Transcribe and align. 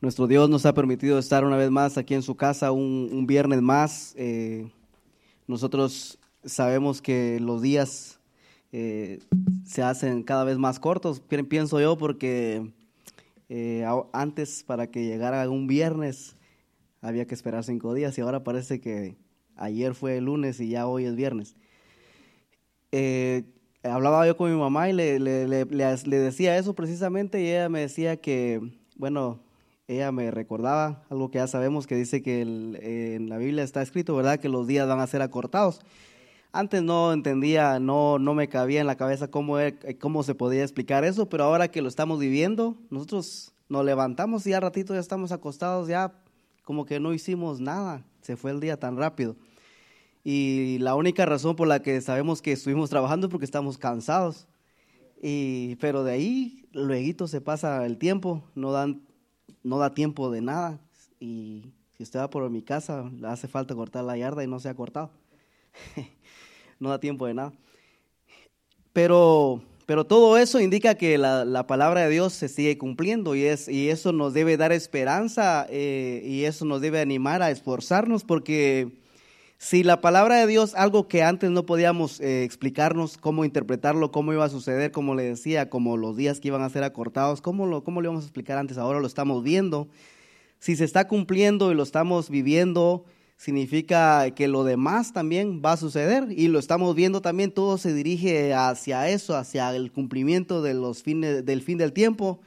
Nuestro 0.00 0.28
Dios 0.28 0.48
nos 0.48 0.64
ha 0.64 0.74
permitido 0.74 1.18
estar 1.18 1.44
una 1.44 1.56
vez 1.56 1.72
más 1.72 1.98
aquí 1.98 2.14
en 2.14 2.22
su 2.22 2.36
casa, 2.36 2.70
un, 2.70 3.26
viernes 3.26 3.60
más. 3.60 4.14
Eh, 4.16 4.70
nosotros 5.48 6.20
sabemos 6.44 7.02
que 7.02 7.40
los 7.40 7.62
días 7.62 8.20
eh, 8.70 9.18
se 9.64 9.82
hacen 9.82 10.22
cada 10.22 10.44
vez 10.44 10.56
más 10.56 10.78
cortos, 10.78 11.20
pienso 11.48 11.80
yo, 11.80 11.98
porque 11.98 12.70
eh, 13.48 13.84
antes 14.12 14.62
para 14.62 14.88
que 14.88 15.04
llegara 15.04 15.48
un 15.50 15.66
viernes 15.66 16.36
había 17.00 17.26
que 17.26 17.34
esperar 17.34 17.64
cinco 17.64 17.92
días 17.92 18.16
y 18.18 18.20
ahora 18.20 18.44
parece 18.44 18.80
que 18.80 19.16
ayer 19.56 19.94
fue 19.94 20.18
el 20.18 20.26
lunes 20.26 20.60
y 20.60 20.68
ya 20.68 20.86
hoy 20.86 21.06
es 21.06 21.16
viernes. 21.16 21.56
Hablaba 23.82 24.26
yo 24.26 24.36
con 24.36 24.50
mi 24.50 24.58
mamá 24.58 24.88
y 24.88 24.92
le, 24.92 25.18
le 25.18 26.18
decía 26.18 26.56
eso 26.58 26.74
precisamente 26.74 27.40
y 27.42 27.48
ella 27.48 27.68
me 27.68 27.80
decía 27.80 28.16
que, 28.16 28.60
bueno, 28.96 29.40
ella 29.88 30.12
me 30.12 30.30
recordaba 30.30 31.02
algo 31.08 31.30
que 31.30 31.38
ya 31.38 31.46
sabemos 31.46 31.86
que 31.86 31.96
dice 31.96 32.22
que 32.22 32.42
en 32.42 33.30
la 33.30 33.38
Biblia 33.38 33.64
está 33.64 33.80
escrito, 33.80 34.14
¿verdad? 34.14 34.38
Que 34.38 34.50
los 34.50 34.66
días 34.66 34.86
van 34.86 35.00
a 35.00 35.06
ser 35.06 35.22
acortados. 35.22 35.80
Antes 36.52 36.82
no 36.82 37.12
entendía, 37.12 37.80
no, 37.80 38.18
no 38.18 38.34
me 38.34 38.48
cabía 38.48 38.80
en 38.80 38.86
la 38.86 38.96
cabeza 38.96 39.30
cómo, 39.30 39.56
cómo 39.98 40.22
se 40.22 40.34
podía 40.34 40.62
explicar 40.62 41.04
eso, 41.04 41.28
pero 41.28 41.44
ahora 41.44 41.68
que 41.68 41.82
lo 41.82 41.88
estamos 41.88 42.18
viviendo, 42.18 42.76
nosotros 42.90 43.54
nos 43.68 43.84
levantamos 43.84 44.46
y 44.46 44.50
ya 44.50 44.60
ratito 44.60 44.94
ya 44.94 45.00
estamos 45.00 45.32
acostados, 45.32 45.88
ya 45.88 46.12
como 46.64 46.84
que 46.84 47.00
no 47.00 47.14
hicimos 47.14 47.60
nada, 47.60 48.04
se 48.20 48.36
fue 48.36 48.50
el 48.50 48.60
día 48.60 48.78
tan 48.78 48.96
rápido. 48.98 49.36
Y 50.24 50.78
la 50.80 50.94
única 50.94 51.26
razón 51.26 51.56
por 51.56 51.68
la 51.68 51.80
que 51.80 52.00
sabemos 52.00 52.42
que 52.42 52.52
estuvimos 52.52 52.90
trabajando 52.90 53.26
es 53.26 53.30
porque 53.30 53.44
estamos 53.44 53.78
cansados. 53.78 54.46
Y, 55.22 55.76
pero 55.76 56.04
de 56.04 56.12
ahí, 56.12 56.68
luego 56.72 57.26
se 57.26 57.40
pasa 57.40 57.84
el 57.86 57.98
tiempo, 57.98 58.44
no 58.54 58.72
dan 58.72 59.02
no 59.62 59.78
da 59.78 59.94
tiempo 59.94 60.30
de 60.30 60.40
nada. 60.40 60.80
Y 61.20 61.72
si 61.96 62.02
usted 62.02 62.20
va 62.20 62.30
por 62.30 62.48
mi 62.50 62.62
casa, 62.62 63.10
le 63.18 63.28
hace 63.28 63.48
falta 63.48 63.74
cortar 63.74 64.04
la 64.04 64.16
yarda 64.16 64.44
y 64.44 64.46
no 64.46 64.60
se 64.60 64.68
ha 64.68 64.74
cortado. 64.74 65.10
no 66.80 66.90
da 66.90 67.00
tiempo 67.00 67.26
de 67.26 67.34
nada. 67.34 67.52
Pero, 68.92 69.62
pero 69.86 70.06
todo 70.06 70.38
eso 70.38 70.60
indica 70.60 70.94
que 70.94 71.18
la, 71.18 71.66
palabra 71.66 72.02
de 72.02 72.10
Dios 72.10 72.32
se 72.32 72.48
sigue 72.48 72.78
cumpliendo 72.78 73.34
y, 73.34 73.44
es, 73.44 73.68
y 73.68 73.90
eso 73.90 74.12
nos 74.12 74.32
debe 74.34 74.56
dar 74.56 74.72
esperanza 74.72 75.66
eh, 75.70 76.22
y 76.24 76.44
eso 76.44 76.64
nos 76.64 76.80
debe 76.80 77.00
animar 77.00 77.42
a 77.42 77.50
esforzarnos 77.50 78.24
porque 78.24 78.98
si 79.58 79.82
la 79.82 80.00
palabra 80.00 80.36
de 80.36 80.46
Dios, 80.46 80.74
algo 80.76 81.08
que 81.08 81.24
antes 81.24 81.50
no 81.50 81.66
podíamos 81.66 82.20
eh, 82.20 82.44
explicarnos 82.44 83.18
cómo 83.18 83.44
interpretarlo, 83.44 84.12
cómo 84.12 84.32
iba 84.32 84.44
a 84.44 84.48
suceder, 84.48 84.92
como 84.92 85.16
le 85.16 85.24
decía, 85.24 85.68
como 85.68 85.96
los 85.96 86.16
días 86.16 86.38
que 86.38 86.48
iban 86.48 86.62
a 86.62 86.70
ser 86.70 86.84
acortados, 86.84 87.40
¿cómo 87.40 87.66
lo, 87.66 87.82
cómo 87.82 88.00
lo 88.00 88.06
íbamos 88.06 88.22
a 88.22 88.26
explicar 88.26 88.56
antes? 88.56 88.78
Ahora 88.78 89.00
lo 89.00 89.06
estamos 89.08 89.42
viendo. 89.42 89.88
Si 90.60 90.76
se 90.76 90.84
está 90.84 91.08
cumpliendo 91.08 91.72
y 91.72 91.74
lo 91.74 91.82
estamos 91.82 92.30
viviendo, 92.30 93.04
significa 93.36 94.30
que 94.30 94.46
lo 94.46 94.62
demás 94.62 95.12
también 95.12 95.60
va 95.64 95.72
a 95.72 95.76
suceder 95.76 96.28
y 96.30 96.46
lo 96.46 96.60
estamos 96.60 96.94
viendo 96.94 97.20
también, 97.20 97.50
todo 97.50 97.78
se 97.78 97.92
dirige 97.92 98.54
hacia 98.54 99.08
eso, 99.08 99.36
hacia 99.36 99.74
el 99.74 99.90
cumplimiento 99.90 100.62
de 100.62 100.74
los 100.74 101.02
fines, 101.02 101.44
del 101.44 101.62
fin 101.62 101.78
del 101.78 101.92
tiempo 101.92 102.40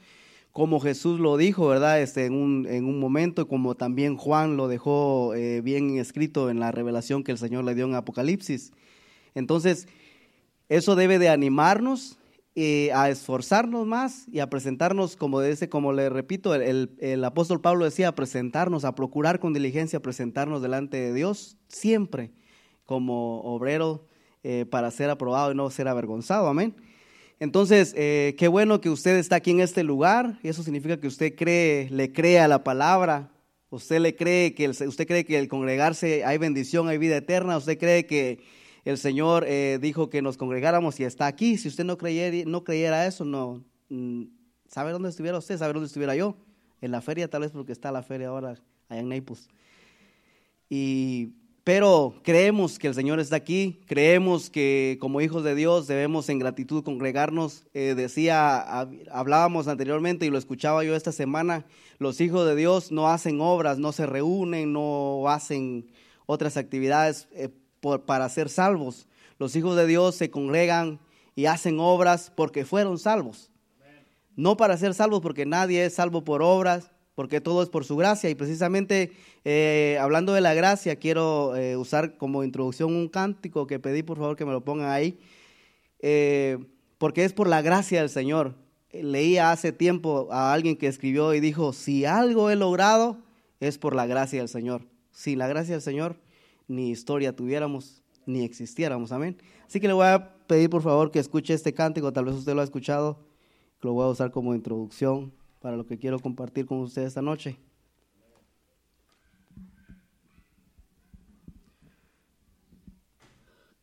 como 0.52 0.80
Jesús 0.80 1.18
lo 1.18 1.36
dijo, 1.36 1.66
¿verdad? 1.66 2.00
Este, 2.00 2.26
en, 2.26 2.34
un, 2.34 2.66
en 2.68 2.84
un 2.84 3.00
momento, 3.00 3.48
como 3.48 3.74
también 3.74 4.16
Juan 4.16 4.56
lo 4.56 4.68
dejó 4.68 5.34
eh, 5.34 5.62
bien 5.62 5.98
escrito 5.98 6.50
en 6.50 6.60
la 6.60 6.70
revelación 6.70 7.24
que 7.24 7.32
el 7.32 7.38
Señor 7.38 7.64
le 7.64 7.74
dio 7.74 7.86
en 7.86 7.94
Apocalipsis. 7.94 8.72
Entonces, 9.34 9.88
eso 10.68 10.94
debe 10.94 11.18
de 11.18 11.30
animarnos 11.30 12.18
eh, 12.54 12.90
a 12.92 13.08
esforzarnos 13.08 13.86
más 13.86 14.28
y 14.28 14.40
a 14.40 14.50
presentarnos, 14.50 15.16
como, 15.16 15.40
dice, 15.40 15.70
como 15.70 15.94
le 15.94 16.10
repito, 16.10 16.54
el, 16.54 16.90
el, 16.98 17.24
apóstol 17.24 17.62
Pablo 17.62 17.86
decía, 17.86 18.08
a 18.08 18.14
presentarnos, 18.14 18.84
a 18.84 18.94
procurar 18.94 19.40
con 19.40 19.54
diligencia 19.54 20.00
presentarnos 20.00 20.60
delante 20.60 20.98
de 20.98 21.14
Dios 21.14 21.56
siempre 21.68 22.30
como 22.84 23.40
obrero 23.40 24.06
eh, 24.42 24.66
para 24.66 24.90
ser 24.90 25.08
aprobado 25.08 25.52
y 25.52 25.54
no 25.54 25.70
ser 25.70 25.88
avergonzado. 25.88 26.46
Amén. 26.46 26.74
Entonces, 27.42 27.92
eh, 27.96 28.36
qué 28.38 28.46
bueno 28.46 28.80
que 28.80 28.88
usted 28.88 29.16
está 29.16 29.34
aquí 29.34 29.50
en 29.50 29.58
este 29.58 29.82
lugar. 29.82 30.38
Y 30.44 30.48
eso 30.48 30.62
significa 30.62 31.00
que 31.00 31.08
usted 31.08 31.34
cree, 31.34 31.90
le 31.90 32.12
cree 32.12 32.38
a 32.38 32.46
la 32.46 32.62
palabra. 32.62 33.32
Usted 33.68 33.98
le 33.98 34.14
cree 34.14 34.54
que 34.54 34.66
el, 34.66 34.70
usted 34.70 35.08
cree 35.08 35.24
que 35.24 35.36
el 35.36 35.48
congregarse 35.48 36.24
hay 36.24 36.38
bendición, 36.38 36.86
hay 36.86 36.98
vida 36.98 37.16
eterna. 37.16 37.56
Usted 37.56 37.80
cree 37.80 38.06
que 38.06 38.44
el 38.84 38.96
Señor 38.96 39.44
eh, 39.48 39.80
dijo 39.82 40.08
que 40.08 40.22
nos 40.22 40.36
congregáramos 40.36 41.00
y 41.00 41.02
está 41.02 41.26
aquí. 41.26 41.58
Si 41.58 41.66
usted 41.66 41.82
no 41.82 41.98
creyera, 41.98 42.48
no 42.48 42.62
creyera 42.62 43.08
eso, 43.08 43.24
no 43.24 43.64
mm, 43.88 44.22
sabe 44.68 44.92
dónde 44.92 45.08
estuviera 45.08 45.36
usted, 45.36 45.58
sabe 45.58 45.72
dónde 45.72 45.88
estuviera 45.88 46.14
yo. 46.14 46.36
En 46.80 46.92
la 46.92 47.00
feria, 47.00 47.26
tal 47.26 47.40
vez 47.40 47.50
porque 47.50 47.72
está 47.72 47.90
la 47.90 48.04
feria 48.04 48.28
ahora 48.28 48.54
allá 48.88 49.00
en 49.00 49.08
Naples. 49.08 49.48
Y 50.70 51.32
pero 51.64 52.14
creemos 52.24 52.78
que 52.78 52.88
el 52.88 52.94
Señor 52.94 53.20
está 53.20 53.36
aquí, 53.36 53.80
creemos 53.86 54.50
que 54.50 54.98
como 55.00 55.20
hijos 55.20 55.44
de 55.44 55.54
Dios 55.54 55.86
debemos 55.86 56.28
en 56.28 56.40
gratitud 56.40 56.82
congregarnos. 56.82 57.64
Eh, 57.72 57.94
decía, 57.96 58.80
hablábamos 59.12 59.68
anteriormente 59.68 60.26
y 60.26 60.30
lo 60.30 60.38
escuchaba 60.38 60.82
yo 60.82 60.96
esta 60.96 61.12
semana, 61.12 61.64
los 61.98 62.20
hijos 62.20 62.46
de 62.46 62.56
Dios 62.56 62.90
no 62.90 63.08
hacen 63.08 63.40
obras, 63.40 63.78
no 63.78 63.92
se 63.92 64.06
reúnen, 64.06 64.72
no 64.72 65.28
hacen 65.28 65.86
otras 66.26 66.56
actividades 66.56 67.28
eh, 67.32 67.48
para 68.06 68.28
ser 68.28 68.48
salvos. 68.48 69.06
Los 69.38 69.54
hijos 69.54 69.76
de 69.76 69.86
Dios 69.86 70.16
se 70.16 70.30
congregan 70.30 70.98
y 71.36 71.46
hacen 71.46 71.78
obras 71.78 72.32
porque 72.34 72.64
fueron 72.64 72.98
salvos. 72.98 73.50
No 74.34 74.56
para 74.56 74.76
ser 74.78 74.94
salvos 74.94 75.20
porque 75.20 75.46
nadie 75.46 75.84
es 75.84 75.94
salvo 75.94 76.24
por 76.24 76.42
obras, 76.42 76.90
porque 77.22 77.40
todo 77.40 77.62
es 77.62 77.68
por 77.68 77.84
su 77.84 77.94
gracia. 77.94 78.30
Y 78.30 78.34
precisamente 78.34 79.12
eh, 79.44 79.96
hablando 80.00 80.32
de 80.32 80.40
la 80.40 80.54
gracia, 80.54 80.96
quiero 80.96 81.54
eh, 81.54 81.76
usar 81.76 82.16
como 82.16 82.42
introducción 82.42 82.92
un 82.92 83.06
cántico 83.06 83.68
que 83.68 83.78
pedí 83.78 84.02
por 84.02 84.18
favor 84.18 84.36
que 84.36 84.44
me 84.44 84.50
lo 84.50 84.64
pongan 84.64 84.90
ahí, 84.90 85.20
eh, 86.00 86.58
porque 86.98 87.24
es 87.24 87.32
por 87.32 87.46
la 87.46 87.62
gracia 87.62 88.00
del 88.00 88.10
Señor. 88.10 88.56
Leía 88.90 89.52
hace 89.52 89.70
tiempo 89.70 90.26
a 90.32 90.52
alguien 90.52 90.76
que 90.76 90.88
escribió 90.88 91.32
y 91.32 91.38
dijo, 91.38 91.72
si 91.72 92.04
algo 92.06 92.50
he 92.50 92.56
logrado, 92.56 93.18
es 93.60 93.78
por 93.78 93.94
la 93.94 94.06
gracia 94.06 94.40
del 94.40 94.48
Señor. 94.48 94.82
Sin 95.12 95.38
la 95.38 95.46
gracia 95.46 95.74
del 95.74 95.82
Señor, 95.82 96.16
ni 96.66 96.90
historia 96.90 97.36
tuviéramos, 97.36 98.02
ni 98.26 98.42
existiéramos. 98.42 99.12
Amén. 99.12 99.36
Así 99.68 99.78
que 99.78 99.86
le 99.86 99.92
voy 99.92 100.06
a 100.06 100.34
pedir 100.48 100.68
por 100.70 100.82
favor 100.82 101.12
que 101.12 101.20
escuche 101.20 101.54
este 101.54 101.72
cántico, 101.72 102.12
tal 102.12 102.24
vez 102.24 102.34
usted 102.34 102.52
lo 102.52 102.62
ha 102.62 102.64
escuchado, 102.64 103.20
lo 103.80 103.92
voy 103.92 104.06
a 104.06 104.08
usar 104.08 104.32
como 104.32 104.56
introducción 104.56 105.32
para 105.62 105.76
lo 105.76 105.86
que 105.86 105.98
quiero 105.98 106.18
compartir 106.18 106.66
con 106.66 106.80
ustedes 106.80 107.08
esta 107.08 107.22
noche. 107.22 107.56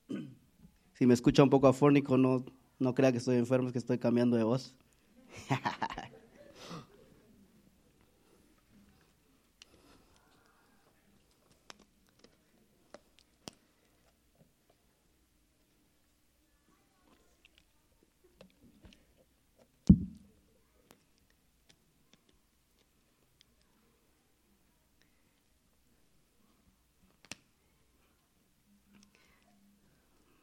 Si 0.94 1.06
me 1.08 1.14
escucha 1.14 1.42
un 1.42 1.50
poco 1.50 1.68
afónico, 1.68 2.18
no, 2.18 2.44
no 2.78 2.94
crea 2.94 3.14
que 3.14 3.20
estoy 3.20 3.38
enfermo, 3.38 3.68
es 3.68 3.72
que 3.72 3.80
estoy 3.80 4.00
cambiando 4.00 4.36
de 4.36 4.44
voz. 4.44 4.76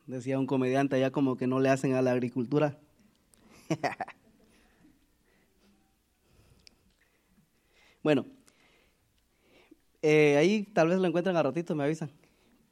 decía 0.07 0.39
un 0.39 0.47
comediante 0.47 0.97
allá 0.97 1.11
como 1.11 1.37
que 1.37 1.47
no 1.47 1.61
le 1.61 1.69
hacen 1.69 1.95
a 1.95 2.03
la 2.03 2.13
agricultura. 2.13 2.79
bueno, 8.03 8.25
eh, 10.03 10.37
ahí 10.37 10.63
tal 10.63 10.89
vez 10.89 10.99
lo 10.99 11.07
encuentran 11.07 11.37
a 11.37 11.43
ratito, 11.43 11.75
me 11.75 11.85
avisan. 11.85 12.11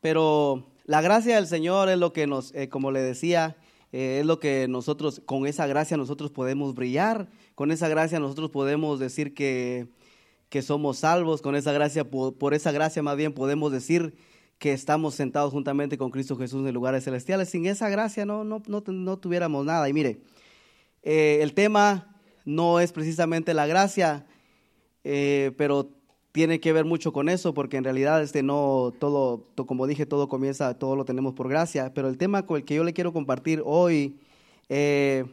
Pero 0.00 0.66
la 0.84 1.00
gracia 1.00 1.36
del 1.36 1.46
Señor 1.46 1.88
es 1.88 1.98
lo 1.98 2.12
que 2.12 2.26
nos, 2.26 2.54
eh, 2.54 2.68
como 2.68 2.90
le 2.90 3.00
decía, 3.00 3.56
eh, 3.92 4.18
es 4.20 4.26
lo 4.26 4.38
que 4.38 4.68
nosotros, 4.68 5.20
con 5.24 5.46
esa 5.46 5.66
gracia 5.66 5.96
nosotros 5.96 6.30
podemos 6.30 6.74
brillar, 6.74 7.28
con 7.54 7.72
esa 7.72 7.88
gracia 7.88 8.20
nosotros 8.20 8.50
podemos 8.50 9.00
decir 9.00 9.34
que, 9.34 9.88
que 10.48 10.62
somos 10.62 10.98
salvos, 10.98 11.42
con 11.42 11.56
esa 11.56 11.72
gracia, 11.72 12.04
por 12.04 12.54
esa 12.54 12.70
gracia 12.70 13.02
más 13.02 13.16
bien 13.16 13.32
podemos 13.32 13.72
decir 13.72 14.14
que 14.64 14.72
estamos 14.72 15.14
sentados 15.14 15.52
juntamente 15.52 15.98
con 15.98 16.10
Cristo 16.10 16.38
Jesús 16.38 16.66
en 16.66 16.72
lugares 16.72 17.04
celestiales. 17.04 17.50
Sin 17.50 17.66
esa 17.66 17.90
gracia 17.90 18.24
no, 18.24 18.44
no, 18.44 18.62
no, 18.66 19.18
tuviéramos 19.18 19.66
nada. 19.66 19.90
Y 19.90 19.92
mire, 19.92 20.22
eh, 21.02 21.40
el 21.42 21.52
tema 21.52 22.16
no 22.46 22.80
es 22.80 22.90
precisamente 22.90 23.52
la 23.52 23.66
gracia, 23.66 24.24
eh, 25.04 25.52
pero 25.58 25.90
tiene 26.32 26.60
que 26.60 26.72
ver 26.72 26.86
mucho 26.86 27.12
con 27.12 27.28
eso, 27.28 27.52
porque 27.52 27.76
en 27.76 27.84
realidad 27.84 28.22
este 28.22 28.42
no 28.42 28.94
todo, 28.98 29.44
como 29.54 29.86
dije, 29.86 30.06
todo 30.06 30.30
comienza, 30.30 30.78
todo 30.78 30.96
lo 30.96 31.04
tenemos 31.04 31.34
por 31.34 31.50
gracia. 31.50 31.92
Pero 31.92 32.08
el 32.08 32.16
tema 32.16 32.46
con 32.46 32.56
el 32.56 32.64
que 32.64 32.76
yo 32.76 32.84
le 32.84 32.94
quiero 32.94 33.12
compartir 33.12 33.60
hoy 33.66 34.16
eh, 34.70 35.26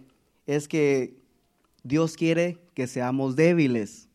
es 0.45 0.67
que 0.67 1.15
Dios 1.83 2.17
quiere 2.17 2.57
que 2.73 2.85
seamos 2.85 3.37
débiles. 3.37 4.09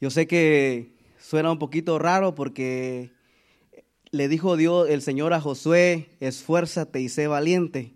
Yo 0.00 0.08
sé 0.08 0.26
que 0.26 0.94
suena 1.18 1.52
un 1.52 1.58
poquito 1.58 1.98
raro 1.98 2.34
porque 2.34 3.12
le 4.12 4.28
dijo 4.28 4.58
Dios, 4.58 4.90
el 4.90 5.00
Señor 5.00 5.32
a 5.32 5.40
Josué, 5.40 6.10
esfuérzate 6.20 7.00
y 7.00 7.08
sé 7.08 7.26
valiente, 7.26 7.94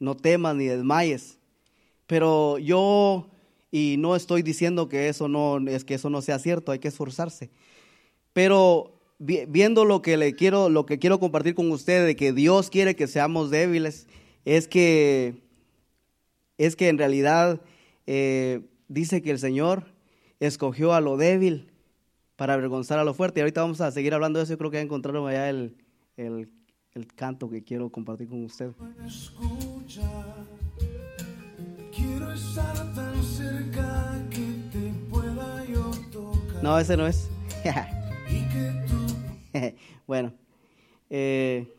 no 0.00 0.16
temas 0.16 0.56
ni 0.56 0.64
desmayes. 0.64 1.38
Pero 2.06 2.58
yo 2.58 3.28
y 3.70 3.96
no 3.98 4.16
estoy 4.16 4.42
diciendo 4.42 4.88
que 4.88 5.08
eso 5.08 5.28
no 5.28 5.58
es 5.68 5.84
que 5.84 5.94
eso 5.94 6.08
no 6.08 6.22
sea 6.22 6.38
cierto, 6.38 6.72
hay 6.72 6.78
que 6.78 6.88
esforzarse. 6.88 7.50
Pero 8.32 8.98
viendo 9.18 9.84
lo 9.84 10.00
que 10.00 10.16
le 10.16 10.34
quiero 10.34 10.70
lo 10.70 10.86
que 10.86 10.98
quiero 10.98 11.20
compartir 11.20 11.54
con 11.54 11.70
ustedes 11.70 12.06
de 12.06 12.16
que 12.16 12.32
Dios 12.32 12.70
quiere 12.70 12.96
que 12.96 13.06
seamos 13.06 13.50
débiles 13.50 14.06
es 14.46 14.66
que 14.66 15.42
es 16.56 16.74
que 16.74 16.88
en 16.88 16.96
realidad 16.96 17.60
eh, 18.06 18.62
dice 18.88 19.20
que 19.20 19.32
el 19.32 19.38
Señor 19.38 19.84
escogió 20.40 20.94
a 20.94 21.02
lo 21.02 21.18
débil 21.18 21.70
para 22.38 22.54
avergonzar 22.54 23.00
a 23.00 23.04
lo 23.04 23.14
fuerte. 23.14 23.40
Y 23.40 23.42
ahorita 23.42 23.62
vamos 23.62 23.80
a 23.80 23.90
seguir 23.90 24.14
hablando 24.14 24.38
de 24.38 24.44
eso. 24.44 24.52
Yo 24.52 24.58
creo 24.58 24.70
que 24.70 24.76
ya 24.76 24.82
encontraron 24.82 25.28
allá 25.28 25.50
el, 25.50 25.76
el, 26.16 26.48
el 26.92 27.06
canto 27.08 27.50
que 27.50 27.64
quiero 27.64 27.90
compartir 27.90 28.28
con 28.28 28.44
ustedes. 28.44 28.76
Quiero 31.92 32.32
estar 32.32 32.94
tan 32.94 33.24
cerca 33.24 34.24
que 34.30 34.54
te 34.70 34.92
pueda 35.10 35.64
yo 35.64 35.90
tocar. 36.12 36.62
No, 36.62 36.78
ese 36.78 36.96
no 36.96 37.08
es. 37.08 37.28
bueno, 40.06 40.32
eh, 41.10 41.74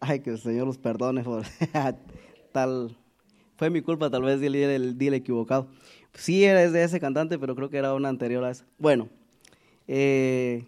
ay, 0.00 0.20
que 0.20 0.30
el 0.30 0.38
Señor 0.38 0.66
los 0.66 0.78
perdone 0.78 1.22
por 1.22 1.44
tal. 2.52 2.96
Fue 3.56 3.68
mi 3.68 3.82
culpa, 3.82 4.08
tal 4.08 4.22
vez 4.22 4.40
dile 4.40 4.74
el 4.74 4.96
día 4.96 5.14
equivocado. 5.14 5.68
Sí, 6.14 6.44
eres 6.44 6.72
de 6.72 6.82
ese 6.82 6.98
cantante, 6.98 7.38
pero 7.38 7.54
creo 7.54 7.68
que 7.68 7.76
era 7.76 7.92
una 7.92 8.08
anterior 8.08 8.42
a 8.44 8.50
esa. 8.50 8.64
Bueno, 8.78 9.10
eh, 9.88 10.64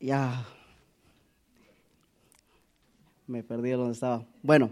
ya 0.00 0.46
me 3.26 3.42
perdí 3.42 3.70
de 3.70 3.76
donde 3.76 3.92
estaba. 3.92 4.24
Bueno. 4.42 4.70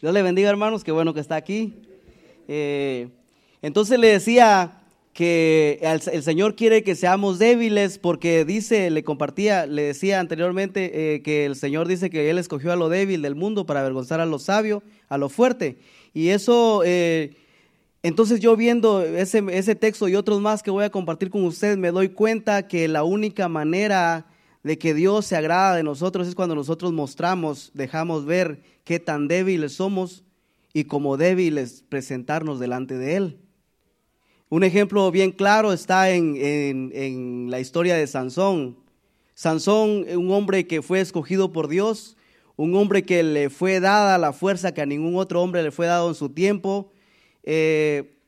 Dios 0.00 0.12
le 0.12 0.22
bendiga, 0.22 0.50
hermanos, 0.50 0.84
qué 0.84 0.92
bueno 0.92 1.14
que 1.14 1.20
está 1.20 1.36
aquí. 1.36 1.74
Eh, 2.48 3.08
entonces 3.62 3.98
le 3.98 4.08
decía 4.08 4.82
que 5.14 5.78
el, 5.80 6.22
Señor 6.22 6.54
quiere 6.54 6.84
que 6.84 6.94
seamos 6.94 7.38
débiles 7.38 7.98
porque 7.98 8.44
dice, 8.44 8.90
le 8.90 9.02
compartía, 9.02 9.64
le 9.64 9.82
decía 9.82 10.20
anteriormente 10.20 11.14
eh, 11.14 11.22
que 11.22 11.46
el 11.46 11.56
Señor 11.56 11.88
dice 11.88 12.10
que 12.10 12.28
Él 12.28 12.36
escogió 12.36 12.72
a 12.72 12.76
lo 12.76 12.90
débil 12.90 13.22
del 13.22 13.34
mundo 13.34 13.64
para 13.64 13.80
avergonzar 13.80 14.20
a 14.20 14.26
lo 14.26 14.38
sabio, 14.38 14.82
a 15.08 15.16
lo 15.16 15.30
fuerte. 15.30 15.78
Y 16.12 16.28
eso, 16.28 16.82
entonces 18.06 18.38
yo 18.38 18.56
viendo 18.56 19.02
ese, 19.02 19.42
ese 19.50 19.74
texto 19.74 20.06
y 20.06 20.14
otros 20.14 20.40
más 20.40 20.62
que 20.62 20.70
voy 20.70 20.84
a 20.84 20.90
compartir 20.90 21.28
con 21.28 21.44
ustedes, 21.44 21.76
me 21.76 21.90
doy 21.90 22.10
cuenta 22.10 22.68
que 22.68 22.86
la 22.86 23.02
única 23.02 23.48
manera 23.48 24.26
de 24.62 24.78
que 24.78 24.94
Dios 24.94 25.26
se 25.26 25.34
agrada 25.34 25.74
de 25.74 25.82
nosotros 25.82 26.28
es 26.28 26.36
cuando 26.36 26.54
nosotros 26.54 26.92
mostramos, 26.92 27.72
dejamos 27.74 28.24
ver 28.24 28.62
qué 28.84 29.00
tan 29.00 29.26
débiles 29.26 29.72
somos 29.72 30.22
y 30.72 30.84
como 30.84 31.16
débiles 31.16 31.84
presentarnos 31.88 32.60
delante 32.60 32.96
de 32.96 33.16
Él. 33.16 33.40
Un 34.50 34.62
ejemplo 34.62 35.10
bien 35.10 35.32
claro 35.32 35.72
está 35.72 36.10
en, 36.10 36.36
en, 36.36 37.50
la 37.50 37.58
historia 37.58 37.96
de 37.96 38.06
Sansón. 38.06 38.76
Sansón, 39.34 40.06
un 40.16 40.30
hombre 40.30 40.68
que 40.68 40.80
fue 40.80 41.00
escogido 41.00 41.52
por 41.52 41.66
Dios, 41.66 42.16
un 42.54 42.76
hombre 42.76 43.02
que 43.02 43.24
le 43.24 43.50
fue 43.50 43.80
dada 43.80 44.16
la 44.16 44.32
fuerza 44.32 44.72
que 44.72 44.80
a 44.82 44.86
ningún 44.86 45.16
otro 45.16 45.42
hombre 45.42 45.64
le 45.64 45.72
fue 45.72 45.86
dado 45.86 46.08
en 46.08 46.14
su 46.14 46.28
tiempo. 46.28 46.92
Eh, 47.46 48.18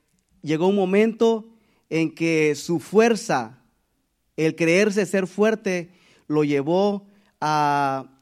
llegó 0.42 0.68
un 0.68 0.76
momento 0.76 1.52
en 1.90 2.14
que 2.14 2.54
su 2.54 2.80
fuerza, 2.80 3.62
el 4.36 4.54
creerse 4.54 5.04
ser 5.04 5.26
fuerte, 5.26 5.90
lo 6.28 6.44
llevó 6.44 7.06
a, 7.40 8.20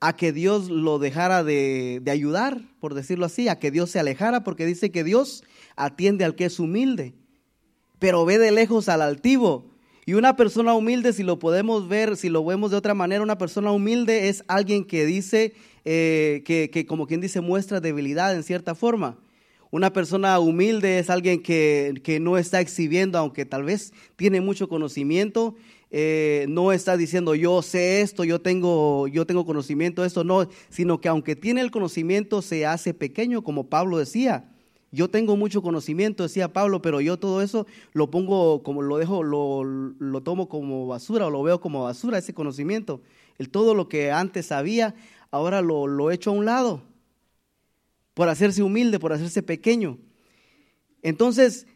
a 0.00 0.16
que 0.16 0.32
Dios 0.32 0.70
lo 0.70 0.98
dejara 0.98 1.42
de, 1.42 2.00
de, 2.02 2.10
ayudar, 2.10 2.62
por 2.80 2.94
decirlo 2.94 3.26
así, 3.26 3.48
a 3.48 3.58
que 3.58 3.70
Dios 3.70 3.90
se 3.90 3.98
alejara, 3.98 4.44
porque 4.44 4.64
dice 4.64 4.90
que 4.90 5.04
Dios 5.04 5.44
atiende 5.74 6.24
al 6.24 6.36
que 6.36 6.46
es 6.46 6.60
humilde, 6.60 7.14
pero 7.98 8.24
ve 8.24 8.38
de 8.38 8.52
lejos 8.52 8.88
al 8.88 9.02
altivo. 9.02 9.75
Y 10.08 10.14
una 10.14 10.36
persona 10.36 10.72
humilde, 10.72 11.12
si 11.12 11.24
lo 11.24 11.40
podemos 11.40 11.88
ver, 11.88 12.16
si 12.16 12.28
lo 12.28 12.44
vemos 12.44 12.70
de 12.70 12.76
otra 12.76 12.94
manera, 12.94 13.24
una 13.24 13.38
persona 13.38 13.72
humilde 13.72 14.28
es 14.28 14.44
alguien 14.46 14.84
que 14.84 15.04
dice, 15.04 15.52
eh, 15.84 16.44
que, 16.46 16.70
que 16.70 16.86
como 16.86 17.08
quien 17.08 17.20
dice, 17.20 17.40
muestra 17.40 17.80
debilidad 17.80 18.32
en 18.32 18.44
cierta 18.44 18.76
forma. 18.76 19.18
Una 19.72 19.92
persona 19.92 20.38
humilde 20.38 21.00
es 21.00 21.10
alguien 21.10 21.42
que, 21.42 22.00
que, 22.04 22.20
no 22.20 22.38
está 22.38 22.60
exhibiendo, 22.60 23.18
aunque 23.18 23.44
tal 23.46 23.64
vez 23.64 23.92
tiene 24.14 24.40
mucho 24.40 24.68
conocimiento, 24.68 25.56
eh, 25.90 26.46
no 26.48 26.70
está 26.70 26.96
diciendo 26.96 27.34
yo 27.34 27.60
sé 27.62 28.00
esto, 28.00 28.22
yo 28.22 28.40
tengo, 28.40 29.08
yo 29.08 29.26
tengo 29.26 29.44
conocimiento 29.44 30.02
de 30.02 30.08
esto, 30.08 30.22
no, 30.22 30.48
sino 30.68 31.00
que 31.00 31.08
aunque 31.08 31.34
tiene 31.34 31.62
el 31.62 31.72
conocimiento 31.72 32.42
se 32.42 32.64
hace 32.64 32.94
pequeño, 32.94 33.42
como 33.42 33.68
Pablo 33.68 33.98
decía. 33.98 34.52
Yo 34.96 35.10
tengo 35.10 35.36
mucho 35.36 35.60
conocimiento, 35.60 36.22
decía 36.22 36.54
Pablo, 36.54 36.80
pero 36.80 37.02
yo 37.02 37.18
todo 37.18 37.42
eso 37.42 37.66
lo 37.92 38.10
pongo 38.10 38.62
como 38.62 38.80
lo 38.80 38.96
dejo, 38.96 39.22
lo, 39.22 40.22
tomo 40.22 40.48
como 40.48 40.86
basura 40.86 41.26
o 41.26 41.30
lo 41.30 41.42
veo 41.42 41.60
como 41.60 41.84
basura, 41.84 42.16
ese 42.16 42.32
conocimiento. 42.32 43.02
El 43.36 43.50
todo 43.50 43.74
lo 43.74 43.90
que 43.90 44.10
antes 44.10 44.46
sabía, 44.46 44.94
ahora 45.30 45.60
lo, 45.60 45.86
lo 45.86 46.10
echo 46.10 46.30
a 46.30 46.32
un 46.32 46.46
lado, 46.46 46.80
por 48.14 48.30
hacerse 48.30 48.62
humilde, 48.62 48.98
por 48.98 49.12
hacerse 49.12 49.42
pequeño. 49.42 49.98
Entonces, 51.02 51.66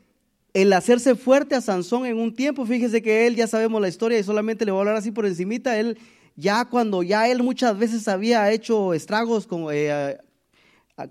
el 0.55 0.73
hacerse 0.73 1.15
fuerte 1.15 1.55
a 1.55 1.61
Sansón 1.61 2.07
en 2.07 2.17
un 2.17 2.35
tiempo, 2.35 2.65
fíjese 2.65 3.03
que 3.03 3.27
él 3.27 3.37
ya 3.37 3.47
sabemos 3.47 3.83
la 3.83 3.89
historia 3.89 4.19
y 4.19 4.23
solamente 4.23 4.65
le 4.65 4.73
voy 4.73 4.79
a 4.79 4.81
hablar 4.81 4.97
así 4.97 5.11
por 5.11 5.27
encimita, 5.27 5.79
él 5.79 5.99
ya 6.37 6.65
cuando 6.65 7.03
ya 7.03 7.29
él 7.29 7.43
muchas 7.43 7.79
veces 7.79 8.09
había 8.09 8.51
hecho 8.51 8.95
estragos 8.95 9.47
con, 9.47 9.67
eh, 9.71 10.17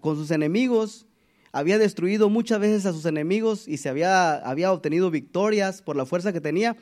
con 0.01 0.15
sus 0.15 0.31
enemigos, 0.31 1.05
había 1.51 1.77
destruido 1.77 2.29
muchas 2.29 2.59
veces 2.59 2.85
a 2.85 2.93
sus 2.93 3.05
enemigos 3.05 3.67
y 3.67 3.77
se 3.77 3.89
había, 3.89 4.35
había 4.35 4.71
obtenido 4.71 5.11
victorias 5.11 5.81
por 5.81 5.95
la 5.95 6.05
fuerza 6.05 6.33
que 6.33 6.41
tenía, 6.41 6.77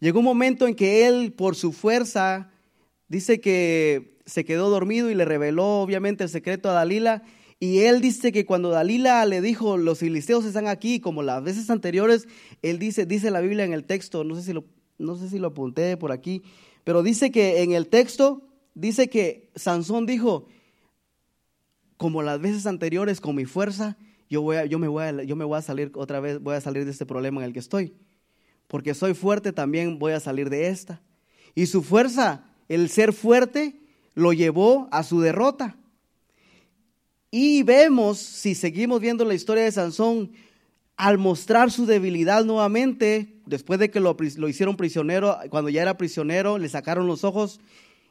llegó 0.00 0.18
un 0.20 0.24
momento 0.24 0.66
en 0.66 0.74
que 0.74 1.06
él 1.06 1.32
por 1.32 1.56
su 1.56 1.72
fuerza 1.72 2.50
dice 3.08 3.40
que 3.40 4.18
se 4.26 4.44
quedó 4.44 4.70
dormido 4.70 5.10
y 5.10 5.14
le 5.14 5.24
reveló 5.24 5.80
obviamente 5.80 6.24
el 6.24 6.30
secreto 6.30 6.68
a 6.68 6.74
Dalila. 6.74 7.22
Y 7.60 7.80
él 7.80 8.00
dice 8.00 8.30
que 8.30 8.44
cuando 8.44 8.70
Dalila 8.70 9.24
le 9.24 9.40
dijo, 9.40 9.78
los 9.78 9.98
filisteos 9.98 10.44
están 10.44 10.68
aquí, 10.68 11.00
como 11.00 11.22
las 11.22 11.42
veces 11.42 11.70
anteriores, 11.70 12.28
él 12.62 12.78
dice, 12.78 13.04
dice 13.04 13.30
la 13.30 13.40
Biblia 13.40 13.64
en 13.64 13.72
el 13.72 13.84
texto, 13.84 14.22
no 14.22 14.36
sé 14.36 14.42
si 14.42 14.52
lo, 14.52 14.64
no 14.98 15.16
sé 15.16 15.28
si 15.28 15.38
lo 15.38 15.48
apunté 15.48 15.96
por 15.96 16.12
aquí, 16.12 16.42
pero 16.84 17.02
dice 17.02 17.32
que 17.32 17.62
en 17.62 17.72
el 17.72 17.88
texto, 17.88 18.42
dice 18.74 19.08
que 19.08 19.50
Sansón 19.56 20.06
dijo, 20.06 20.46
como 21.96 22.22
las 22.22 22.40
veces 22.40 22.66
anteriores, 22.66 23.20
con 23.20 23.34
mi 23.34 23.44
fuerza, 23.44 23.96
yo, 24.28 24.42
voy 24.42 24.56
a, 24.56 24.66
yo, 24.66 24.78
me 24.78 24.88
voy 24.88 25.04
a, 25.04 25.22
yo 25.22 25.36
me 25.36 25.44
voy 25.44 25.58
a 25.58 25.62
salir 25.62 25.90
otra 25.94 26.20
vez, 26.20 26.40
voy 26.40 26.54
a 26.54 26.60
salir 26.60 26.84
de 26.84 26.90
este 26.90 27.06
problema 27.06 27.40
en 27.40 27.46
el 27.46 27.52
que 27.52 27.58
estoy. 27.58 27.94
Porque 28.66 28.94
soy 28.94 29.14
fuerte, 29.14 29.52
también 29.52 29.98
voy 29.98 30.12
a 30.12 30.20
salir 30.20 30.50
de 30.50 30.68
esta. 30.68 31.00
Y 31.54 31.66
su 31.66 31.82
fuerza, 31.82 32.44
el 32.68 32.88
ser 32.90 33.12
fuerte, 33.12 33.80
lo 34.14 34.32
llevó 34.32 34.88
a 34.90 35.02
su 35.02 35.20
derrota. 35.20 35.76
Y 37.30 37.62
vemos, 37.62 38.18
si 38.18 38.54
seguimos 38.54 39.00
viendo 39.00 39.24
la 39.24 39.34
historia 39.34 39.64
de 39.64 39.72
Sansón, 39.72 40.32
al 40.96 41.16
mostrar 41.16 41.70
su 41.70 41.86
debilidad 41.86 42.44
nuevamente, 42.44 43.40
después 43.46 43.78
de 43.78 43.90
que 43.90 44.00
lo, 44.00 44.16
hicieron 44.48 44.76
prisionero, 44.76 45.38
cuando 45.48 45.70
ya 45.70 45.82
era 45.82 45.96
prisionero, 45.96 46.58
le 46.58 46.68
sacaron 46.68 47.06
los 47.06 47.22
ojos 47.22 47.60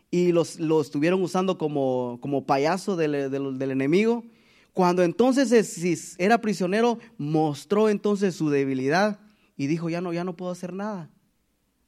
y 0.09 0.31
los, 0.31 0.59
lo 0.59 0.79
estuvieron 0.79 1.21
usando 1.21 1.57
como, 1.57 2.17
como 2.21 2.45
payaso 2.45 2.95
del, 2.95 3.29
del, 3.29 3.71
enemigo. 3.71 4.23
Cuando 4.77 5.01
entonces 5.01 6.15
era 6.19 6.39
prisionero, 6.39 6.99
mostró 7.17 7.89
entonces 7.89 8.35
su 8.35 8.51
debilidad 8.51 9.19
y 9.55 9.65
dijo, 9.65 9.89
ya 9.89 10.01
no, 10.01 10.13
ya 10.13 10.23
no 10.23 10.37
puedo 10.37 10.51
hacer 10.51 10.71
nada. 10.71 11.09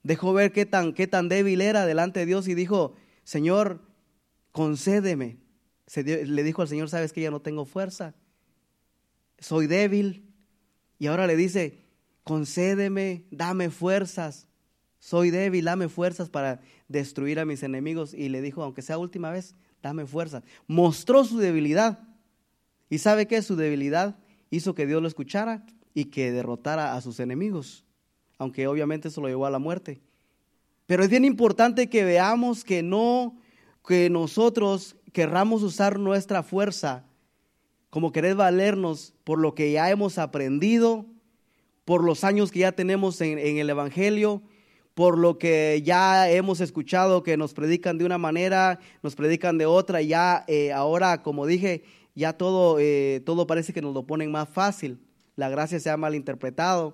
Dejó 0.01 0.33
ver 0.33 0.51
qué 0.51 0.65
tan, 0.65 0.93
qué 0.93 1.05
tan 1.05 1.29
débil 1.29 1.61
era 1.61 1.85
delante 1.85 2.21
de 2.21 2.25
Dios 2.25 2.47
y 2.47 2.55
dijo, 2.55 2.95
Señor, 3.23 3.81
concédeme 4.51 5.37
le 5.95 6.43
dijo 6.43 6.61
al 6.61 6.67
Señor, 6.67 6.89
sabes 6.89 7.13
que 7.13 7.21
ya 7.21 7.31
no 7.31 7.41
tengo 7.41 7.65
fuerza, 7.65 8.13
soy 9.39 9.67
débil. 9.67 10.25
Y 10.99 11.07
ahora 11.07 11.27
le 11.27 11.35
dice, 11.35 11.85
concédeme, 12.23 13.25
dame 13.31 13.69
fuerzas, 13.69 14.47
soy 14.99 15.31
débil, 15.31 15.65
dame 15.65 15.87
fuerzas 15.87 16.29
para 16.29 16.61
destruir 16.87 17.39
a 17.39 17.45
mis 17.45 17.63
enemigos. 17.63 18.13
Y 18.13 18.29
le 18.29 18.41
dijo, 18.41 18.61
aunque 18.63 18.81
sea 18.81 18.97
última 18.97 19.31
vez, 19.31 19.55
dame 19.81 20.05
fuerzas. 20.05 20.43
Mostró 20.67 21.23
su 21.23 21.39
debilidad. 21.39 22.08
¿Y 22.89 22.97
sabe 22.97 23.27
qué? 23.27 23.41
Su 23.41 23.55
debilidad 23.55 24.17
hizo 24.49 24.73
que 24.73 24.85
Dios 24.85 25.01
lo 25.01 25.07
escuchara 25.07 25.65
y 25.93 26.05
que 26.05 26.31
derrotara 26.31 26.95
a 26.95 27.01
sus 27.01 27.19
enemigos, 27.19 27.85
aunque 28.37 28.67
obviamente 28.67 29.09
eso 29.09 29.21
lo 29.21 29.27
llevó 29.27 29.45
a 29.45 29.51
la 29.51 29.59
muerte. 29.59 30.01
Pero 30.85 31.03
es 31.03 31.09
bien 31.09 31.25
importante 31.25 31.89
que 31.89 32.03
veamos 32.03 32.63
que 32.63 32.81
no, 32.81 33.37
que 33.87 34.09
nosotros 34.09 34.95
querramos 35.13 35.61
usar 35.63 35.99
nuestra 35.99 36.43
fuerza 36.43 37.05
como 37.89 38.11
querer 38.11 38.35
valernos 38.35 39.13
por 39.23 39.39
lo 39.39 39.55
que 39.55 39.71
ya 39.71 39.89
hemos 39.89 40.17
aprendido, 40.17 41.05
por 41.85 42.03
los 42.03 42.23
años 42.23 42.51
que 42.51 42.59
ya 42.59 42.71
tenemos 42.71 43.19
en, 43.21 43.39
el 43.39 43.69
Evangelio, 43.69 44.43
por 44.93 45.17
lo 45.17 45.39
que 45.39 45.81
ya 45.83 46.29
hemos 46.29 46.61
escuchado 46.61 47.23
que 47.23 47.37
nos 47.37 47.53
predican 47.53 47.97
de 47.97 48.05
una 48.05 48.17
manera, 48.17 48.79
nos 49.01 49.15
predican 49.15 49.57
de 49.57 49.65
otra, 49.65 50.01
y 50.01 50.09
ya 50.09 50.43
eh, 50.47 50.71
ahora, 50.71 51.23
como 51.23 51.47
dije, 51.47 51.83
ya 52.19 52.33
todo, 52.33 52.77
eh, 52.79 53.21
todo 53.25 53.47
parece 53.47 53.71
que 53.71 53.81
nos 53.81 53.93
lo 53.93 54.03
ponen 54.03 54.29
más 54.29 54.49
fácil, 54.49 54.99
la 55.37 55.47
gracia 55.47 55.79
se 55.79 55.89
ha 55.89 55.95
malinterpretado. 55.95 56.93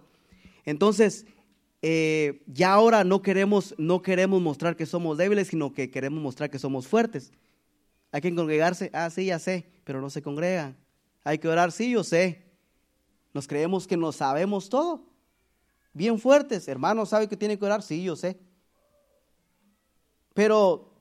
Entonces, 0.66 1.26
eh, 1.82 2.44
ya 2.46 2.74
ahora 2.74 3.04
no 3.04 3.24
queremos, 3.24 3.74
no 3.80 4.04
queremos 4.04 4.40
mostrar 4.40 4.76
que 4.76 4.86
somos 4.86 5.18
débiles, 5.18 5.48
sino 5.48 5.74
que 5.74 5.90
queremos 5.90 6.22
mostrar 6.22 6.52
que 6.52 6.60
somos 6.60 6.88
fuertes. 6.88 7.32
Hay 8.12 8.22
que 8.22 8.34
congregarse, 8.36 8.92
ah, 8.94 9.10
sí, 9.10 9.26
ya 9.26 9.40
sé, 9.40 9.66
pero 9.84 10.00
no 10.00 10.12
se 10.12 10.22
congregan. 10.22 10.78
Hay 11.24 11.40
que 11.40 11.48
orar, 11.48 11.72
sí, 11.72 11.90
yo 11.90 12.04
sé. 12.04 12.44
Nos 13.34 13.48
creemos 13.48 13.88
que 13.88 13.98
nos 13.98 14.18
sabemos 14.18 14.70
todo. 14.70 15.02
Bien 15.92 16.20
fuertes, 16.20 16.68
hermano, 16.68 17.04
¿sabe 17.08 17.28
que 17.28 17.36
tiene 17.36 17.58
que 17.58 17.66
orar? 17.66 17.82
Sí, 17.82 18.04
yo 18.04 18.16
sé. 18.16 18.38
Pero 20.36 20.95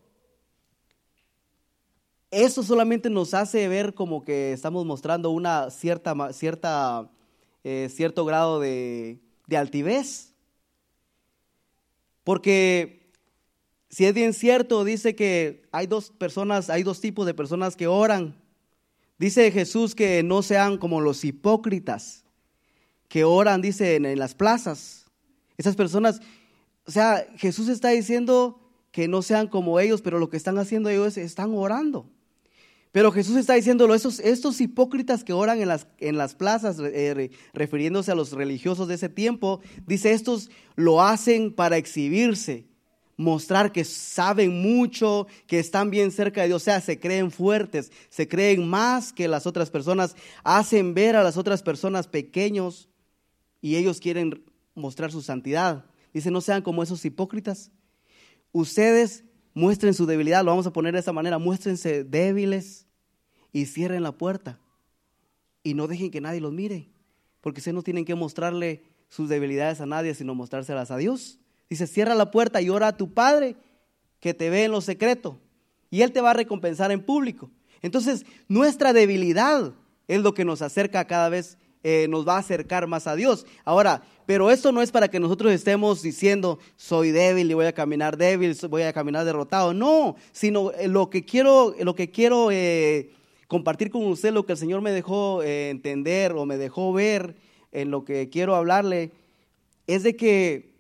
eso 2.35 2.63
solamente 2.63 3.09
nos 3.11 3.33
hace 3.35 3.69
ver 3.69 3.95
como 3.95 4.25
que 4.25 4.53
estamos 4.53 4.85
mostrando 4.85 5.31
una 5.31 5.71
cierta, 5.71 6.33
cierta, 6.33 7.11
eh, 7.63 7.89
cierto 7.93 8.25
grado 8.25 8.61
de, 8.61 9.21
altivez. 9.57 10.35
Porque 12.25 13.11
si 13.89 14.07
es 14.07 14.15
bien 14.15 14.33
cierto, 14.33 14.85
dice 14.85 15.15
que 15.15 15.63
hay 15.71 15.87
dos 15.87 16.11
personas, 16.11 16.71
hay 16.71 16.83
dos 16.83 17.01
tipos 17.01 17.27
de 17.27 17.35
personas 17.35 17.77
que 17.77 17.87
oran. 17.87 18.35
Dice 19.19 19.51
Jesús 19.53 19.95
que 19.95 20.23
no 20.23 20.43
sean 20.43 20.79
como 20.79 21.01
los 21.01 21.25
hipócritas 21.25 22.25
que 23.09 23.23
oran, 23.23 23.63
dice, 23.63 23.97
en, 23.97 24.19
las 24.19 24.35
plazas. 24.35 25.07
Esas 25.57 25.77
personas, 25.77 26.21
o 26.85 26.91
sea, 26.91 27.27
Jesús 27.37 27.69
está 27.69 27.91
diciendo 27.91 28.61
que 28.91 29.07
no 29.07 29.23
sean 29.23 29.47
como 29.47 29.79
ellos, 29.79 30.03
pero 30.03 30.19
lo 30.19 30.29
que 30.31 30.37
están 30.37 30.59
haciendo 30.59 30.89
ellos 30.89 31.17
es 31.17 31.19
están 31.19 31.55
orando. 31.55 32.11
Pero 32.95 33.11
Jesús 33.11 33.37
está 33.37 33.55
diciéndolo, 33.55 33.93
estos, 33.93 34.21
estos 34.21 34.61
hipócritas 34.61 35.25
que 35.25 35.33
oran 35.33 35.61
en 35.61 35.67
las, 35.67 35.89
en 35.99 36.17
las 36.17 36.37
plazas, 36.37 36.77
eh, 36.79 37.33
refiriéndose 37.53 38.13
a 38.13 38.15
los 38.15 38.31
religiosos 38.31 38.87
de 38.87 38.95
ese 38.95 39.09
tiempo, 39.09 39.61
dice, 39.85 40.13
estos 40.13 40.49
lo 40.77 41.03
hacen 41.03 41.53
para 41.53 41.77
exhibirse, 41.77 42.69
mostrar 43.17 43.73
que 43.73 43.83
saben 43.83 44.63
mucho, 44.63 45.27
que 45.49 45.59
están 45.59 45.91
bien 45.91 46.13
cerca 46.13 46.43
de 46.43 46.47
Dios, 46.47 46.63
o 46.63 46.65
sea, 46.65 46.81
se 46.81 47.01
creen 47.01 47.33
fuertes, 47.33 47.91
se 48.11 48.29
creen 48.29 48.69
más 48.69 49.13
que 49.13 49.27
las 49.27 49.49
otras 49.49 49.73
personas, 49.73 50.15
hacen 50.45 50.95
ver 50.95 51.17
a 51.17 51.25
las 51.25 51.37
otras 51.37 51.65
personas 51.65 52.07
pequeños 52.07 52.89
y 53.61 53.75
ellos 53.75 53.99
quieren 53.99 54.45
mostrar 54.77 55.11
su 55.11 55.21
santidad. 55.21 55.85
Dice, 56.13 56.31
no 56.31 56.41
sean 56.41 56.63
como 56.63 56.81
esos 56.85 57.05
hipócritas. 57.05 57.73
Ustedes 58.53 59.25
muestren 59.55 59.95
su 59.95 60.05
debilidad, 60.05 60.45
lo 60.45 60.51
vamos 60.51 60.67
a 60.67 60.73
poner 60.73 60.93
de 60.93 61.01
esa 61.01 61.13
manera, 61.13 61.39
muéstrense 61.39 62.05
débiles 62.05 62.87
y 63.53 63.67
cierren 63.67 64.03
la 64.03 64.13
puerta 64.13 64.59
y 65.63 65.75
no 65.75 65.87
dejen 65.87 66.11
que 66.11 66.21
nadie 66.21 66.41
los 66.41 66.53
mire, 66.53 66.89
porque 67.41 67.61
ustedes 67.61 67.75
no 67.75 67.83
tienen 67.83 68.05
que 68.05 68.15
mostrarle 68.15 68.83
sus 69.09 69.29
debilidades 69.29 69.81
a 69.81 69.87
nadie, 69.87 70.15
sino 70.15 70.35
mostrárselas 70.35 70.91
a 70.91 70.97
Dios. 70.97 71.39
Dice, 71.71 71.87
cierra 71.87 72.15
la 72.15 72.31
puerta 72.31 72.61
y 72.61 72.69
ora 72.69 72.89
a 72.89 72.97
tu 72.97 73.15
Padre 73.15 73.57
que 74.21 74.35
te 74.35 74.51
ve 74.51 74.65
en 74.65 74.73
lo 74.73 74.81
secreto 74.81 75.39
y 75.91 76.03
Él 76.03 76.13
te 76.13 76.21
va 76.21 76.33
a 76.33 76.35
recompensar 76.35 76.91
en 76.91 77.03
público. 77.03 77.51
Entonces, 77.81 78.27
nuestra 78.49 78.93
debilidad 78.93 79.73
es 80.09 80.21
lo 80.21 80.35
que 80.35 80.45
nos 80.45 80.63
acerca 80.63 81.07
cada 81.07 81.29
vez, 81.29 81.57
eh, 81.87 82.07
nos 82.09 82.27
va 82.27 82.37
a 82.37 82.39
acercar 82.39 82.87
más 82.87 83.07
a 83.07 83.15
Dios. 83.15 83.47
Ahora, 83.65 84.03
pero 84.25 84.51
esto 84.51 84.73
no 84.73 84.81
es 84.81 84.91
para 84.91 85.09
que 85.09 85.21
nosotros 85.21 85.53
estemos 85.53 86.01
diciendo, 86.01 86.59
soy 86.77 87.11
débil 87.11 87.51
y 87.51 87.55
voy 87.55 87.67
a 87.67 87.75
caminar 87.75 88.17
débil, 88.17 88.57
voy 88.71 88.83
a 88.83 88.93
caminar 88.95 89.27
derrotado. 89.27 89.75
No, 89.75 90.17
sino 90.33 90.73
eh, 90.73 90.89
lo 90.89 91.11
que 91.11 91.27
quiero, 91.27 91.75
lo 91.79 91.95
que 91.95 92.11
quiero 92.11 92.51
eh, 92.51 93.11
compartir 93.49 93.91
con 93.91 94.03
usted, 94.07 94.33
lo 94.33 94.47
que 94.47 94.53
el 94.53 94.59
Señor 94.59 94.81
me 94.81 94.93
dejó 94.93 95.43
entender 95.43 96.33
o 96.33 96.47
me 96.47 96.57
dejó 96.57 96.93
ver 96.95 97.37
en 97.71 97.91
lo 97.91 98.07
que 98.07 98.31
quiero 98.31 98.57
hablarle, 98.57 99.13
es 99.87 100.03
de 100.03 100.17
que 100.17 100.73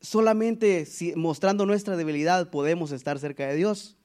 solamente 0.00 0.86
mostrando 1.16 1.66
nuestra 1.66 1.96
debilidad 1.96 2.50
podemos 2.50 2.92
estar 2.92 3.18
cerca 3.18 3.48
de 3.48 3.56
Dios. 3.56 3.96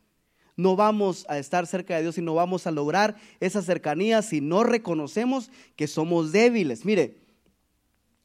No 0.57 0.75
vamos 0.75 1.25
a 1.29 1.37
estar 1.37 1.67
cerca 1.67 1.95
de 1.95 2.01
Dios 2.01 2.17
y 2.17 2.21
no 2.21 2.33
vamos 2.33 2.67
a 2.67 2.71
lograr 2.71 3.15
esa 3.39 3.61
cercanía 3.61 4.21
si 4.23 4.41
no 4.41 4.63
reconocemos 4.63 5.51
que 5.75 5.87
somos 5.87 6.31
débiles. 6.31 6.83
Mire, 6.83 7.19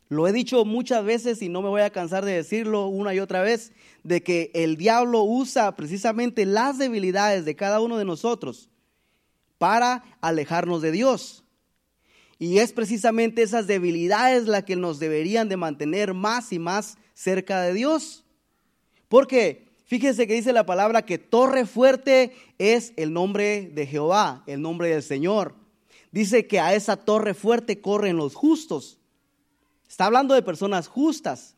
lo 0.09 0.27
he 0.27 0.33
dicho 0.33 0.65
muchas 0.65 1.05
veces 1.05 1.43
y 1.43 1.49
no 1.49 1.62
me 1.62 1.69
voy 1.69 1.83
a 1.83 1.91
cansar 1.91 2.25
de 2.25 2.33
decirlo 2.33 2.87
una 2.87 3.15
y 3.15 3.21
otra 3.21 3.43
vez, 3.43 3.73
de 4.03 4.23
que 4.23 4.51
el 4.55 4.77
diablo 4.77 5.23
usa 5.23 5.77
precisamente 5.77 6.45
las 6.47 6.79
debilidades 6.79 7.45
de 7.45 7.55
cada 7.55 7.81
uno 7.81 7.99
de 7.99 8.05
nosotros 8.05 8.71
para 9.59 10.05
alejarnos 10.21 10.83
de 10.83 10.91
Dios. 10.91 11.45
Y 12.39 12.59
es 12.59 12.73
precisamente 12.73 13.43
esas 13.43 13.67
debilidades 13.67 14.49
las 14.49 14.65
que 14.65 14.75
nos 14.75 14.99
deberían 14.99 15.49
de 15.49 15.57
mantener 15.57 16.12
más 16.12 16.53
y 16.53 16.59
más 16.59 16.99
cerca 17.15 17.62
de 17.62 17.73
Dios. 17.73 18.25
Porque 19.09 19.72
fíjese 19.92 20.26
que 20.26 20.32
dice 20.32 20.54
la 20.54 20.64
palabra 20.64 21.02
que 21.02 21.18
torre 21.18 21.66
fuerte 21.66 22.32
es 22.56 22.94
el 22.96 23.12
nombre 23.12 23.70
de 23.75 23.87
Jehová, 23.87 24.42
el 24.46 24.62
nombre 24.62 24.88
del 24.88 25.02
Señor. 25.02 25.54
Dice 26.11 26.46
que 26.46 26.61
a 26.61 26.72
esa 26.72 26.96
torre 26.96 27.34
fuerte 27.34 27.82
corren 27.82 28.16
los 28.16 28.34
justos. 28.34 28.99
Está 29.87 30.06
hablando 30.06 30.32
de 30.32 30.40
personas 30.40 30.88
justas, 30.88 31.56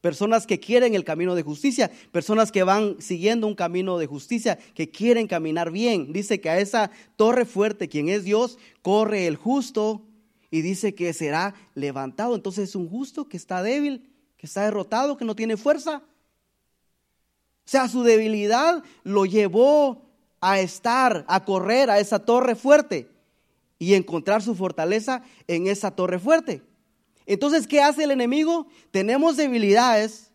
personas 0.00 0.48
que 0.48 0.58
quieren 0.58 0.96
el 0.96 1.04
camino 1.04 1.36
de 1.36 1.44
justicia, 1.44 1.92
personas 2.10 2.50
que 2.50 2.64
van 2.64 3.00
siguiendo 3.00 3.46
un 3.46 3.54
camino 3.54 3.98
de 3.98 4.08
justicia, 4.08 4.58
que 4.74 4.90
quieren 4.90 5.28
caminar 5.28 5.70
bien. 5.70 6.12
Dice 6.12 6.40
que 6.40 6.50
a 6.50 6.58
esa 6.58 6.90
torre 7.14 7.44
fuerte, 7.44 7.88
quien 7.88 8.08
es 8.08 8.24
Dios, 8.24 8.58
corre 8.82 9.28
el 9.28 9.36
justo 9.36 10.02
y 10.50 10.62
dice 10.62 10.96
que 10.96 11.12
será 11.12 11.54
levantado. 11.76 12.34
Entonces 12.34 12.70
es 12.70 12.74
un 12.74 12.88
justo 12.88 13.28
que 13.28 13.36
está 13.36 13.62
débil, 13.62 14.10
que 14.38 14.46
está 14.46 14.64
derrotado, 14.64 15.16
que 15.16 15.24
no 15.24 15.36
tiene 15.36 15.56
fuerza. 15.56 16.02
O 17.66 17.68
sea, 17.68 17.88
su 17.88 18.04
debilidad 18.04 18.84
lo 19.02 19.26
llevó 19.26 20.02
a 20.40 20.60
estar, 20.60 21.24
a 21.26 21.44
correr 21.44 21.90
a 21.90 21.98
esa 21.98 22.20
torre 22.20 22.54
fuerte 22.54 23.08
y 23.80 23.94
encontrar 23.94 24.40
su 24.40 24.54
fortaleza 24.54 25.22
en 25.48 25.66
esa 25.66 25.90
torre 25.90 26.20
fuerte. 26.20 26.62
Entonces, 27.26 27.66
¿qué 27.66 27.80
hace 27.80 28.04
el 28.04 28.12
enemigo? 28.12 28.68
Tenemos 28.92 29.36
debilidades, 29.36 30.30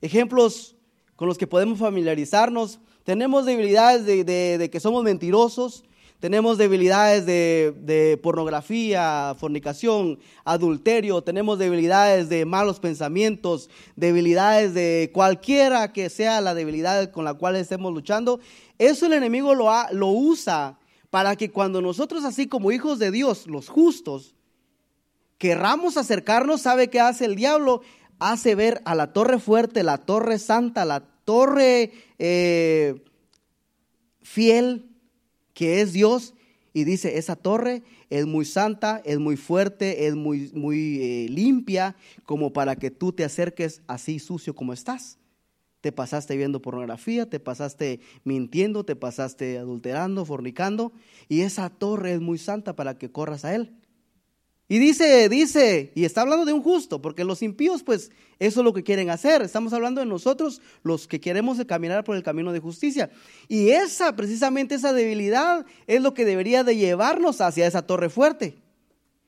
ejemplos 0.00 0.74
con 1.16 1.28
los 1.28 1.36
que 1.36 1.46
podemos 1.46 1.78
familiarizarnos. 1.78 2.80
Tenemos 3.04 3.44
debilidades 3.44 4.06
de, 4.06 4.24
de 4.24 4.70
que 4.70 4.80
somos 4.80 5.04
mentirosos, 5.04 5.84
tenemos 6.24 6.56
debilidades 6.56 7.26
de, 7.26 8.18
pornografía, 8.22 9.36
fornicación, 9.38 10.18
adulterio, 10.46 11.20
tenemos 11.20 11.58
debilidades 11.58 12.30
de 12.30 12.46
malos 12.46 12.80
pensamientos, 12.80 13.68
debilidades 13.94 14.72
de 14.72 15.10
cualquiera 15.12 15.92
que 15.92 16.08
sea 16.08 16.40
la 16.40 16.54
debilidad 16.54 17.10
con 17.10 17.26
la 17.26 17.34
cual 17.34 17.56
estemos 17.56 17.92
luchando. 17.92 18.40
Eso 18.78 19.04
el 19.04 19.12
enemigo 19.12 19.54
lo, 19.54 20.08
usa 20.08 20.78
para 21.10 21.36
que 21.36 21.50
cuando 21.50 21.82
nosotros, 21.82 22.24
así 22.24 22.46
como 22.46 22.72
hijos 22.72 22.98
de 22.98 23.10
Dios, 23.10 23.46
los 23.46 23.68
justos, 23.68 24.34
querramos 25.36 25.98
acercarnos, 25.98 26.62
¿sabe 26.62 26.88
qué 26.88 27.00
hace 27.00 27.26
el 27.26 27.36
diablo? 27.36 27.82
Hace 28.18 28.54
ver 28.54 28.80
a 28.86 28.94
la 28.94 29.12
torre 29.12 29.38
fuerte, 29.38 29.82
la 29.82 29.98
torre 29.98 30.38
santa, 30.38 30.86
la 30.86 31.00
torre 31.26 31.92
eh, 32.18 33.04
fiel, 34.22 34.93
que 35.54 35.80
es 35.80 35.92
Dios, 35.92 36.34
y 36.76 36.82
dice, 36.82 37.18
esa 37.18 37.36
torre 37.36 37.84
es 38.10 38.26
muy 38.26 38.44
santa, 38.44 39.00
es 39.04 39.20
muy 39.20 39.36
fuerte, 39.36 40.08
es 40.08 40.16
muy, 40.16 40.50
muy 40.52 40.98
eh, 41.00 41.28
limpia, 41.30 41.94
como 42.24 42.52
para 42.52 42.74
que 42.74 42.90
tú 42.90 43.12
te 43.12 43.24
acerques 43.24 43.80
así 43.86 44.18
sucio 44.18 44.56
como 44.56 44.72
estás. 44.72 45.18
Te 45.80 45.92
pasaste 45.92 46.36
viendo 46.36 46.60
pornografía, 46.60 47.30
te 47.30 47.38
pasaste 47.38 48.00
mintiendo, 48.24 48.84
te 48.84 48.96
pasaste 48.96 49.56
adulterando, 49.58 50.24
fornicando, 50.24 50.92
y 51.28 51.42
esa 51.42 51.70
torre 51.70 52.14
es 52.14 52.20
muy 52.20 52.38
santa 52.38 52.74
para 52.74 52.98
que 52.98 53.12
corras 53.12 53.44
a 53.44 53.54
Él. 53.54 53.72
Y 54.66 54.78
dice, 54.78 55.28
dice, 55.28 55.92
y 55.94 56.04
está 56.04 56.22
hablando 56.22 56.46
de 56.46 56.54
un 56.54 56.62
justo, 56.62 57.02
porque 57.02 57.24
los 57.24 57.42
impíos, 57.42 57.82
pues 57.82 58.10
eso 58.38 58.60
es 58.60 58.64
lo 58.64 58.72
que 58.72 58.82
quieren 58.82 59.10
hacer. 59.10 59.42
Estamos 59.42 59.74
hablando 59.74 60.00
de 60.00 60.06
nosotros, 60.06 60.62
los 60.82 61.06
que 61.06 61.20
queremos 61.20 61.62
caminar 61.66 62.02
por 62.02 62.16
el 62.16 62.22
camino 62.22 62.50
de 62.50 62.60
justicia. 62.60 63.10
Y 63.46 63.70
esa, 63.70 64.16
precisamente 64.16 64.74
esa 64.74 64.94
debilidad, 64.94 65.66
es 65.86 66.00
lo 66.00 66.14
que 66.14 66.24
debería 66.24 66.64
de 66.64 66.76
llevarnos 66.76 67.42
hacia 67.42 67.66
esa 67.66 67.82
torre 67.82 68.08
fuerte. 68.08 68.56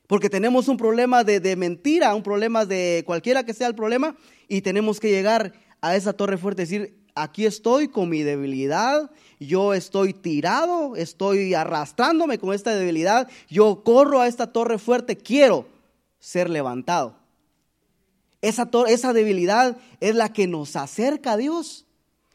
Porque 0.07 0.29
tenemos 0.29 0.69
un 0.69 0.77
problema 0.77 1.23
de, 1.23 1.39
de, 1.39 1.55
mentira, 1.55 2.15
un 2.15 2.23
problema 2.23 2.65
de 2.65 3.03
cualquiera 3.05 3.45
que 3.45 3.53
sea 3.53 3.67
el 3.67 3.75
problema, 3.75 4.17
y 4.47 4.61
tenemos 4.61 4.99
que 4.99 5.11
llegar 5.11 5.53
a 5.81 5.95
esa 5.95 6.13
torre 6.13 6.37
fuerte 6.37 6.63
decir, 6.63 6.97
aquí 7.13 7.45
estoy 7.45 7.89
con 7.89 8.09
mi 8.09 8.23
debilidad, 8.23 9.11
yo 9.39 9.73
estoy 9.73 10.13
tirado, 10.13 10.95
estoy 10.95 11.53
arrastrándome 11.53 12.39
con 12.39 12.53
esta 12.53 12.75
debilidad, 12.75 13.29
yo 13.49 13.83
corro 13.83 14.21
a 14.21 14.27
esta 14.27 14.51
torre 14.51 14.77
fuerte, 14.77 15.15
quiero 15.15 15.67
ser 16.19 16.49
levantado. 16.49 17.15
Esa, 18.41 18.69
esa 18.87 19.13
debilidad 19.13 19.77
es 19.99 20.15
la 20.15 20.31
que 20.33 20.47
nos 20.47 20.75
acerca 20.75 21.33
a 21.33 21.37
Dios. 21.37 21.85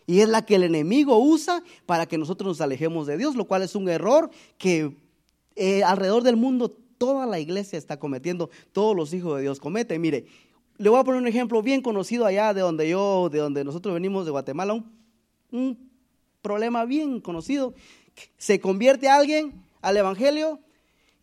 Y 0.06 0.21
es 0.21 0.28
la 0.28 0.44
que 0.44 0.56
el 0.56 0.64
enemigo 0.64 1.16
usa 1.18 1.62
para 1.87 2.06
que 2.06 2.18
nosotros 2.18 2.49
nos 2.49 2.61
alejemos 2.61 3.06
de 3.06 3.16
Dios, 3.16 3.37
lo 3.37 3.47
cual 3.47 3.62
es 3.62 3.76
un 3.76 3.88
error 3.88 4.30
que 4.59 4.97
eh, 5.54 5.85
alrededor 5.85 6.25
del 6.25 6.37
mundo 6.37 6.71
toda 6.99 7.25
la 7.26 7.38
iglesia 7.38 7.78
está 7.78 7.99
cometiendo, 7.99 8.50
todos 8.73 8.97
los 8.97 9.12
hijos 9.14 9.37
de 9.37 9.42
Dios 9.42 9.61
cometen. 9.61 10.00
Mire, 10.00 10.26
le 10.76 10.90
voy 10.90 10.99
a 10.99 11.04
poner 11.04 11.21
un 11.21 11.28
ejemplo 11.28 11.62
bien 11.62 11.82
conocido 11.82 12.26
allá 12.26 12.52
de 12.52 12.61
donde 12.61 12.88
yo, 12.88 13.28
de 13.30 13.38
donde 13.38 13.64
nosotros 13.64 13.94
venimos 13.94 14.25
de 14.25 14.32
Guatemala, 14.32 14.85
un, 15.52 15.91
problema 16.42 16.84
bien 16.84 17.20
conocido. 17.20 17.75
Se 18.37 18.61
convierte 18.61 19.08
alguien 19.08 19.62
al 19.80 19.96
Evangelio 19.96 20.61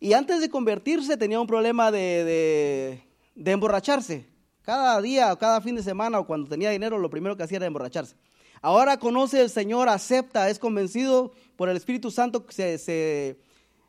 y 0.00 0.14
antes 0.14 0.40
de 0.40 0.48
convertirse 0.48 1.16
tenía 1.16 1.40
un 1.40 1.46
problema 1.46 1.92
de, 1.92 3.00
de 3.34 3.50
emborracharse. 3.50 4.26
Cada 4.62 5.00
día 5.00 5.32
o 5.32 5.38
cada 5.38 5.60
fin 5.60 5.76
de 5.76 5.82
semana 5.82 6.18
o 6.18 6.26
cuando 6.26 6.48
tenía 6.48 6.70
dinero, 6.70 6.98
lo 6.98 7.10
primero 7.10 7.36
que 7.36 7.42
hacía 7.42 7.58
era 7.58 7.66
emborracharse. 7.66 8.16
Ahora 8.62 8.98
conoce 8.98 9.40
el 9.40 9.50
Señor, 9.50 9.88
acepta, 9.88 10.50
es 10.50 10.58
convencido 10.58 11.32
por 11.56 11.68
el 11.68 11.76
Espíritu 11.76 12.10
Santo, 12.10 12.44
se, 12.50 12.76
se, 12.78 13.38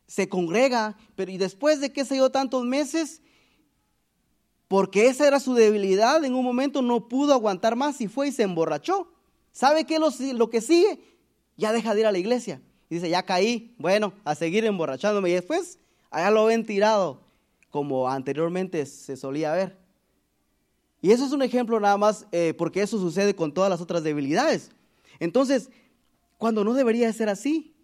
se 0.07 0.29
congrega, 0.29 0.97
pero 1.15 1.31
y 1.31 1.37
después 1.37 1.81
de 1.81 1.91
que 1.91 2.05
se 2.05 2.15
dio 2.15 2.29
tantos 2.29 2.63
meses, 2.63 3.21
porque 4.69 5.07
esa 5.07 5.27
era 5.27 5.41
su 5.41 5.53
debilidad, 5.53 6.23
en 6.23 6.35
un 6.35 6.45
momento 6.45 6.81
no 6.81 7.09
pudo 7.09 7.33
aguantar 7.33 7.75
más 7.75 7.99
y 7.99 8.07
fue 8.07 8.29
y 8.29 8.31
se 8.31 8.43
emborrachó. 8.43 9.11
¿Sabe 9.51 9.83
qué 9.83 9.99
lo, 9.99 10.09
lo 10.33 10.49
que 10.49 10.61
sigue? 10.61 10.99
Ya 11.61 11.71
deja 11.71 11.93
de 11.93 11.99
ir 11.99 12.07
a 12.07 12.11
la 12.11 12.17
iglesia. 12.17 12.59
Y 12.89 12.95
dice, 12.95 13.07
ya 13.07 13.23
caí, 13.23 13.75
bueno, 13.77 14.13
a 14.25 14.33
seguir 14.33 14.65
emborrachándome. 14.65 15.29
Y 15.29 15.33
después, 15.33 15.77
allá 16.09 16.31
lo 16.31 16.45
ven 16.45 16.65
tirado, 16.65 17.21
como 17.69 18.09
anteriormente 18.09 18.83
se 18.87 19.15
solía 19.15 19.53
ver. 19.53 19.77
Y 21.01 21.11
eso 21.11 21.23
es 21.23 21.31
un 21.31 21.43
ejemplo 21.43 21.79
nada 21.79 21.97
más 21.97 22.25
eh, 22.31 22.55
porque 22.57 22.81
eso 22.81 22.99
sucede 22.99 23.35
con 23.35 23.53
todas 23.53 23.69
las 23.69 23.79
otras 23.79 24.03
debilidades. 24.03 24.71
Entonces, 25.19 25.69
cuando 26.39 26.63
no 26.63 26.73
debería 26.73 27.13
ser 27.13 27.29
así. 27.29 27.75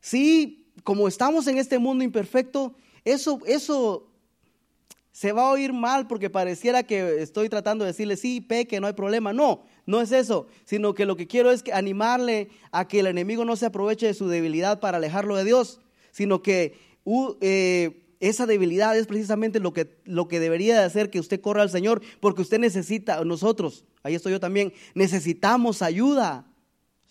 Sí, 0.00 0.66
como 0.84 1.08
estamos 1.08 1.46
en 1.46 1.56
este 1.56 1.78
mundo 1.78 2.04
imperfecto, 2.04 2.74
eso, 3.06 3.40
eso 3.46 4.06
se 5.12 5.32
va 5.32 5.46
a 5.46 5.50
oír 5.50 5.72
mal 5.72 6.06
porque 6.06 6.28
pareciera 6.28 6.82
que 6.82 7.22
estoy 7.22 7.48
tratando 7.48 7.84
de 7.84 7.92
decirle, 7.92 8.18
sí, 8.18 8.42
peque, 8.42 8.80
no 8.80 8.86
hay 8.86 8.92
problema. 8.92 9.32
No, 9.32 9.64
no 9.86 10.00
es 10.00 10.12
eso, 10.12 10.46
sino 10.64 10.94
que 10.94 11.06
lo 11.06 11.16
que 11.16 11.26
quiero 11.26 11.50
es 11.50 11.64
animarle 11.72 12.48
a 12.70 12.86
que 12.86 13.00
el 13.00 13.06
enemigo 13.06 13.44
no 13.44 13.56
se 13.56 13.66
aproveche 13.66 14.06
de 14.06 14.14
su 14.14 14.28
debilidad 14.28 14.80
para 14.80 14.98
alejarlo 14.98 15.36
de 15.36 15.44
Dios, 15.44 15.80
sino 16.12 16.42
que 16.42 16.78
eh, 17.40 18.02
esa 18.20 18.46
debilidad 18.46 18.96
es 18.96 19.06
precisamente 19.08 19.58
lo 19.58 19.72
que, 19.72 19.96
lo 20.04 20.28
que 20.28 20.38
debería 20.38 20.78
de 20.78 20.84
hacer 20.84 21.10
que 21.10 21.18
usted 21.18 21.40
corra 21.40 21.62
al 21.62 21.70
Señor, 21.70 22.00
porque 22.20 22.42
usted 22.42 22.60
necesita, 22.60 23.24
nosotros, 23.24 23.84
ahí 24.04 24.14
estoy 24.14 24.32
yo 24.32 24.40
también, 24.40 24.72
necesitamos 24.94 25.82
ayuda. 25.82 26.46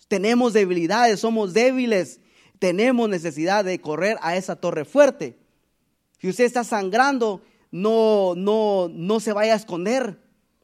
Tenemos 0.08 0.52
debilidades, 0.52 1.20
somos 1.20 1.52
débiles, 1.52 2.20
tenemos 2.58 3.08
necesidad 3.08 3.64
de 3.64 3.80
correr 3.80 4.16
a 4.22 4.36
esa 4.36 4.56
torre 4.56 4.84
fuerte. 4.84 5.36
Si 6.18 6.28
usted 6.28 6.44
está 6.44 6.64
sangrando, 6.64 7.42
no, 7.70 8.34
no, 8.36 8.88
no 8.92 9.20
se 9.20 9.32
vaya 9.32 9.54
a 9.54 9.56
esconder, 9.56 10.18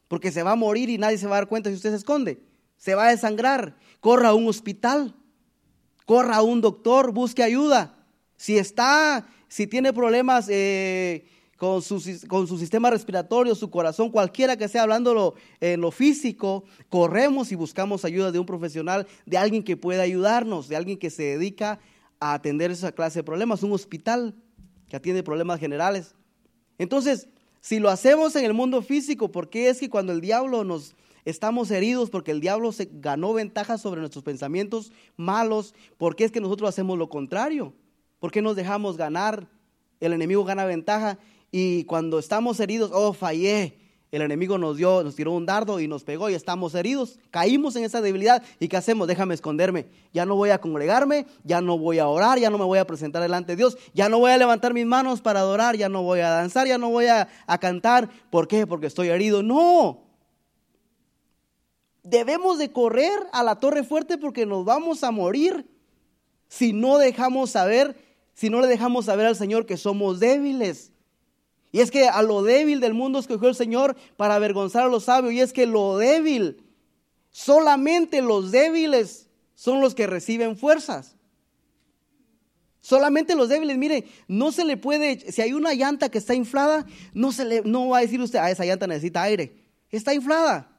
porque 0.09 0.33
se 0.33 0.43
va 0.43 0.51
a 0.51 0.55
morir 0.57 0.89
y 0.89 0.97
nadie 0.97 1.17
se 1.17 1.27
va 1.27 1.37
a 1.37 1.39
dar 1.39 1.47
cuenta 1.47 1.69
si 1.69 1.77
usted 1.77 1.91
se 1.91 1.95
esconde. 1.95 2.43
Se 2.75 2.95
va 2.95 3.07
a 3.07 3.11
desangrar. 3.11 3.77
Corra 4.01 4.29
a 4.29 4.33
un 4.33 4.49
hospital, 4.49 5.15
corra 6.05 6.35
a 6.35 6.41
un 6.41 6.59
doctor, 6.59 7.13
busque 7.13 7.43
ayuda. 7.43 7.95
Si 8.35 8.57
está 8.57 9.25
si 9.49 9.67
tiene 9.67 9.91
problemas 9.91 10.47
eh, 10.49 11.25
con, 11.57 11.81
su, 11.81 11.99
sistema 11.99 12.89
respiratorio, 12.89 13.55
su 13.55 13.69
corazón, 13.69 14.11
cualquiera 14.11 14.55
que 14.55 14.69
sea 14.69 14.83
hablándolo 14.83 15.33
en 15.59 15.81
lo 15.81 15.91
físico, 15.91 16.63
corremos 16.87 17.51
y 17.51 17.55
buscamos 17.55 18.05
ayuda 18.05 18.31
de 18.31 18.39
un 18.39 18.45
profesional, 18.45 19.07
de 19.25 19.37
alguien 19.37 19.63
que 19.63 19.75
pueda 19.75 20.03
ayudarnos, 20.03 20.69
de 20.69 20.77
alguien 20.77 20.97
que 20.97 21.09
se 21.09 21.23
dedica 21.23 21.79
a 22.19 22.33
atender 22.33 22.71
esa 22.71 22.91
clase 22.91 23.19
de 23.19 23.23
problemas, 23.23 23.63
un 23.63 23.73
hospital 23.73 24.35
que 24.87 24.95
atiende 24.95 25.23
problemas 25.23 25.59
generales. 25.59 26.15
Entonces, 26.77 27.27
si 27.61 27.79
lo 27.79 27.89
hacemos 27.89 28.35
en 28.35 28.45
el 28.45 28.53
mundo 28.53 28.81
físico, 28.81 29.31
¿por 29.31 29.49
qué 29.49 29.69
es 29.69 29.79
que 29.79 29.89
cuando 29.89 30.13
el 30.13 30.21
diablo 30.21 30.63
nos 30.63 30.95
estamos 31.25 31.71
heridos 31.71 32.09
porque 32.09 32.31
el 32.31 32.39
diablo 32.39 32.71
se 32.71 32.89
ganó 32.91 33.33
ventaja 33.33 33.77
sobre 33.77 33.99
nuestros 33.99 34.23
pensamientos 34.23 34.91
malos? 35.17 35.73
¿Por 35.97 36.15
qué 36.15 36.23
es 36.23 36.31
que 36.31 36.41
nosotros 36.41 36.69
hacemos 36.69 36.97
lo 36.97 37.09
contrario? 37.09 37.73
¿Por 38.19 38.31
qué 38.31 38.41
nos 38.41 38.55
dejamos 38.55 38.97
ganar? 38.97 39.47
El 39.99 40.13
enemigo 40.13 40.45
gana 40.45 40.65
ventaja 40.65 41.19
y 41.51 41.83
cuando 41.85 42.19
estamos 42.19 42.59
heridos, 42.59 42.91
oh, 42.93 43.13
fallé. 43.13 43.78
El 44.11 44.23
enemigo 44.23 44.57
nos 44.57 44.77
dio, 44.77 45.03
nos 45.03 45.15
tiró 45.15 45.33
un 45.33 45.45
dardo 45.45 45.79
y 45.79 45.87
nos 45.87 46.03
pegó 46.03 46.29
y 46.29 46.33
estamos 46.33 46.73
heridos. 46.73 47.19
Caímos 47.29 47.75
en 47.75 47.83
esa 47.83 48.01
debilidad. 48.01 48.41
¿Y 48.59 48.67
qué 48.67 48.77
hacemos? 48.77 49.07
Déjame 49.07 49.35
esconderme. 49.35 49.87
Ya 50.13 50.25
no 50.25 50.35
voy 50.35 50.49
a 50.49 50.59
congregarme, 50.59 51.27
ya 51.43 51.61
no 51.61 51.77
voy 51.77 51.99
a 51.99 52.07
orar, 52.07 52.39
ya 52.39 52.49
no 52.49 52.57
me 52.57 52.65
voy 52.65 52.79
a 52.79 52.87
presentar 52.87 53.21
delante 53.21 53.51
de 53.51 53.57
Dios, 53.57 53.77
ya 53.93 54.09
no 54.09 54.19
voy 54.19 54.31
a 54.31 54.37
levantar 54.37 54.73
mis 54.73 54.85
manos 54.85 55.21
para 55.21 55.41
adorar, 55.41 55.77
ya 55.77 55.89
no 55.89 56.01
voy 56.01 56.21
a 56.21 56.29
danzar, 56.29 56.67
ya 56.67 56.77
no 56.77 56.89
voy 56.89 57.05
a, 57.05 57.27
a 57.45 57.57
cantar. 57.59 58.09
¿Por 58.31 58.47
qué? 58.47 58.65
Porque 58.65 58.87
estoy 58.87 59.09
herido. 59.09 59.43
No. 59.43 60.01
Debemos 62.01 62.57
de 62.57 62.71
correr 62.71 63.19
a 63.31 63.43
la 63.43 63.59
torre 63.59 63.83
fuerte 63.83 64.17
porque 64.17 64.45
nos 64.45 64.65
vamos 64.65 65.03
a 65.03 65.11
morir 65.11 65.69
si 66.47 66.73
no 66.73 66.97
dejamos 66.97 67.51
saber 67.51 67.95
si 68.39 68.49
no 68.49 68.61
le 68.61 68.67
dejamos 68.67 69.03
saber 69.03 69.25
al 69.25 69.35
Señor 69.35 69.65
que 69.65 69.75
somos 69.75 70.21
débiles. 70.21 70.93
Y 71.71 71.81
es 71.81 71.91
que 71.91 72.07
a 72.07 72.21
lo 72.21 72.41
débil 72.41 72.79
del 72.79 72.93
mundo 72.93 73.19
escogió 73.19 73.47
el 73.47 73.55
Señor 73.55 73.95
para 74.17 74.35
avergonzar 74.35 74.85
a 74.85 74.89
los 74.89 75.05
sabios. 75.05 75.33
Y 75.33 75.39
es 75.39 75.53
que 75.53 75.65
lo 75.65 75.97
débil, 75.97 76.63
solamente 77.31 78.21
los 78.21 78.51
débiles 78.51 79.29
son 79.53 79.81
los 79.81 79.93
que 79.93 80.07
reciben 80.07 80.57
fuerzas. 80.57 81.15
Solamente 82.81 83.35
los 83.35 83.49
débiles, 83.49 83.77
mire, 83.77 84.05
no 84.27 84.51
se 84.51 84.65
le 84.65 84.77
puede, 84.77 85.31
si 85.31 85.41
hay 85.41 85.53
una 85.53 85.73
llanta 85.73 86.09
que 86.09 86.17
está 86.17 86.33
inflada, 86.33 86.87
no, 87.13 87.31
se 87.31 87.45
le, 87.45 87.61
no 87.61 87.89
va 87.89 87.99
a 87.99 88.01
decir 88.01 88.21
usted, 88.21 88.39
ah, 88.39 88.49
esa 88.49 88.65
llanta 88.65 88.87
necesita 88.87 89.21
aire. 89.23 89.53
Está 89.91 90.13
inflada. 90.13 90.71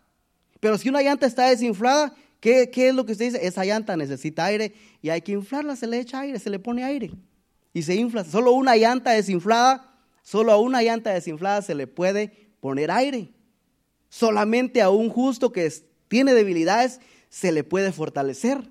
Pero 0.60 0.76
si 0.78 0.88
una 0.88 1.02
llanta 1.02 1.26
está 1.26 1.48
desinflada, 1.48 2.14
¿qué, 2.40 2.70
¿qué 2.70 2.88
es 2.88 2.94
lo 2.94 3.06
que 3.06 3.12
usted 3.12 3.26
dice? 3.26 3.46
Esa 3.46 3.64
llanta 3.64 3.96
necesita 3.96 4.46
aire 4.46 4.74
y 5.02 5.10
hay 5.10 5.20
que 5.20 5.32
inflarla, 5.32 5.76
se 5.76 5.86
le 5.86 6.00
echa 6.00 6.20
aire, 6.20 6.38
se 6.38 6.50
le 6.50 6.58
pone 6.58 6.82
aire 6.84 7.10
y 7.72 7.82
se 7.82 7.94
infla. 7.94 8.24
Solo 8.24 8.52
una 8.52 8.76
llanta 8.76 9.10
desinflada, 9.10 9.89
solo 10.30 10.52
a 10.52 10.58
una 10.58 10.80
llanta 10.80 11.12
desinflada 11.12 11.60
se 11.60 11.74
le 11.74 11.88
puede 11.88 12.52
poner 12.60 12.92
aire. 12.92 13.32
Solamente 14.08 14.80
a 14.80 14.88
un 14.88 15.10
justo 15.10 15.50
que 15.50 15.68
tiene 16.06 16.34
debilidades 16.34 17.00
se 17.28 17.50
le 17.50 17.64
puede 17.64 17.90
fortalecer. 17.90 18.70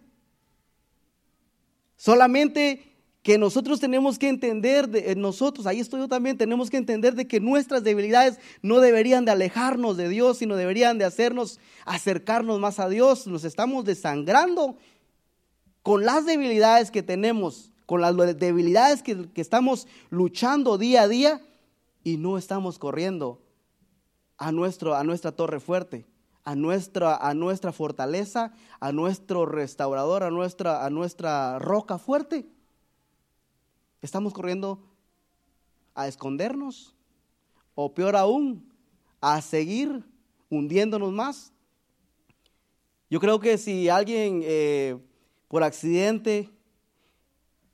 Solamente 1.98 2.96
que 3.24 3.38
nosotros 3.38 3.82
tenemos 3.82 4.18
que 4.18 4.30
entender, 4.30 4.88
de, 4.88 5.12
eh, 5.12 5.16
nosotros, 5.18 5.68
ahí 5.68 5.82
estoy 5.82 6.00
yo 6.00 6.08
también, 6.08 6.38
tenemos 6.38 6.70
que 6.70 6.78
entender 6.78 7.14
de 7.14 7.28
que 7.28 7.42
nuestras 7.42 7.84
debilidades 7.84 8.40
no 8.62 8.80
deberían 8.80 9.26
de 9.26 9.32
alejarnos 9.32 9.98
de 9.98 10.08
Dios, 10.08 10.38
sino 10.38 10.56
deberían 10.56 10.98
de 10.98 11.04
hacernos 11.04 11.60
acercarnos 11.84 12.62
más 12.62 12.80
a 12.80 12.88
Dios. 12.88 13.28
Nos 13.28 13.44
estamos 13.44 13.84
desangrando 13.84 14.78
con 15.84 16.06
las 16.06 16.26
debilidades 16.26 16.90
que 16.90 17.04
tenemos 17.04 17.70
con 17.90 18.02
las 18.02 18.16
debilidades 18.38 19.02
que, 19.02 19.28
estamos 19.34 19.88
luchando 20.12 20.78
día 20.78 21.02
a 21.02 21.08
día 21.08 21.42
y 22.10 22.18
no 22.18 22.40
estamos 22.40 22.80
corriendo 22.80 23.40
a, 24.38 24.52
nuestro, 24.52 24.96
a 24.96 25.04
nuestra 25.04 25.32
torre 25.32 25.60
fuerte, 25.60 26.08
a 26.44 26.56
nuestra, 26.56 27.16
a 27.16 27.36
nuestra 27.36 27.72
fortaleza, 27.72 28.52
a 28.80 28.92
nuestro 28.92 29.46
restaurador, 29.46 30.24
a 30.24 30.32
nuestra, 30.32 30.86
a 30.86 30.90
nuestra 30.90 31.60
roca 31.60 32.00
fuerte. 32.00 32.50
Estamos 34.02 34.34
corriendo 34.34 34.82
a 35.94 36.08
escondernos 36.08 36.96
o 37.76 37.94
peor 37.94 38.16
aún, 38.16 38.68
a 39.22 39.40
seguir 39.42 40.04
hundiéndonos 40.50 41.12
más. 41.12 41.54
Yo 43.10 43.20
creo 43.20 43.40
que 43.40 43.58
si 43.60 43.88
alguien 43.88 44.42
eh, 44.44 44.98
por 45.48 45.64
accidente 45.64 46.50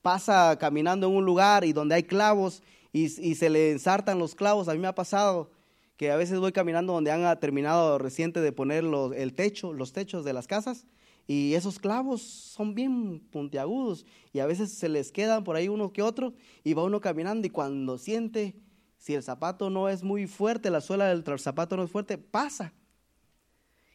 pasa 0.02 0.58
caminando 0.60 1.08
en 1.08 1.16
un 1.16 1.26
lugar 1.26 1.64
y 1.64 1.72
donde 1.72 1.96
hay 1.96 2.04
clavos 2.04 2.62
y, 2.96 3.36
se 3.36 3.50
le 3.50 3.72
ensartan 3.72 4.20
los 4.20 4.36
clavos, 4.36 4.70
a 4.70 4.74
mí 4.74 4.80
me 4.80 4.88
ha 4.88 4.96
pasado 4.96 5.52
que 5.98 6.12
a 6.12 6.16
veces 6.16 6.40
voy 6.40 6.54
caminando 6.54 6.94
donde 6.94 7.12
han 7.12 7.40
terminado 7.42 7.98
reciente 7.98 8.40
de 8.40 8.54
poner 8.54 8.86
el 9.16 9.34
techo, 9.34 9.74
los 9.74 9.92
techos 9.92 10.24
de 10.24 10.32
las 10.32 10.48
casas, 10.48 10.88
y 11.28 11.56
esos 11.56 11.78
clavos 11.78 12.22
son 12.22 12.74
bien 12.74 13.20
puntiagudos 13.32 14.06
y 14.32 14.40
a 14.40 14.46
veces 14.46 14.72
se 14.72 14.88
les 14.88 15.12
quedan 15.12 15.44
por 15.44 15.58
ahí 15.58 15.68
uno 15.68 15.92
que 15.92 16.04
otro 16.04 16.34
y 16.64 16.74
va 16.74 16.84
uno 16.84 17.02
caminando 17.02 17.46
y 17.48 17.50
cuando 17.50 17.98
siente 17.98 18.56
Si 18.98 19.14
el 19.14 19.24
zapato 19.24 19.70
no 19.70 19.90
es 19.90 20.02
muy 20.02 20.26
fuerte, 20.26 20.70
la 20.70 20.82
suela 20.82 21.08
del 21.08 21.24
zapato 21.40 21.76
no 21.76 21.84
es 21.84 21.92
fuerte, 21.92 22.18
pasa. 22.18 22.74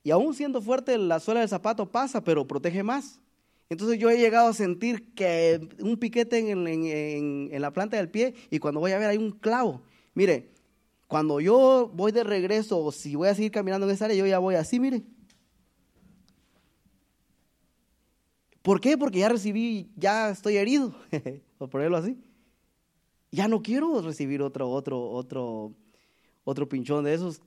Y 0.03 0.11
aún 0.11 0.35
siendo 0.35 0.61
fuerte, 0.61 0.99
la 0.99 1.21
suela 1.21 1.41
del 1.41 1.49
zapato 1.49 1.91
pasa, 1.91 2.23
pero 2.23 2.47
protege 2.47 2.83
más. 2.83 3.21
Entonces 3.71 4.01
yo 4.01 4.11
he 4.11 4.19
llegado 4.19 4.49
a 4.49 4.53
sentir 4.53 5.15
que 5.15 5.69
un 5.79 5.97
piquete 5.97 6.39
en, 6.39 7.49
la 7.63 7.73
planta 7.73 7.97
del 7.97 8.11
pie 8.11 8.35
y 8.51 8.59
cuando 8.59 8.81
voy 8.81 8.91
a 8.91 8.99
ver 8.99 9.09
hay 9.09 9.17
un 9.17 9.31
clavo. 9.31 9.83
Mire, 10.13 10.51
cuando 11.07 11.41
yo 11.41 11.89
voy 11.95 12.11
de 12.11 12.25
regreso 12.25 12.81
o 12.81 12.91
si 12.91 13.15
voy 13.15 13.29
a 13.29 13.35
seguir 13.35 13.53
caminando 13.53 13.87
en 13.87 13.93
esa 13.93 14.07
área, 14.07 14.17
yo 14.17 14.27
ya 14.27 14.41
voy 14.41 14.57
así, 14.57 14.81
mire. 14.81 15.05
¿Por 18.61 18.81
qué? 18.81 18.99
Porque 18.99 19.21
ya 19.21 19.29
recibí, 19.29 19.89
ya 19.97 20.31
estoy 20.31 20.57
herido, 20.57 20.93
por 21.59 21.71
ponerlo 21.71 21.97
así. 21.97 22.19
Ya 23.31 23.47
no 23.47 23.63
quiero 23.63 24.03
recibir 24.03 24.43
otro, 24.43 24.69
otro, 24.69 25.01
otro, 25.01 25.73
otro 26.43 26.69
pinchón 26.69 27.05
de 27.05 27.15
esos 27.15 27.41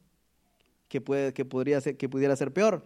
que, 0.88 1.04
que, 1.34 1.44
podría 1.44 1.82
ser, 1.82 1.98
que 1.98 2.08
pudiera 2.08 2.34
ser 2.38 2.54
peor. 2.54 2.82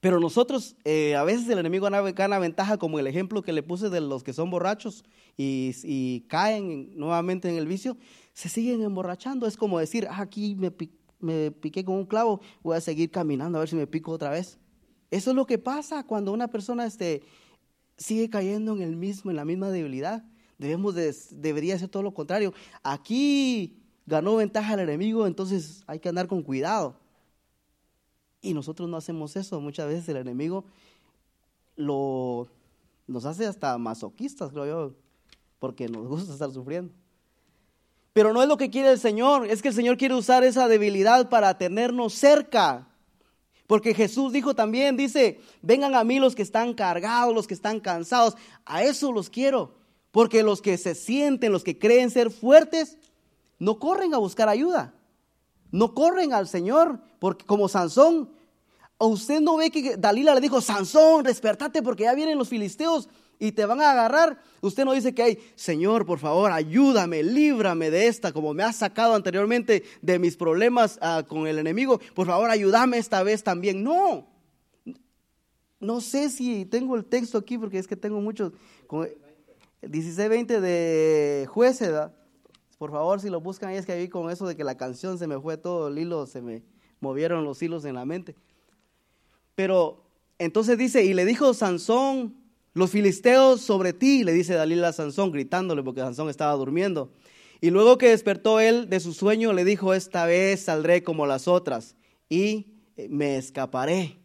Pero 0.00 0.18
nosotros, 0.18 0.76
eh, 0.84 1.14
a 1.14 1.24
veces 1.24 1.46
el 1.48 1.58
enemigo 1.58 1.86
gana, 1.90 2.38
ventaja, 2.38 2.78
como 2.78 2.98
el 2.98 3.06
ejemplo 3.06 3.42
que 3.42 3.52
le 3.52 3.62
puse 3.62 3.90
de 3.90 4.00
los 4.00 4.24
que 4.24 4.32
son 4.32 4.50
borrachos 4.50 5.04
y, 5.36 6.24
caen 6.28 6.96
nuevamente 6.96 7.50
en 7.50 7.56
el 7.56 7.66
vicio, 7.66 7.98
se 8.32 8.48
siguen 8.48 8.82
emborrachando. 8.82 9.46
Es 9.46 9.58
como 9.58 9.78
decir, 9.78 10.06
ah, 10.10 10.22
aquí 10.22 10.54
me, 10.54 10.72
me 11.18 11.50
piqué 11.50 11.84
con 11.84 11.96
un 11.96 12.06
clavo, 12.06 12.40
voy 12.62 12.76
a 12.76 12.80
seguir 12.80 13.10
caminando 13.10 13.58
a 13.58 13.60
ver 13.60 13.68
si 13.68 13.76
me 13.76 13.86
pico 13.86 14.12
otra 14.12 14.30
vez. 14.30 14.58
Eso 15.10 15.30
es 15.30 15.36
lo 15.36 15.46
que 15.46 15.58
pasa 15.58 16.04
cuando 16.04 16.32
una 16.32 16.48
persona 16.48 16.86
este, 16.86 17.22
sigue 17.98 18.30
cayendo 18.30 18.74
en 18.74 18.82
el 18.82 18.96
mismo, 18.96 19.30
en 19.30 19.36
la 19.36 19.44
misma 19.44 19.68
debilidad. 19.70 20.24
Debemos 20.56 20.94
de, 20.94 21.14
debería 21.32 21.78
ser 21.78 21.88
todo 21.88 22.02
lo 22.02 22.14
contrario. 22.14 22.54
Aquí 22.82 23.82
ganó 24.06 24.36
ventaja 24.36 24.74
el 24.74 24.80
enemigo, 24.80 25.26
entonces 25.26 25.84
hay 25.86 25.98
que 25.98 26.08
andar 26.08 26.26
con 26.26 26.42
cuidado. 26.42 26.99
Y 28.42 28.54
nosotros 28.54 28.88
no 28.88 28.96
hacemos 28.96 29.36
eso. 29.36 29.60
Muchas 29.60 29.88
veces 29.88 30.08
el 30.08 30.16
enemigo 30.16 30.64
lo, 31.76 32.48
nos 33.06 33.24
hace 33.24 33.46
hasta 33.46 33.76
masoquistas, 33.78 34.50
creo 34.50 34.66
yo, 34.66 34.94
porque 35.58 35.88
nos 35.88 36.06
gusta 36.06 36.32
estar 36.32 36.50
sufriendo. 36.50 36.92
Pero 38.12 38.32
no 38.32 38.42
es 38.42 38.48
lo 38.48 38.56
que 38.56 38.70
quiere 38.70 38.90
el 38.90 38.98
Señor, 38.98 39.46
es 39.46 39.62
que 39.62 39.68
el 39.68 39.74
Señor 39.74 39.96
quiere 39.96 40.14
usar 40.14 40.42
esa 40.42 40.68
debilidad 40.68 41.28
para 41.28 41.56
tenernos 41.58 42.14
cerca. 42.14 42.88
Porque 43.66 43.94
Jesús 43.94 44.32
dijo 44.32 44.54
también, 44.54 44.96
dice, 44.96 45.40
vengan 45.62 45.94
a 45.94 46.02
mí 46.02 46.18
los 46.18 46.34
que 46.34 46.42
están 46.42 46.74
cargados, 46.74 47.32
los 47.32 47.46
que 47.46 47.54
están 47.54 47.78
cansados, 47.78 48.36
a 48.64 48.82
eso 48.82 49.12
los 49.12 49.30
quiero. 49.30 49.76
Porque 50.10 50.42
los 50.42 50.60
que 50.60 50.76
se 50.76 50.96
sienten, 50.96 51.52
los 51.52 51.62
que 51.62 51.78
creen 51.78 52.10
ser 52.10 52.32
fuertes, 52.32 52.98
no 53.60 53.78
corren 53.78 54.12
a 54.12 54.18
buscar 54.18 54.48
ayuda. 54.48 54.92
No 55.70 55.94
corren 55.94 56.32
al 56.32 56.48
Señor, 56.48 57.00
porque 57.18 57.44
como 57.44 57.68
Sansón, 57.68 58.30
usted 58.98 59.40
no 59.40 59.56
ve 59.56 59.70
que 59.70 59.96
Dalila 59.96 60.34
le 60.34 60.40
dijo, 60.40 60.60
Sansón, 60.60 61.22
despertate 61.22 61.82
porque 61.82 62.04
ya 62.04 62.14
vienen 62.14 62.38
los 62.38 62.48
filisteos 62.48 63.08
y 63.38 63.52
te 63.52 63.64
van 63.64 63.80
a 63.80 63.90
agarrar. 63.90 64.38
Usted 64.60 64.84
no 64.84 64.92
dice 64.92 65.14
que 65.14 65.22
hay, 65.22 65.38
Señor, 65.56 66.04
por 66.04 66.18
favor, 66.18 66.52
ayúdame, 66.52 67.22
líbrame 67.22 67.90
de 67.90 68.06
esta, 68.06 68.32
como 68.32 68.52
me 68.52 68.62
has 68.62 68.76
sacado 68.76 69.14
anteriormente 69.14 69.82
de 70.02 70.18
mis 70.18 70.36
problemas 70.36 70.98
ah, 71.00 71.24
con 71.26 71.46
el 71.46 71.58
enemigo. 71.58 72.00
Por 72.14 72.26
favor, 72.26 72.50
ayúdame 72.50 72.98
esta 72.98 73.22
vez 73.22 73.42
también. 73.42 73.82
No. 73.82 74.28
No 75.80 76.02
sé 76.02 76.28
si 76.28 76.66
tengo 76.66 76.94
el 76.94 77.06
texto 77.06 77.38
aquí 77.38 77.56
porque 77.56 77.78
es 77.78 77.88
que 77.88 77.96
tengo 77.96 78.20
muchos. 78.20 78.52
16-20 79.82 80.60
de 80.60 81.48
jueces, 81.48 81.90
por 82.80 82.92
favor, 82.92 83.20
si 83.20 83.28
lo 83.28 83.42
buscan, 83.42 83.72
es 83.72 83.84
que 83.84 83.92
ahí 83.92 84.08
con 84.08 84.30
eso 84.30 84.46
de 84.46 84.56
que 84.56 84.64
la 84.64 84.74
canción 84.74 85.18
se 85.18 85.26
me 85.26 85.38
fue 85.38 85.58
todo 85.58 85.88
el 85.88 85.98
hilo, 85.98 86.24
se 86.24 86.40
me 86.40 86.62
movieron 86.98 87.44
los 87.44 87.62
hilos 87.62 87.84
en 87.84 87.94
la 87.94 88.06
mente. 88.06 88.34
Pero 89.54 90.02
entonces 90.38 90.78
dice, 90.78 91.04
y 91.04 91.12
le 91.12 91.26
dijo 91.26 91.52
Sansón, 91.52 92.34
los 92.72 92.90
filisteos 92.90 93.60
sobre 93.60 93.92
ti, 93.92 94.24
le 94.24 94.32
dice 94.32 94.54
Dalila 94.54 94.88
a 94.88 94.92
Sansón, 94.94 95.30
gritándole 95.30 95.82
porque 95.82 96.00
Sansón 96.00 96.30
estaba 96.30 96.54
durmiendo. 96.54 97.12
Y 97.60 97.68
luego 97.68 97.98
que 97.98 98.08
despertó 98.08 98.60
él 98.60 98.88
de 98.88 98.98
su 99.00 99.12
sueño, 99.12 99.52
le 99.52 99.66
dijo, 99.66 99.92
esta 99.92 100.24
vez 100.24 100.62
saldré 100.62 101.02
como 101.02 101.26
las 101.26 101.48
otras 101.48 101.96
y 102.30 102.68
me 103.10 103.36
escaparé. 103.36 104.16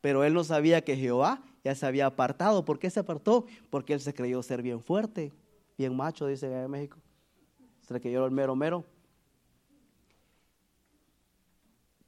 Pero 0.00 0.24
él 0.24 0.34
no 0.34 0.42
sabía 0.42 0.82
que 0.82 0.96
Jehová 0.96 1.40
ya 1.62 1.76
se 1.76 1.86
había 1.86 2.06
apartado. 2.06 2.64
¿Por 2.64 2.80
qué 2.80 2.90
se 2.90 2.98
apartó? 2.98 3.46
Porque 3.70 3.92
él 3.92 4.00
se 4.00 4.12
creyó 4.12 4.42
ser 4.42 4.60
bien 4.60 4.82
fuerte, 4.82 5.32
bien 5.78 5.94
macho, 5.94 6.26
dice 6.26 6.52
en 6.52 6.68
México 6.68 6.98
se 7.86 7.94
le 7.94 8.00
cayó 8.00 8.24
el 8.24 8.30
mero 8.30 8.56
mero. 8.56 8.84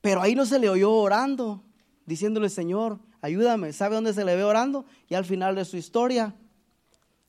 Pero 0.00 0.20
ahí 0.20 0.34
no 0.34 0.44
se 0.44 0.58
le 0.58 0.68
oyó 0.68 0.92
orando, 0.92 1.62
diciéndole, 2.04 2.50
Señor, 2.50 2.98
ayúdame. 3.22 3.72
¿Sabe 3.72 3.94
dónde 3.94 4.12
se 4.12 4.24
le 4.24 4.36
ve 4.36 4.44
orando? 4.44 4.84
Y 5.08 5.14
al 5.14 5.24
final 5.24 5.54
de 5.54 5.64
su 5.64 5.78
historia, 5.78 6.34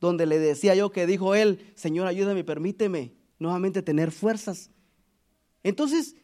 donde 0.01 0.25
le 0.25 0.39
decía 0.39 0.75
yo 0.75 0.91
que 0.91 1.07
dijo 1.07 1.35
él, 1.35 1.71
Señor, 1.75 2.07
ayúdame, 2.07 2.43
permíteme 2.43 3.13
nuevamente 3.39 3.81
tener 3.81 4.11
fuerzas. 4.11 4.71
Entonces, 5.63 6.15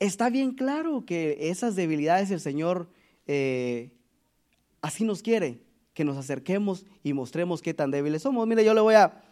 está 0.00 0.28
bien 0.28 0.54
claro 0.54 1.04
que 1.06 1.50
esas 1.50 1.76
debilidades 1.76 2.30
el 2.32 2.40
Señor 2.40 2.88
eh, 3.26 3.92
así 4.82 5.04
nos 5.04 5.22
quiere, 5.22 5.62
que 5.94 6.04
nos 6.04 6.16
acerquemos 6.16 6.84
y 7.02 7.12
mostremos 7.12 7.62
qué 7.62 7.74
tan 7.74 7.90
débiles 7.90 8.22
somos. 8.22 8.46
Mire, 8.46 8.64
yo 8.64 8.74
le 8.74 8.80
voy 8.80 8.94
a 8.94 9.22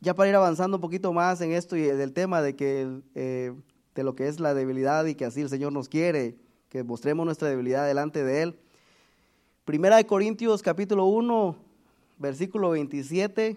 ya 0.00 0.14
para 0.14 0.28
ir 0.28 0.36
avanzando 0.36 0.76
un 0.76 0.80
poquito 0.80 1.12
más 1.12 1.40
en 1.40 1.52
esto 1.52 1.76
y 1.76 1.82
del 1.82 2.12
tema 2.12 2.42
de 2.42 2.54
que 2.56 3.00
eh, 3.14 3.52
de 3.96 4.04
lo 4.04 4.14
que 4.14 4.28
es 4.28 4.38
la 4.38 4.54
debilidad 4.54 5.06
y 5.06 5.14
que 5.14 5.24
así 5.24 5.40
el 5.40 5.48
Señor 5.48 5.72
nos 5.72 5.88
quiere, 5.88 6.36
que 6.68 6.84
mostremos 6.84 7.24
nuestra 7.24 7.48
debilidad 7.48 7.86
delante 7.86 8.22
de 8.22 8.42
Él. 8.42 8.58
Primera 9.64 9.96
de 9.96 10.06
Corintios 10.06 10.62
capítulo 10.62 11.06
1, 11.06 11.56
versículo 12.18 12.70
27. 12.70 13.56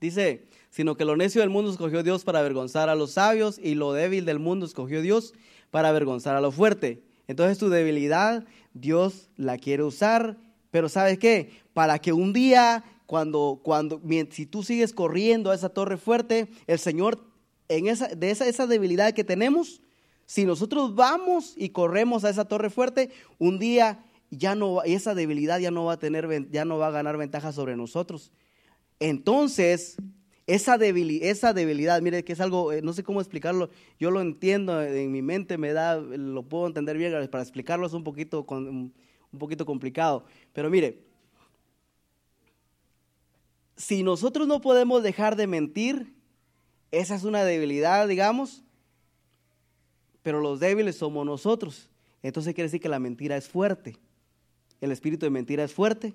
Dice, 0.00 0.46
sino 0.70 0.96
que 0.96 1.04
lo 1.04 1.16
necio 1.16 1.42
del 1.42 1.50
mundo 1.50 1.70
escogió 1.70 2.02
Dios 2.02 2.24
para 2.24 2.38
avergonzar 2.38 2.88
a 2.88 2.94
los 2.94 3.12
sabios 3.12 3.58
y 3.58 3.74
lo 3.74 3.92
débil 3.92 4.24
del 4.24 4.38
mundo 4.38 4.64
escogió 4.64 5.02
Dios 5.02 5.34
para 5.70 5.90
avergonzar 5.90 6.34
a 6.34 6.40
lo 6.40 6.50
fuerte. 6.50 7.02
Entonces 7.28 7.58
tu 7.58 7.68
debilidad 7.68 8.46
Dios 8.72 9.28
la 9.36 9.58
quiere 9.58 9.82
usar 9.82 10.38
pero 10.70 10.88
¿sabes 10.88 11.18
qué? 11.18 11.50
Para 11.72 11.98
que 11.98 12.12
un 12.12 12.32
día, 12.32 12.84
cuando, 13.06 13.60
cuando, 13.62 14.00
si 14.30 14.46
tú 14.46 14.62
sigues 14.62 14.92
corriendo 14.92 15.50
a 15.50 15.54
esa 15.54 15.68
torre 15.70 15.96
fuerte, 15.96 16.48
el 16.66 16.78
Señor, 16.78 17.24
en 17.68 17.86
esa, 17.86 18.08
de 18.08 18.30
esa, 18.30 18.46
esa 18.46 18.66
debilidad 18.66 19.12
que 19.12 19.24
tenemos, 19.24 19.80
si 20.26 20.44
nosotros 20.44 20.94
vamos 20.94 21.54
y 21.56 21.70
corremos 21.70 22.24
a 22.24 22.30
esa 22.30 22.44
torre 22.44 22.70
fuerte, 22.70 23.10
un 23.38 23.58
día 23.58 24.04
ya 24.30 24.54
no, 24.54 24.82
esa 24.82 25.14
debilidad 25.14 25.58
ya 25.58 25.72
no 25.72 25.86
va 25.86 25.94
a 25.94 25.98
tener, 25.98 26.48
ya 26.50 26.64
no 26.64 26.78
va 26.78 26.88
a 26.88 26.92
ganar 26.92 27.16
ventaja 27.16 27.52
sobre 27.52 27.76
nosotros. 27.76 28.30
Entonces, 29.00 29.96
esa 30.46 30.78
debilidad, 30.78 31.28
esa 31.28 31.52
debilidad, 31.52 32.00
mire 32.02 32.24
que 32.24 32.32
es 32.32 32.40
algo, 32.40 32.72
eh, 32.72 32.82
no 32.82 32.92
sé 32.92 33.02
cómo 33.02 33.20
explicarlo, 33.20 33.70
yo 33.98 34.10
lo 34.10 34.20
entiendo 34.20 34.82
en 34.82 35.10
mi 35.10 35.22
mente, 35.22 35.58
me 35.58 35.72
da, 35.72 35.96
lo 35.96 36.42
puedo 36.44 36.66
entender 36.66 36.96
bien, 36.96 37.12
para 37.28 37.42
explicarlo 37.42 37.86
es 37.86 37.92
un 37.92 38.04
poquito 38.04 38.46
con, 38.46 38.92
un 39.32 39.38
poquito 39.38 39.64
complicado. 39.64 40.24
Pero 40.52 40.70
mire, 40.70 41.02
si 43.76 44.02
nosotros 44.02 44.46
no 44.46 44.60
podemos 44.60 45.02
dejar 45.02 45.36
de 45.36 45.46
mentir, 45.46 46.14
esa 46.90 47.14
es 47.14 47.24
una 47.24 47.44
debilidad, 47.44 48.08
digamos, 48.08 48.62
pero 50.22 50.40
los 50.40 50.60
débiles 50.60 50.96
somos 50.96 51.24
nosotros. 51.24 51.88
Entonces 52.22 52.54
quiere 52.54 52.66
decir 52.66 52.80
que 52.80 52.88
la 52.88 52.98
mentira 52.98 53.36
es 53.36 53.48
fuerte. 53.48 53.96
El 54.80 54.92
espíritu 54.92 55.26
de 55.26 55.30
mentira 55.30 55.64
es 55.64 55.72
fuerte 55.72 56.14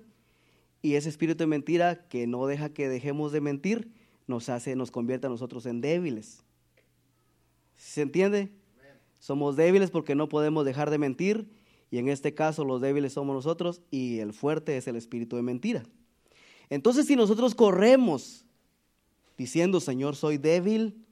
y 0.82 0.94
ese 0.94 1.08
espíritu 1.08 1.38
de 1.38 1.48
mentira 1.48 2.06
que 2.08 2.26
no 2.26 2.46
deja 2.46 2.68
que 2.68 2.88
dejemos 2.88 3.32
de 3.32 3.40
mentir 3.40 3.90
nos 4.26 4.48
hace, 4.48 4.76
nos 4.76 4.90
convierte 4.90 5.26
a 5.26 5.30
nosotros 5.30 5.66
en 5.66 5.80
débiles. 5.80 6.42
¿Se 7.76 8.02
entiende? 8.02 8.50
Somos 9.18 9.56
débiles 9.56 9.90
porque 9.90 10.14
no 10.14 10.28
podemos 10.28 10.64
dejar 10.64 10.90
de 10.90 10.98
mentir 10.98 11.48
y 11.90 11.98
en 11.98 12.08
este 12.08 12.34
caso 12.34 12.64
los 12.64 12.80
débiles 12.80 13.12
somos 13.12 13.34
nosotros 13.34 13.82
y 13.90 14.18
el 14.18 14.32
fuerte 14.32 14.76
es 14.76 14.88
el 14.88 14.96
espíritu 14.96 15.36
de 15.36 15.42
mentira. 15.42 15.84
Entonces 16.68 17.06
si 17.06 17.16
nosotros 17.16 17.54
corremos 17.54 18.44
diciendo, 19.36 19.80
Señor, 19.80 20.16
soy 20.16 20.38
débil, 20.38 21.06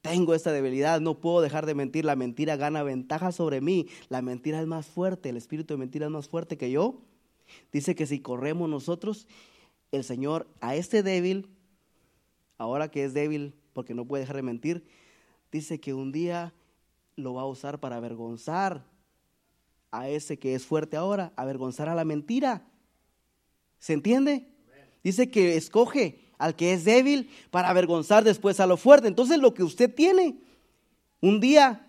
tengo 0.00 0.34
esta 0.34 0.52
debilidad, 0.52 1.00
no 1.00 1.18
puedo 1.18 1.40
dejar 1.40 1.66
de 1.66 1.74
mentir, 1.74 2.04
la 2.04 2.16
mentira 2.16 2.56
gana 2.56 2.82
ventaja 2.82 3.32
sobre 3.32 3.60
mí, 3.60 3.88
la 4.08 4.22
mentira 4.22 4.60
es 4.60 4.66
más 4.66 4.86
fuerte, 4.86 5.30
el 5.30 5.36
espíritu 5.36 5.74
de 5.74 5.78
mentira 5.78 6.06
es 6.06 6.12
más 6.12 6.28
fuerte 6.28 6.56
que 6.56 6.70
yo. 6.70 7.02
Dice 7.72 7.94
que 7.94 8.06
si 8.06 8.20
corremos 8.20 8.68
nosotros, 8.68 9.26
el 9.92 10.04
Señor 10.04 10.46
a 10.60 10.76
este 10.76 11.02
débil, 11.02 11.48
ahora 12.58 12.90
que 12.90 13.04
es 13.04 13.14
débil 13.14 13.54
porque 13.72 13.94
no 13.94 14.06
puede 14.06 14.22
dejar 14.22 14.36
de 14.36 14.42
mentir, 14.42 14.84
dice 15.52 15.80
que 15.80 15.92
un 15.92 16.12
día 16.12 16.54
lo 17.16 17.34
va 17.34 17.42
a 17.42 17.46
usar 17.46 17.80
para 17.80 17.96
avergonzar 17.96 18.84
a 19.98 20.08
ese 20.08 20.38
que 20.38 20.54
es 20.54 20.64
fuerte 20.64 20.96
ahora, 20.96 21.32
avergonzar 21.36 21.88
a 21.88 21.94
la 21.94 22.04
mentira. 22.04 22.66
¿Se 23.78 23.92
entiende? 23.92 24.48
Dice 25.02 25.30
que 25.30 25.56
escoge 25.56 26.20
al 26.38 26.56
que 26.56 26.72
es 26.72 26.84
débil 26.84 27.30
para 27.50 27.68
avergonzar 27.68 28.24
después 28.24 28.60
a 28.60 28.66
lo 28.66 28.76
fuerte. 28.76 29.08
Entonces 29.08 29.38
lo 29.38 29.54
que 29.54 29.62
usted 29.62 29.94
tiene, 29.94 30.36
un 31.20 31.40
día 31.40 31.86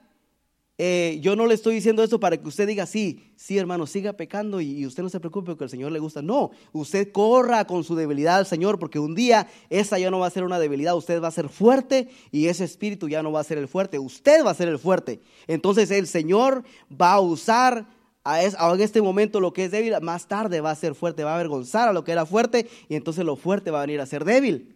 eh, 0.79 1.17
yo 1.23 1.35
no 1.35 1.47
le 1.47 1.55
estoy 1.55 1.73
diciendo 1.73 2.03
esto 2.03 2.19
para 2.19 2.37
que 2.37 2.47
usted 2.47 2.67
diga, 2.67 2.85
sí, 2.85 3.33
sí 3.35 3.57
hermano, 3.57 3.87
siga 3.87 4.13
pecando 4.13 4.61
y, 4.61 4.85
usted 4.85 5.01
no 5.01 5.09
se 5.09 5.19
preocupe 5.19 5.47
porque 5.47 5.63
al 5.63 5.71
Señor 5.71 5.91
le 5.91 5.97
gusta. 5.97 6.21
No, 6.21 6.51
usted 6.71 7.11
corra 7.11 7.65
con 7.65 7.83
su 7.83 7.95
debilidad 7.95 8.37
al 8.37 8.45
Señor 8.45 8.77
porque 8.77 8.99
un 8.99 9.15
día 9.15 9.47
esa 9.71 9.97
ya 9.97 10.11
no 10.11 10.19
va 10.19 10.27
a 10.27 10.31
ser 10.31 10.43
una 10.43 10.59
debilidad, 10.59 10.95
usted 10.95 11.21
va 11.21 11.29
a 11.29 11.31
ser 11.31 11.49
fuerte 11.49 12.09
y 12.31 12.45
ese 12.45 12.63
espíritu 12.63 13.09
ya 13.09 13.23
no 13.23 13.31
va 13.31 13.39
a 13.39 13.43
ser 13.43 13.57
el 13.57 13.67
fuerte, 13.67 13.97
usted 13.97 14.45
va 14.45 14.51
a 14.51 14.55
ser 14.55 14.67
el 14.67 14.77
fuerte. 14.77 15.19
Entonces 15.47 15.89
el 15.89 16.05
Señor 16.05 16.63
va 16.91 17.13
a 17.13 17.21
usar 17.21 17.87
a 18.27 18.73
en 18.73 18.81
este 18.81 19.01
momento 19.01 19.39
lo 19.39 19.53
que 19.53 19.65
es 19.65 19.71
débil, 19.71 19.93
más 20.01 20.27
tarde 20.27 20.59
va 20.59 20.71
a 20.71 20.75
ser 20.75 20.95
fuerte, 20.95 21.23
va 21.23 21.31
a 21.31 21.35
avergonzar 21.35 21.87
a 21.87 21.93
lo 21.93 22.03
que 22.03 22.11
era 22.11 22.25
fuerte 22.25 22.67
y 22.89 22.95
entonces 22.95 23.23
lo 23.23 23.37
fuerte 23.37 23.71
va 23.71 23.79
a 23.79 23.85
venir 23.85 24.01
a 24.01 24.05
ser 24.05 24.25
débil. 24.25 24.75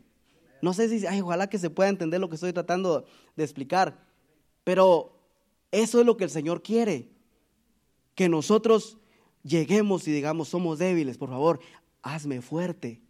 No 0.61 0.73
sé 0.73 0.87
si, 0.87 1.05
ay, 1.05 1.19
ojalá 1.21 1.47
que 1.47 1.59
se 1.59 1.69
pueda 1.69 1.89
entender 1.89 2.21
lo 2.21 2.29
que 2.29 2.35
estoy 2.35 2.53
tratando 2.53 3.05
de 3.35 3.43
explicar, 3.43 4.07
pero 4.63 5.19
eso 5.71 5.99
es 5.99 6.05
lo 6.05 6.15
que 6.15 6.23
el 6.23 6.29
Señor 6.29 6.61
quiere. 6.63 7.09
Que 8.15 8.29
nosotros 8.29 8.97
lleguemos 9.43 10.07
y 10.07 10.11
digamos, 10.11 10.49
somos 10.49 10.79
débiles, 10.79 11.17
por 11.17 11.29
favor, 11.29 11.59
hazme 12.03 12.41
fuerte. 12.41 13.01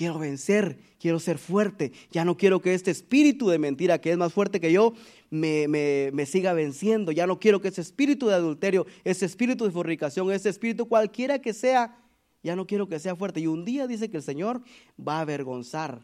Quiero 0.00 0.18
vencer, 0.18 0.78
quiero 0.98 1.20
ser 1.20 1.36
fuerte. 1.36 1.92
Ya 2.10 2.24
no 2.24 2.38
quiero 2.38 2.62
que 2.62 2.72
este 2.72 2.90
espíritu 2.90 3.50
de 3.50 3.58
mentira, 3.58 4.00
que 4.00 4.10
es 4.10 4.16
más 4.16 4.32
fuerte 4.32 4.58
que 4.58 4.72
yo, 4.72 4.94
me, 5.28 5.68
me, 5.68 6.24
siga 6.24 6.54
venciendo. 6.54 7.12
Ya 7.12 7.26
no 7.26 7.38
quiero 7.38 7.60
que 7.60 7.68
ese 7.68 7.82
espíritu 7.82 8.26
de 8.26 8.32
adulterio, 8.32 8.86
ese 9.04 9.26
espíritu 9.26 9.66
de 9.66 9.70
fornicación, 9.72 10.32
ese 10.32 10.48
espíritu 10.48 10.88
cualquiera 10.88 11.42
que 11.42 11.52
sea, 11.52 12.02
ya 12.42 12.56
no 12.56 12.66
quiero 12.66 12.88
que 12.88 12.98
sea 12.98 13.14
fuerte. 13.14 13.40
Y 13.40 13.46
un 13.46 13.66
día 13.66 13.86
dice 13.86 14.08
que 14.08 14.16
el 14.16 14.22
Señor 14.22 14.62
va 14.98 15.18
a 15.18 15.20
avergonzar 15.20 16.00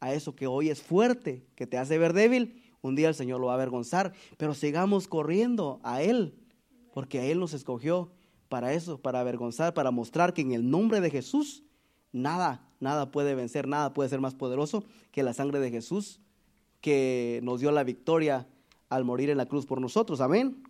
a 0.00 0.14
eso 0.14 0.34
que 0.34 0.46
hoy 0.46 0.70
es 0.70 0.80
fuerte, 0.80 1.44
que 1.56 1.66
te 1.66 1.76
hace 1.76 1.98
ver 1.98 2.14
débil, 2.14 2.62
un 2.80 2.96
día 2.96 3.08
el 3.08 3.14
Señor 3.14 3.38
lo 3.38 3.48
va 3.48 3.52
a 3.52 3.56
avergonzar, 3.56 4.14
pero 4.38 4.54
sigamos 4.54 5.08
corriendo 5.08 5.78
a 5.82 6.00
Él, 6.00 6.32
porque 6.94 7.18
a 7.18 7.24
Él 7.26 7.38
nos 7.38 7.52
escogió 7.52 8.12
para 8.48 8.72
eso, 8.72 8.96
para 8.98 9.20
avergonzar, 9.20 9.74
para 9.74 9.90
mostrar 9.90 10.32
que 10.32 10.40
en 10.40 10.52
el 10.52 10.70
nombre 10.70 11.02
de 11.02 11.10
Jesús 11.10 11.62
nada, 12.12 12.68
nada 12.80 13.10
puede 13.10 13.34
vencer, 13.34 13.68
nada 13.68 13.92
puede 13.94 14.08
ser 14.08 14.20
más 14.20 14.34
poderoso 14.34 14.84
que 15.12 15.22
la 15.22 15.32
sangre 15.32 15.60
de 15.60 15.70
Jesús, 15.70 16.20
que 16.80 17.40
nos 17.42 17.60
dio 17.60 17.70
la 17.72 17.84
victoria 17.84 18.46
al 18.88 19.04
morir 19.04 19.30
en 19.30 19.38
la 19.38 19.46
cruz 19.46 19.66
por 19.66 19.80
nosotros. 19.80 20.20
Amén. 20.20 20.62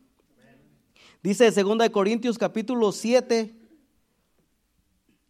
Dice 1.23 1.51
2 1.51 1.91
Corintios 1.91 2.39
capítulo 2.39 2.93
7, 2.93 3.55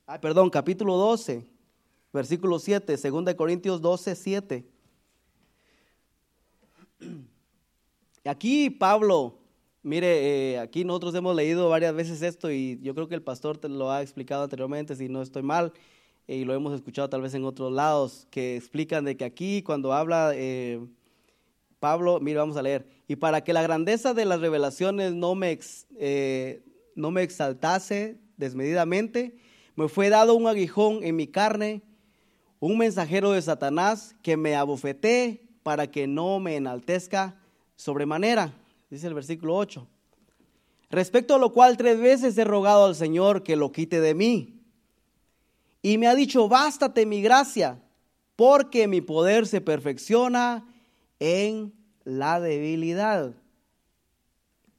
ah, 0.06 0.20
perdón, 0.20 0.50
capítulo 0.50 0.96
12, 0.96 1.46
versículo 2.12 2.58
7, 2.58 2.96
2 2.96 3.34
Corintios 3.34 3.80
12, 3.80 4.14
7. 4.14 4.66
Aquí 8.24 8.70
Pablo, 8.70 9.38
mire, 9.82 10.52
eh, 10.52 10.58
aquí 10.58 10.84
nosotros 10.84 11.14
hemos 11.14 11.34
leído 11.34 11.68
varias 11.68 11.94
veces 11.94 12.22
esto 12.22 12.50
y 12.50 12.78
yo 12.82 12.94
creo 12.94 13.08
que 13.08 13.14
el 13.14 13.22
pastor 13.22 13.64
lo 13.70 13.90
ha 13.90 14.02
explicado 14.02 14.42
anteriormente, 14.42 14.96
si 14.96 15.08
no 15.08 15.22
estoy 15.22 15.42
mal, 15.42 15.72
y 16.28 16.44
lo 16.44 16.54
hemos 16.54 16.74
escuchado 16.74 17.08
tal 17.08 17.22
vez 17.22 17.34
en 17.34 17.44
otros 17.44 17.72
lados, 17.72 18.26
que 18.30 18.56
explican 18.56 19.04
de 19.04 19.16
que 19.16 19.24
aquí 19.24 19.62
cuando 19.62 19.92
habla 19.92 20.32
eh, 20.34 20.80
Pablo, 21.78 22.18
mire, 22.20 22.38
vamos 22.38 22.56
a 22.56 22.62
leer, 22.62 22.88
y 23.06 23.16
para 23.16 23.44
que 23.44 23.52
la 23.52 23.62
grandeza 23.62 24.14
de 24.14 24.24
las 24.24 24.40
revelaciones 24.40 25.14
no 25.14 25.34
me, 25.34 25.58
eh, 25.98 26.64
no 26.94 27.10
me 27.10 27.22
exaltase 27.22 28.18
desmedidamente, 28.36 29.36
me 29.76 29.88
fue 29.88 30.08
dado 30.08 30.34
un 30.34 30.48
aguijón 30.48 31.04
en 31.04 31.16
mi 31.16 31.26
carne, 31.26 31.82
un 32.58 32.78
mensajero 32.78 33.32
de 33.32 33.42
Satanás 33.42 34.16
que 34.22 34.36
me 34.36 34.56
abofeté 34.56 35.42
para 35.62 35.90
que 35.90 36.06
no 36.06 36.40
me 36.40 36.56
enaltezca 36.56 37.38
sobremanera, 37.76 38.54
dice 38.90 39.06
el 39.06 39.14
versículo 39.14 39.54
8. 39.56 39.86
Respecto 40.90 41.34
a 41.34 41.38
lo 41.38 41.52
cual 41.52 41.76
tres 41.76 42.00
veces 42.00 42.38
he 42.38 42.44
rogado 42.44 42.86
al 42.86 42.94
Señor 42.94 43.42
que 43.42 43.56
lo 43.56 43.72
quite 43.72 44.00
de 44.00 44.14
mí. 44.14 44.55
Y 45.86 45.98
me 45.98 46.08
ha 46.08 46.16
dicho, 46.16 46.48
bástate 46.48 47.06
mi 47.06 47.22
gracia, 47.22 47.80
porque 48.34 48.88
mi 48.88 49.00
poder 49.00 49.46
se 49.46 49.60
perfecciona 49.60 50.66
en 51.20 51.72
la 52.02 52.40
debilidad. 52.40 53.36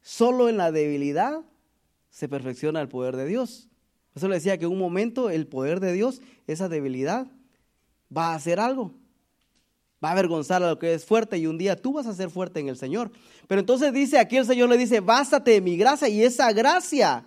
Solo 0.01 0.49
en 0.49 0.57
la 0.57 0.73
debilidad 0.73 1.39
se 2.09 2.27
perfecciona 2.27 2.81
el 2.81 2.89
poder 2.89 3.15
de 3.15 3.25
Dios. 3.25 3.69
Eso 4.15 4.27
le 4.27 4.35
decía 4.35 4.57
que 4.57 4.65
en 4.65 4.71
un 4.71 4.79
momento 4.79 5.29
el 5.29 5.47
poder 5.47 5.79
de 5.79 5.93
Dios, 5.93 6.19
esa 6.45 6.67
debilidad, 6.67 7.27
va 8.11 8.33
a 8.33 8.35
hacer 8.35 8.59
algo 8.59 8.91
va 10.03 10.09
a 10.09 10.11
avergonzar 10.11 10.61
a 10.61 10.69
lo 10.69 10.79
que 10.79 10.93
es 10.93 11.05
fuerte 11.05 11.37
y 11.37 11.47
un 11.47 11.57
día 11.57 11.75
tú 11.75 11.93
vas 11.93 12.05
a 12.05 12.13
ser 12.13 12.29
fuerte 12.29 12.59
en 12.59 12.69
el 12.69 12.77
Señor. 12.77 13.11
Pero 13.47 13.61
entonces 13.61 13.91
dice, 13.93 14.19
aquí 14.19 14.37
el 14.37 14.45
Señor 14.45 14.69
le 14.69 14.77
dice, 14.77 14.99
bástate 14.99 15.51
de 15.51 15.61
mi 15.61 15.75
gracia 15.75 16.07
y 16.07 16.21
esa 16.21 16.51
gracia. 16.51 17.25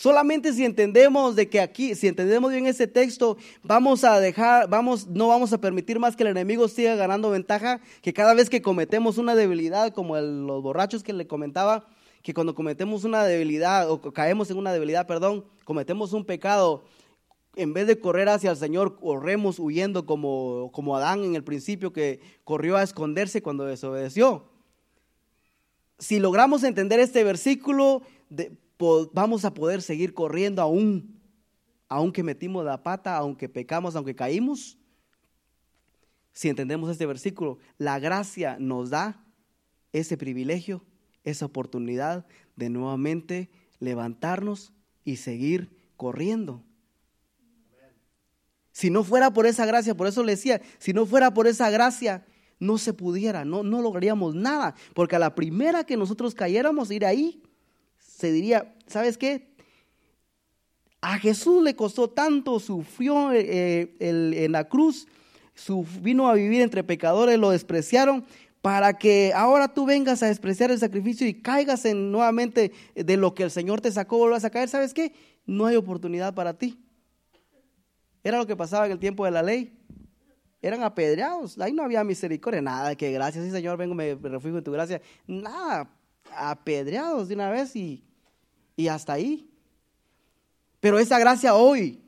Solamente 0.00 0.52
si 0.52 0.64
entendemos 0.64 1.34
de 1.34 1.48
que 1.48 1.60
aquí, 1.60 1.96
si 1.96 2.06
entendemos 2.06 2.52
bien 2.52 2.68
ese 2.68 2.86
texto, 2.86 3.36
vamos 3.64 4.04
a 4.04 4.20
dejar, 4.20 4.68
vamos, 4.68 5.08
no 5.08 5.26
vamos 5.26 5.52
a 5.52 5.60
permitir 5.60 5.98
más 5.98 6.14
que 6.14 6.22
el 6.22 6.28
enemigo 6.28 6.68
siga 6.68 6.94
ganando 6.94 7.30
ventaja, 7.30 7.80
que 8.00 8.12
cada 8.12 8.32
vez 8.32 8.48
que 8.48 8.62
cometemos 8.62 9.18
una 9.18 9.34
debilidad, 9.34 9.92
como 9.92 10.16
los 10.16 10.62
borrachos 10.62 11.02
que 11.02 11.12
le 11.12 11.26
comentaba, 11.26 11.84
que 12.22 12.32
cuando 12.32 12.54
cometemos 12.54 13.02
una 13.02 13.24
debilidad 13.24 13.90
o 13.90 14.00
caemos 14.00 14.52
en 14.52 14.58
una 14.58 14.72
debilidad, 14.72 15.08
perdón, 15.08 15.44
cometemos 15.64 16.12
un 16.12 16.24
pecado, 16.24 16.84
en 17.56 17.72
vez 17.72 17.88
de 17.88 17.98
correr 17.98 18.28
hacia 18.28 18.52
el 18.52 18.56
Señor, 18.56 19.00
corremos 19.00 19.58
huyendo 19.58 20.06
como, 20.06 20.70
como 20.72 20.96
Adán 20.96 21.24
en 21.24 21.34
el 21.34 21.42
principio 21.42 21.92
que 21.92 22.20
corrió 22.44 22.76
a 22.76 22.84
esconderse 22.84 23.42
cuando 23.42 23.64
desobedeció. 23.64 24.44
Si 25.98 26.20
logramos 26.20 26.62
entender 26.62 27.00
este 27.00 27.24
versículo, 27.24 28.02
vamos 29.12 29.44
a 29.44 29.54
poder 29.54 29.82
seguir 29.82 30.14
corriendo 30.14 30.62
aún, 30.62 31.20
aunque 31.88 32.22
metimos 32.22 32.64
la 32.64 32.82
pata, 32.82 33.16
aunque 33.16 33.48
pecamos, 33.48 33.96
aunque 33.96 34.14
caímos. 34.14 34.78
Si 36.32 36.48
entendemos 36.48 36.90
este 36.90 37.06
versículo, 37.06 37.58
la 37.78 37.98
gracia 37.98 38.56
nos 38.60 38.90
da 38.90 39.24
ese 39.92 40.16
privilegio, 40.16 40.84
esa 41.24 41.46
oportunidad 41.46 42.26
de 42.56 42.70
nuevamente 42.70 43.50
levantarnos 43.80 44.72
y 45.04 45.16
seguir 45.16 45.70
corriendo. 45.96 46.62
Si 48.70 48.90
no 48.90 49.02
fuera 49.02 49.32
por 49.32 49.46
esa 49.46 49.66
gracia, 49.66 49.96
por 49.96 50.06
eso 50.06 50.22
le 50.22 50.32
decía, 50.32 50.60
si 50.78 50.92
no 50.92 51.06
fuera 51.06 51.34
por 51.34 51.48
esa 51.48 51.68
gracia, 51.70 52.24
no 52.60 52.78
se 52.78 52.92
pudiera, 52.92 53.44
no, 53.44 53.64
no 53.64 53.82
lograríamos 53.82 54.36
nada. 54.36 54.76
Porque 54.94 55.16
a 55.16 55.18
la 55.18 55.34
primera 55.34 55.84
que 55.84 55.96
nosotros 55.96 56.34
cayéramos, 56.34 56.90
ir 56.92 57.04
ahí, 57.04 57.42
se 58.18 58.32
diría, 58.32 58.74
¿sabes 58.88 59.16
qué? 59.16 59.46
A 61.00 61.18
Jesús 61.18 61.62
le 61.62 61.76
costó 61.76 62.10
tanto, 62.10 62.58
sufrió 62.58 63.30
eh, 63.32 63.94
en 64.00 64.50
la 64.50 64.68
cruz, 64.68 65.06
su, 65.54 65.86
vino 66.02 66.28
a 66.28 66.34
vivir 66.34 66.60
entre 66.62 66.82
pecadores, 66.82 67.38
lo 67.38 67.50
despreciaron, 67.50 68.24
para 68.60 68.98
que 68.98 69.32
ahora 69.36 69.72
tú 69.72 69.86
vengas 69.86 70.24
a 70.24 70.26
despreciar 70.26 70.72
el 70.72 70.80
sacrificio 70.80 71.28
y 71.28 71.34
caigas 71.40 71.84
en 71.84 72.10
nuevamente 72.10 72.72
de 72.96 73.16
lo 73.16 73.36
que 73.36 73.44
el 73.44 73.52
Señor 73.52 73.80
te 73.80 73.92
sacó, 73.92 74.18
vuelvas 74.18 74.44
a 74.44 74.50
caer, 74.50 74.68
¿sabes 74.68 74.92
qué? 74.92 75.12
No 75.46 75.66
hay 75.66 75.76
oportunidad 75.76 76.34
para 76.34 76.58
ti. 76.58 76.76
Era 78.24 78.38
lo 78.38 78.48
que 78.48 78.56
pasaba 78.56 78.86
en 78.86 78.92
el 78.92 78.98
tiempo 78.98 79.24
de 79.24 79.30
la 79.30 79.44
ley. 79.44 79.78
Eran 80.60 80.82
apedreados. 80.82 81.56
Ahí 81.60 81.72
no 81.72 81.84
había 81.84 82.02
misericordia. 82.02 82.60
Nada, 82.60 82.96
que 82.96 83.12
gracias, 83.12 83.44
sí, 83.44 83.52
Señor, 83.52 83.76
vengo, 83.76 83.94
me 83.94 84.16
refugio 84.16 84.58
en 84.58 84.64
tu 84.64 84.72
gracia. 84.72 85.00
Nada, 85.28 85.88
apedreados 86.36 87.28
de 87.28 87.34
una 87.36 87.50
vez 87.50 87.76
y, 87.76 88.07
y 88.78 88.86
hasta 88.86 89.12
ahí. 89.12 89.50
Pero 90.80 91.00
esa 91.00 91.18
gracia 91.18 91.56
hoy, 91.56 92.00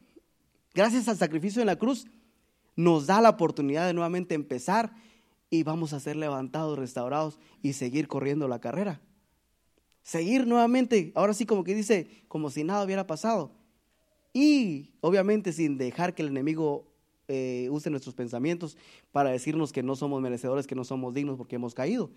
gracias 0.72 1.09
al 1.09 1.18
sacrificio 1.18 1.61
en 1.61 1.66
la 1.66 1.76
cruz, 1.76 2.06
nos 2.76 3.09
da 3.09 3.20
la 3.20 3.30
oportunidad 3.30 3.88
de 3.88 3.92
nuevamente 3.92 4.37
empezar 4.37 4.94
y 5.50 5.64
vamos 5.64 5.92
a 5.92 6.00
ser 6.00 6.14
levantados, 6.14 6.78
restaurados 6.78 7.40
y 7.61 7.72
seguir 7.72 8.06
corriendo 8.06 8.46
la 8.46 8.61
carrera. 8.61 9.00
Seguir 10.04 10.46
nuevamente, 10.46 11.11
ahora 11.16 11.35
sí 11.35 11.44
como 11.44 11.64
que 11.64 11.74
dice, 11.74 12.24
como 12.28 12.50
si 12.50 12.62
nada 12.62 12.85
hubiera 12.85 13.04
pasado. 13.04 13.50
Y 14.33 14.92
obviamente 15.00 15.52
sin 15.52 15.76
dejar 15.76 16.14
que 16.14 16.22
el 16.22 16.28
enemigo 16.28 16.87
eh, 17.26 17.66
use 17.70 17.90
nuestros 17.90 18.14
pensamientos 18.14 18.76
para 19.11 19.30
decirnos 19.30 19.72
que 19.72 19.83
no 19.83 19.96
somos 19.96 20.22
merecedores, 20.22 20.68
que 20.68 20.76
no 20.76 20.85
somos 20.85 21.14
dignos 21.14 21.37
porque 21.37 21.56
hemos 21.56 21.74
caído. 21.74 22.11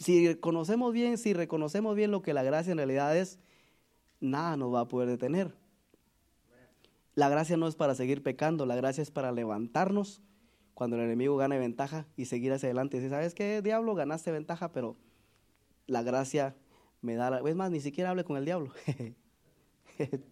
Si 0.00 0.34
conocemos 0.36 0.92
bien, 0.94 1.18
si 1.18 1.34
reconocemos 1.34 1.94
bien 1.94 2.10
lo 2.10 2.22
que 2.22 2.32
la 2.32 2.42
gracia 2.42 2.72
en 2.72 2.78
realidad 2.78 3.14
es, 3.14 3.38
nada 4.18 4.56
nos 4.56 4.72
va 4.72 4.80
a 4.80 4.88
poder 4.88 5.10
detener. 5.10 5.54
La 7.14 7.28
gracia 7.28 7.58
no 7.58 7.68
es 7.68 7.76
para 7.76 7.94
seguir 7.94 8.22
pecando, 8.22 8.64
la 8.64 8.76
gracia 8.76 9.02
es 9.02 9.10
para 9.10 9.30
levantarnos 9.30 10.22
cuando 10.72 10.96
el 10.96 11.02
enemigo 11.02 11.36
gane 11.36 11.58
ventaja 11.58 12.06
y 12.16 12.24
seguir 12.24 12.50
hacia 12.50 12.68
adelante. 12.68 12.96
Y 12.96 13.06
¿sabes 13.10 13.34
qué, 13.34 13.60
diablo? 13.60 13.94
Ganaste 13.94 14.32
ventaja, 14.32 14.72
pero 14.72 14.96
la 15.86 16.02
gracia 16.02 16.56
me 17.02 17.14
da... 17.16 17.28
La... 17.28 17.40
Es 17.46 17.54
más, 17.54 17.70
ni 17.70 17.80
siquiera 17.80 18.08
hable 18.08 18.24
con 18.24 18.38
el 18.38 18.46
diablo. 18.46 18.72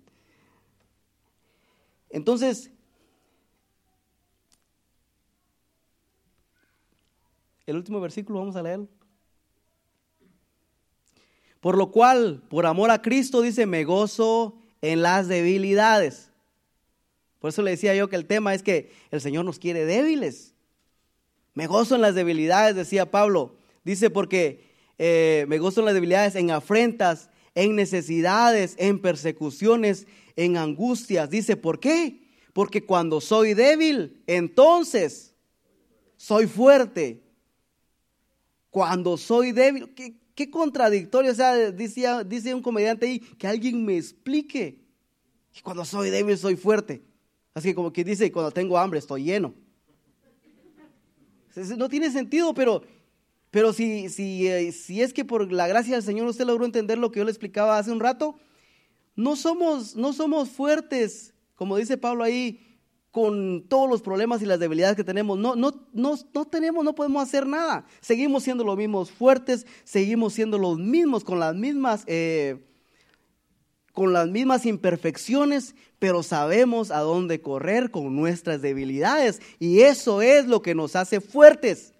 Entonces, 2.08 2.70
el 7.66 7.76
último 7.76 8.00
versículo, 8.00 8.38
vamos 8.38 8.56
a 8.56 8.62
leerlo. 8.62 8.88
Por 11.60 11.76
lo 11.76 11.90
cual, 11.90 12.42
por 12.48 12.66
amor 12.66 12.90
a 12.90 13.02
Cristo, 13.02 13.42
dice, 13.42 13.66
me 13.66 13.84
gozo 13.84 14.56
en 14.80 15.02
las 15.02 15.28
debilidades. 15.28 16.30
Por 17.40 17.50
eso 17.50 17.62
le 17.62 17.72
decía 17.72 17.94
yo 17.94 18.08
que 18.08 18.16
el 18.16 18.26
tema 18.26 18.54
es 18.54 18.62
que 18.62 18.92
el 19.10 19.20
Señor 19.20 19.44
nos 19.44 19.58
quiere 19.58 19.84
débiles. 19.84 20.54
Me 21.54 21.66
gozo 21.66 21.94
en 21.94 22.02
las 22.02 22.14
debilidades, 22.14 22.76
decía 22.76 23.10
Pablo. 23.10 23.56
Dice, 23.84 24.10
porque 24.10 24.68
eh, 24.98 25.46
me 25.48 25.58
gozo 25.58 25.80
en 25.80 25.86
las 25.86 25.94
debilidades, 25.94 26.34
en 26.36 26.50
afrentas, 26.50 27.30
en 27.54 27.74
necesidades, 27.74 28.76
en 28.78 29.00
persecuciones, 29.00 30.06
en 30.36 30.56
angustias. 30.56 31.30
Dice, 31.30 31.56
¿por 31.56 31.80
qué? 31.80 32.22
Porque 32.52 32.84
cuando 32.84 33.20
soy 33.20 33.54
débil, 33.54 34.22
entonces 34.26 35.34
soy 36.16 36.46
fuerte. 36.46 37.22
Cuando 38.70 39.16
soy 39.16 39.52
débil, 39.52 39.92
¿qué, 39.94 40.14
qué 40.38 40.48
contradictorio? 40.48 41.32
O 41.32 41.34
sea, 41.34 41.72
dice, 41.72 42.06
dice 42.24 42.54
un 42.54 42.62
comediante 42.62 43.06
ahí, 43.06 43.18
que 43.18 43.48
alguien 43.48 43.84
me 43.84 43.96
explique. 43.96 44.78
Y 45.52 45.60
cuando 45.62 45.84
soy 45.84 46.10
débil, 46.10 46.38
soy 46.38 46.54
fuerte. 46.54 47.02
Así 47.54 47.70
que 47.70 47.74
como 47.74 47.92
que 47.92 48.04
dice, 48.04 48.30
cuando 48.30 48.52
tengo 48.52 48.78
hambre, 48.78 49.00
estoy 49.00 49.24
lleno. 49.24 49.52
No 51.76 51.88
tiene 51.88 52.12
sentido, 52.12 52.54
pero 52.54 52.84
pero 53.50 53.72
si, 53.72 54.10
si, 54.10 54.46
eh, 54.46 54.70
si 54.70 55.02
es 55.02 55.12
que 55.12 55.24
por 55.24 55.50
la 55.50 55.66
gracia 55.66 55.94
del 55.94 56.04
Señor 56.04 56.28
usted 56.28 56.46
logró 56.46 56.64
entender 56.64 56.98
lo 56.98 57.10
que 57.10 57.18
yo 57.18 57.24
le 57.24 57.32
explicaba 57.32 57.76
hace 57.76 57.90
un 57.90 57.98
rato, 57.98 58.36
no 59.16 59.34
somos, 59.34 59.96
no 59.96 60.12
somos 60.12 60.50
fuertes, 60.50 61.34
como 61.56 61.76
dice 61.78 61.96
Pablo 61.96 62.22
ahí, 62.22 62.60
con 63.18 63.64
todos 63.66 63.90
los 63.90 64.00
problemas 64.00 64.42
y 64.42 64.46
las 64.46 64.60
debilidades 64.60 64.94
que 64.94 65.02
tenemos. 65.02 65.36
No, 65.36 65.56
no, 65.56 65.74
no, 65.92 66.16
no 66.32 66.44
tenemos, 66.44 66.84
no 66.84 66.94
podemos 66.94 67.20
hacer 67.20 67.48
nada. 67.48 67.84
Seguimos 68.00 68.44
siendo 68.44 68.62
los 68.62 68.76
mismos 68.76 69.10
fuertes, 69.10 69.66
seguimos 69.82 70.34
siendo 70.34 70.56
los 70.56 70.78
mismos 70.78 71.24
con 71.24 71.40
las 71.40 71.56
mismas, 71.56 72.04
eh, 72.06 72.64
con 73.92 74.12
las 74.12 74.28
mismas 74.28 74.66
imperfecciones, 74.66 75.74
pero 75.98 76.22
sabemos 76.22 76.92
a 76.92 77.00
dónde 77.00 77.40
correr 77.40 77.90
con 77.90 78.14
nuestras 78.14 78.62
debilidades. 78.62 79.42
Y 79.58 79.80
eso 79.80 80.22
es 80.22 80.46
lo 80.46 80.62
que 80.62 80.76
nos 80.76 80.94
hace 80.94 81.20
fuertes. 81.20 81.94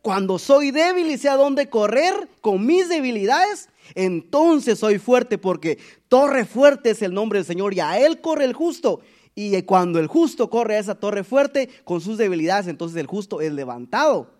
Cuando 0.00 0.38
soy 0.38 0.70
débil 0.70 1.10
y 1.10 1.18
sé 1.18 1.28
a 1.28 1.36
dónde 1.36 1.68
correr 1.68 2.14
con 2.40 2.64
mis 2.64 2.88
debilidades, 2.88 3.68
entonces 3.94 4.78
soy 4.78 4.98
fuerte 4.98 5.36
porque 5.36 5.76
torre 6.08 6.46
fuerte 6.46 6.92
es 6.92 7.02
el 7.02 7.12
nombre 7.12 7.40
del 7.40 7.46
Señor 7.46 7.74
y 7.74 7.80
a 7.80 7.98
Él 7.98 8.22
corre 8.22 8.46
el 8.46 8.54
justo. 8.54 9.02
Y 9.34 9.60
cuando 9.62 9.98
el 9.98 10.06
justo 10.06 10.48
corre 10.48 10.76
a 10.76 10.78
esa 10.78 10.94
torre 10.94 11.24
fuerte 11.24 11.68
con 11.84 12.00
sus 12.00 12.18
debilidades, 12.18 12.68
entonces 12.68 12.96
el 12.98 13.06
justo 13.06 13.40
es 13.40 13.52
levantado. 13.52 14.30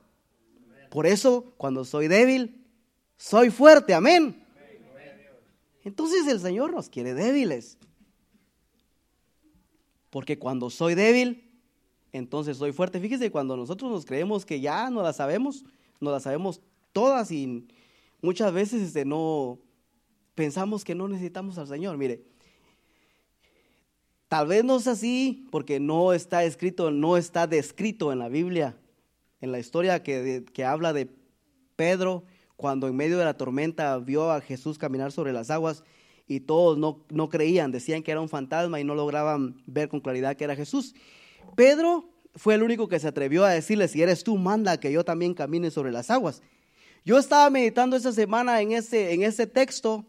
Por 0.90 1.06
eso, 1.06 1.52
cuando 1.56 1.84
soy 1.84 2.06
débil, 2.06 2.64
soy 3.16 3.50
fuerte. 3.50 3.94
Amén. 3.94 4.44
Entonces 5.82 6.26
el 6.28 6.40
Señor 6.40 6.72
nos 6.72 6.88
quiere 6.88 7.14
débiles. 7.14 7.76
Porque 10.10 10.38
cuando 10.38 10.70
soy 10.70 10.94
débil, 10.94 11.50
entonces 12.12 12.56
soy 12.56 12.72
fuerte. 12.72 13.00
Fíjese, 13.00 13.32
cuando 13.32 13.56
nosotros 13.56 13.90
nos 13.90 14.06
creemos 14.06 14.46
que 14.46 14.60
ya 14.60 14.88
no 14.88 15.02
la 15.02 15.12
sabemos, 15.12 15.64
no 16.00 16.12
la 16.12 16.20
sabemos 16.20 16.60
todas 16.92 17.32
y 17.32 17.66
muchas 18.22 18.52
veces 18.52 18.82
este, 18.82 19.04
no 19.04 19.58
pensamos 20.36 20.84
que 20.84 20.94
no 20.94 21.08
necesitamos 21.08 21.58
al 21.58 21.66
Señor. 21.66 21.98
Mire, 21.98 22.24
tal 24.28 24.46
vez 24.46 24.64
no 24.64 24.76
es 24.76 24.86
así 24.86 25.46
porque 25.50 25.80
no 25.80 26.12
está 26.12 26.44
escrito, 26.44 26.90
no 26.90 27.16
está 27.16 27.46
descrito 27.46 28.12
en 28.12 28.18
la 28.18 28.28
Biblia, 28.28 28.76
en 29.40 29.52
la 29.52 29.58
historia 29.58 30.02
que, 30.02 30.44
que 30.52 30.64
habla 30.64 30.92
de 30.92 31.08
Pedro 31.76 32.24
cuando 32.56 32.88
en 32.88 32.96
medio 32.96 33.18
de 33.18 33.24
la 33.24 33.36
tormenta 33.36 33.98
vio 33.98 34.30
a 34.30 34.40
Jesús 34.40 34.78
caminar 34.78 35.12
sobre 35.12 35.32
las 35.32 35.50
aguas 35.50 35.84
y 36.26 36.40
todos 36.40 36.78
no, 36.78 37.04
no 37.10 37.28
creían, 37.28 37.70
decían 37.70 38.02
que 38.02 38.10
era 38.10 38.20
un 38.20 38.28
fantasma 38.28 38.80
y 38.80 38.84
no 38.84 38.94
lograban 38.94 39.62
ver 39.66 39.88
con 39.88 40.00
claridad 40.00 40.36
que 40.36 40.44
era 40.44 40.56
Jesús. 40.56 40.94
Pedro 41.56 42.08
fue 42.34 42.54
el 42.54 42.62
único 42.62 42.88
que 42.88 42.98
se 42.98 43.08
atrevió 43.08 43.44
a 43.44 43.50
decirle, 43.50 43.88
si 43.88 44.02
eres 44.02 44.24
tú, 44.24 44.36
manda 44.36 44.80
que 44.80 44.92
yo 44.92 45.04
también 45.04 45.34
camine 45.34 45.70
sobre 45.70 45.92
las 45.92 46.10
aguas. 46.10 46.42
Yo 47.04 47.18
estaba 47.18 47.50
meditando 47.50 47.96
esa 47.96 48.12
semana 48.12 48.60
en 48.60 48.72
ese, 48.72 49.12
en 49.12 49.22
ese 49.22 49.46
texto 49.46 50.06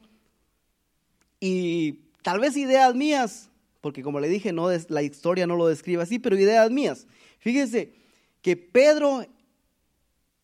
y 1.40 2.00
tal 2.22 2.40
vez 2.40 2.56
ideas 2.56 2.96
mías, 2.96 3.50
porque 3.86 4.02
como 4.02 4.20
le 4.20 4.28
dije, 4.28 4.52
no, 4.52 4.70
la 4.90 5.04
historia 5.04 5.46
no 5.46 5.56
lo 5.56 5.68
describe 5.68 6.02
así, 6.02 6.18
pero 6.18 6.36
ideas 6.36 6.72
mías. 6.72 7.06
Fíjense 7.38 7.94
que 8.42 8.58
Pedro 8.58 9.24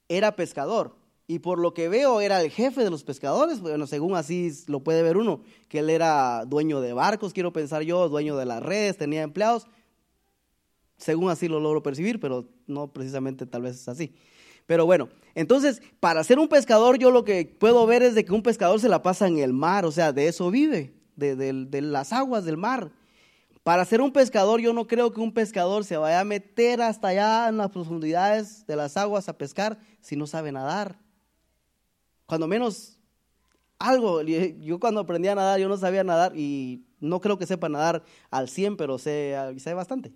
era 0.08 0.36
pescador 0.36 0.96
y 1.26 1.40
por 1.40 1.58
lo 1.58 1.74
que 1.74 1.90
veo 1.90 2.22
era 2.22 2.40
el 2.40 2.52
jefe 2.52 2.84
de 2.84 2.92
los 2.92 3.04
pescadores, 3.04 3.60
bueno, 3.60 3.88
según 3.88 4.16
así 4.16 4.52
lo 4.68 4.82
puede 4.82 5.02
ver 5.02 5.18
uno, 5.18 5.42
que 5.70 5.80
él 5.80 5.90
era 5.90 6.46
dueño 6.46 6.82
de 6.82 6.94
barcos, 6.94 7.34
quiero 7.34 7.52
pensar 7.52 7.82
yo, 7.82 8.10
dueño 8.10 8.38
de 8.38 8.46
las 8.46 8.62
redes, 8.62 8.98
tenía 8.98 9.24
empleados 9.24 9.66
según 10.98 11.32
así 11.32 11.48
lo 11.48 11.60
logro 11.60 11.82
percibir, 11.82 12.20
pero 12.20 12.48
no 12.68 12.94
precisamente 12.94 13.48
tal 13.48 13.64
vez 13.64 13.74
es 13.74 13.90
así. 13.90 14.14
Pero 14.68 14.86
bueno, 14.86 15.10
entonces, 15.34 15.82
para 16.00 16.24
ser 16.24 16.38
un 16.38 16.48
pescador, 16.48 17.00
yo 17.00 17.10
lo 17.10 17.24
que 17.24 17.56
puedo 17.60 17.88
ver 17.88 18.04
es 18.04 18.14
de 18.14 18.24
que 18.24 18.34
un 18.34 18.44
pescador 18.44 18.80
se 18.80 18.88
la 18.88 19.02
pasa 19.02 19.28
en 19.28 19.40
el 19.40 19.52
mar, 19.52 19.84
o 19.84 19.92
sea, 19.92 20.14
de 20.14 20.28
eso 20.28 20.52
vive, 20.52 20.94
de, 21.16 21.82
las 21.82 22.14
aguas 22.14 22.46
del 22.46 22.58
mar. 22.58 22.92
Para 23.64 23.86
ser 23.86 24.02
un 24.02 24.12
pescador, 24.12 24.60
yo 24.60 24.74
no 24.74 24.88
creo 24.88 25.12
que 25.12 25.22
un 25.22 25.34
pescador 25.34 25.84
se 25.84 25.96
vaya 25.98 26.20
a 26.20 26.26
meter 26.26 26.82
hasta 26.82 27.10
allá 27.10 27.48
en 27.48 27.58
las 27.58 27.70
profundidades 27.70 28.66
de 28.66 28.76
las 28.76 28.98
aguas 28.98 29.30
a 29.30 29.38
pescar 29.38 29.78
si 30.00 30.16
no 30.16 30.26
sabe 30.26 30.52
nadar. 30.52 30.98
Cuando 32.26 32.48
menos 32.48 32.98
algo, 33.78 34.22
yo 34.24 34.80
cuando 34.80 35.02
aprendí 35.02 35.28
a 35.28 35.36
nadar, 35.36 35.60
yo 35.60 35.70
no 35.70 35.78
sabía 35.78 36.04
nadar 36.04 36.34
y 36.36 36.86
no 37.00 37.22
creo 37.22 37.38
que 37.38 37.46
sepa 37.46 37.70
nadar 37.70 38.04
al 38.32 38.50
100, 38.50 38.78
pero 38.78 38.98
sé, 38.98 39.36
sé 39.58 39.74
bastante. 39.74 40.12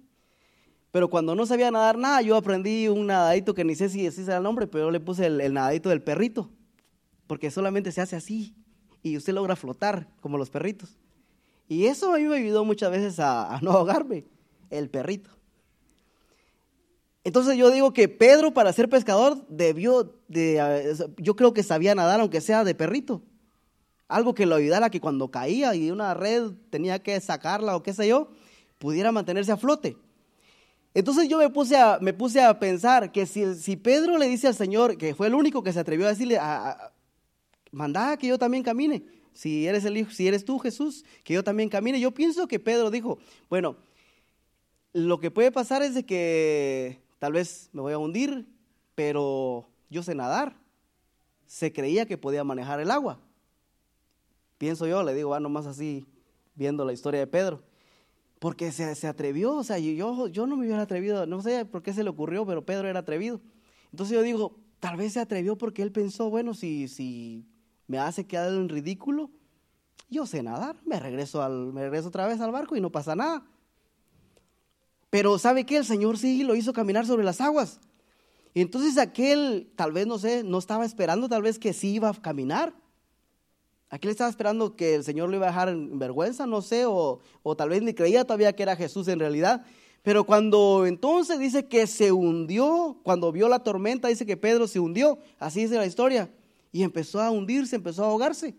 Pero 0.91 1.09
cuando 1.09 1.35
no 1.35 1.45
sabía 1.45 1.69
nadar 1.71 1.97
nada, 1.97 2.21
yo 2.21 2.37
aprendí 2.37 2.87
un 2.87 3.07
nadadito 3.07 3.53
que 3.53 3.65
ni 3.65 3.75
sé 3.75 3.89
si 3.89 4.05
ese 4.05 4.23
era 4.23 4.37
el 4.37 4.43
nombre, 4.43 4.65
pero 4.65 4.85
yo 4.85 4.91
le 4.91 4.99
puse 4.99 5.25
el, 5.25 5.53
nadadito 5.53 5.89
del 5.89 6.01
perrito, 6.01 6.49
porque 7.27 7.51
solamente 7.51 7.91
se 7.91 8.01
hace 8.01 8.15
así 8.15 8.55
y 9.03 9.17
usted 9.17 9.33
logra 9.33 9.55
flotar 9.55 10.07
como 10.21 10.37
los 10.37 10.49
perritos. 10.49 10.97
Y 11.67 11.85
eso 11.85 12.13
a 12.13 12.17
mí 12.17 12.23
me 12.23 12.37
ayudó 12.37 12.63
muchas 12.63 12.91
veces 12.91 13.19
a, 13.19 13.59
no 13.61 13.71
ahogarme, 13.71 14.25
el 14.69 14.89
perrito. 14.89 15.29
Entonces 17.23 17.57
yo 17.57 17.71
digo 17.71 17.91
que 17.91 18.07
Pedro 18.07 18.53
para 18.53 18.71
ser 18.71 18.87
pescador 18.87 19.45
debió 19.49 20.13
de, 20.27 20.95
yo 21.17 21.35
creo 21.35 21.53
que 21.53 21.63
sabía 21.63 21.95
nadar 21.95 22.19
aunque 22.19 22.39
sea 22.39 22.63
de 22.63 22.75
perrito. 22.75 23.23
Algo 24.07 24.35
que 24.35 24.45
lo 24.45 24.55
ayudara 24.55 24.91
que 24.91 25.01
cuando 25.01 25.31
caía 25.31 25.73
y 25.73 25.89
una 25.89 26.13
red 26.13 26.51
tenía 26.69 27.01
que 27.01 27.19
sacarla 27.19 27.75
o 27.75 27.81
qué 27.81 27.93
sé 27.93 28.07
yo, 28.07 28.29
pudiera 28.77 29.11
mantenerse 29.11 29.51
a 29.51 29.57
flote. 29.57 29.97
Entonces 30.93 31.27
yo 31.27 31.39
me 31.39 31.49
puse 31.49 31.75
a, 31.75 31.99
me 31.99 32.13
puse 32.13 32.41
a 32.41 32.57
pensar 32.57 33.11
que 33.11 33.25
si, 33.25 33.75
Pedro 33.75 34.17
le 34.17 34.29
dice 34.29 34.47
al 34.47 34.55
Señor, 34.55 34.97
que 34.97 35.13
fue 35.13 35.27
el 35.27 35.35
único 35.35 35.61
que 35.61 35.73
se 35.73 35.79
atrevió 35.79 36.05
a 36.05 36.09
decirle, 36.09 36.37
a, 36.37 36.93
mandá 37.71 38.15
que 38.17 38.27
yo 38.27 38.37
también 38.37 38.63
camine, 38.63 39.03
si 39.35 39.67
eres 39.67 39.85
el 39.85 39.97
hijo, 39.97 40.09
si 40.09 40.27
eres 40.27 40.43
tú 40.43 40.57
Jesús, 40.57 41.05
que 41.23 41.35
yo 41.35 41.43
también 41.43 41.69
camine. 41.69 41.99
Yo 41.99 42.11
pienso 42.11 42.47
que 42.47 42.59
Pedro 42.59 42.89
dijo, 42.89 43.19
bueno, 43.47 43.77
lo 44.93 45.19
que 45.19 45.29
puede 45.29 45.51
pasar 45.51 45.83
es 45.83 45.93
de 45.93 46.03
que 46.03 46.99
tal 47.19 47.33
vez 47.33 47.69
me 47.71 47.81
voy 47.81 47.93
a 47.93 47.99
hundir, 47.99 48.47
pero 48.95 49.69
yo 49.91 50.01
sé 50.01 50.15
nadar. 50.15 50.55
Se 51.45 51.71
creía 51.71 52.07
que 52.07 52.17
podía 52.17 52.43
manejar 52.43 52.79
el 52.79 52.89
agua. 52.89 53.19
Pienso 54.57 54.87
yo, 54.87 55.03
le 55.03 55.13
digo, 55.13 55.29
va 55.29 55.39
nomás 55.39 55.67
así, 55.67 56.07
viendo 56.55 56.83
la 56.83 56.93
historia 56.93 57.19
de 57.19 57.27
Pedro 57.27 57.61
porque 58.45 58.71
se, 58.71 59.07
atrevió, 59.07 59.55
o 59.55 59.63
sea, 59.63 59.79
yo, 59.79 60.27
yo 60.27 60.45
no 60.45 60.55
me 60.55 60.65
hubiera 60.65 60.83
atrevido, 60.83 61.25
no 61.25 61.41
sé 61.41 61.65
por 61.65 61.81
qué 61.81 61.93
se 61.93 62.03
le 62.03 62.11
ocurrió, 62.11 62.45
pero 62.45 62.63
Pedro 62.63 62.87
era 62.87 62.99
atrevido. 62.99 63.41
Entonces 63.91 64.13
yo 64.13 64.21
digo, 64.21 64.59
tal 64.79 64.97
vez 64.97 65.13
se 65.13 65.19
atrevió 65.19 65.57
porque 65.57 65.81
él 65.81 65.91
pensó, 65.91 66.29
bueno, 66.29 66.53
si, 66.53 66.87
si 66.87 67.45
me 67.87 67.99
hace 67.99 68.25
quedar 68.25 68.49
en 68.49 68.69
ridículo, 68.69 69.29
yo 70.09 70.25
sé 70.25 70.43
nadar, 70.43 70.75
me 70.85 70.99
regreso, 70.99 71.41
al, 71.41 71.73
me 71.73 71.81
regreso 71.83 72.09
otra 72.09 72.27
vez 72.27 72.39
al 72.41 72.51
barco 72.51 72.75
y 72.75 72.81
no 72.81 72.91
pasa 72.91 73.15
nada. 73.15 73.43
Pero 75.09 75.37
¿sabe 75.39 75.65
qué? 75.65 75.77
El 75.77 75.85
Señor 75.85 76.17
sí 76.17 76.43
lo 76.43 76.55
hizo 76.55 76.73
caminar 76.73 77.05
sobre 77.05 77.23
las 77.23 77.41
aguas. 77.41 77.79
Y 78.53 78.61
entonces 78.61 78.97
aquel, 78.97 79.71
tal 79.75 79.91
vez, 79.91 80.07
no 80.07 80.17
sé, 80.17 80.43
no 80.43 80.57
estaba 80.57 80.85
esperando 80.85 81.27
tal 81.27 81.41
vez 81.41 81.59
que 81.59 81.73
sí 81.73 81.93
iba 81.93 82.09
a 82.09 82.13
caminar. 82.13 82.73
Aquí 83.89 84.07
le 84.07 84.11
estaba 84.11 84.29
esperando 84.29 84.75
que 84.75 84.95
el 84.95 85.03
Señor 85.03 85.29
lo 85.29 85.35
iba 85.35 85.45
a 85.45 85.49
dejar 85.49 85.69
en 85.69 85.99
vergüenza, 85.99 86.45
no 86.45 86.61
sé, 86.61 86.85
o, 86.85 87.19
tal 87.57 87.69
vez 87.69 87.81
ni 87.81 87.93
creía 87.93 88.23
todavía 88.23 88.53
que 88.53 88.63
era 88.63 88.75
Jesús 88.75 89.07
en 89.07 89.19
realidad. 89.19 89.65
Pero 90.03 90.25
cuando 90.25 90.85
entonces 90.85 91.39
dice 91.39 91.65
que 91.65 91.87
se 91.87 92.11
hundió, 92.11 92.97
cuando 93.03 93.31
vio 93.31 93.49
la 93.49 93.59
tormenta, 93.59 94.07
dice 94.07 94.25
que 94.25 94.37
Pedro 94.37 94.67
se 94.67 94.79
hundió, 94.79 95.17
así 95.39 95.61
dice 95.61 95.75
la 95.77 95.85
historia, 95.85 96.29
y 96.75 96.83
empezó 96.83 97.21
a 97.21 97.31
hundirse, 97.31 97.77
empezó 97.77 98.03
a 98.03 98.07
ahogarse. 98.07 98.53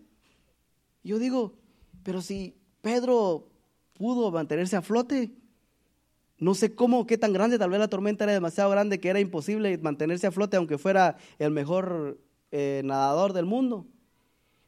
Yo 1.03 1.19
digo, 1.19 1.53
pero 2.01 2.19
si 2.19 2.57
Pedro 2.81 3.47
pudo 3.93 4.31
mantenerse 4.31 4.75
a 4.75 4.81
flote, 4.81 5.35
No 6.39 6.55
sé 6.55 6.73
cómo, 6.73 7.05
qué 7.05 7.19
tan 7.19 7.31
grande, 7.31 7.59
tal 7.59 7.69
vez 7.69 7.79
la 7.79 7.89
tormenta 7.89 8.23
era 8.23 8.33
demasiado 8.33 8.71
grande 8.71 8.99
que 8.99 9.09
era 9.09 9.19
imposible 9.19 9.77
mantenerse 9.77 10.25
a 10.25 10.31
flote 10.31 10.57
aunque 10.57 10.79
fuera 10.79 11.17
el 11.37 11.51
mejor 11.51 12.19
eh, 12.49 12.81
nadador 12.83 13.33
del 13.33 13.45
mundo. 13.45 13.85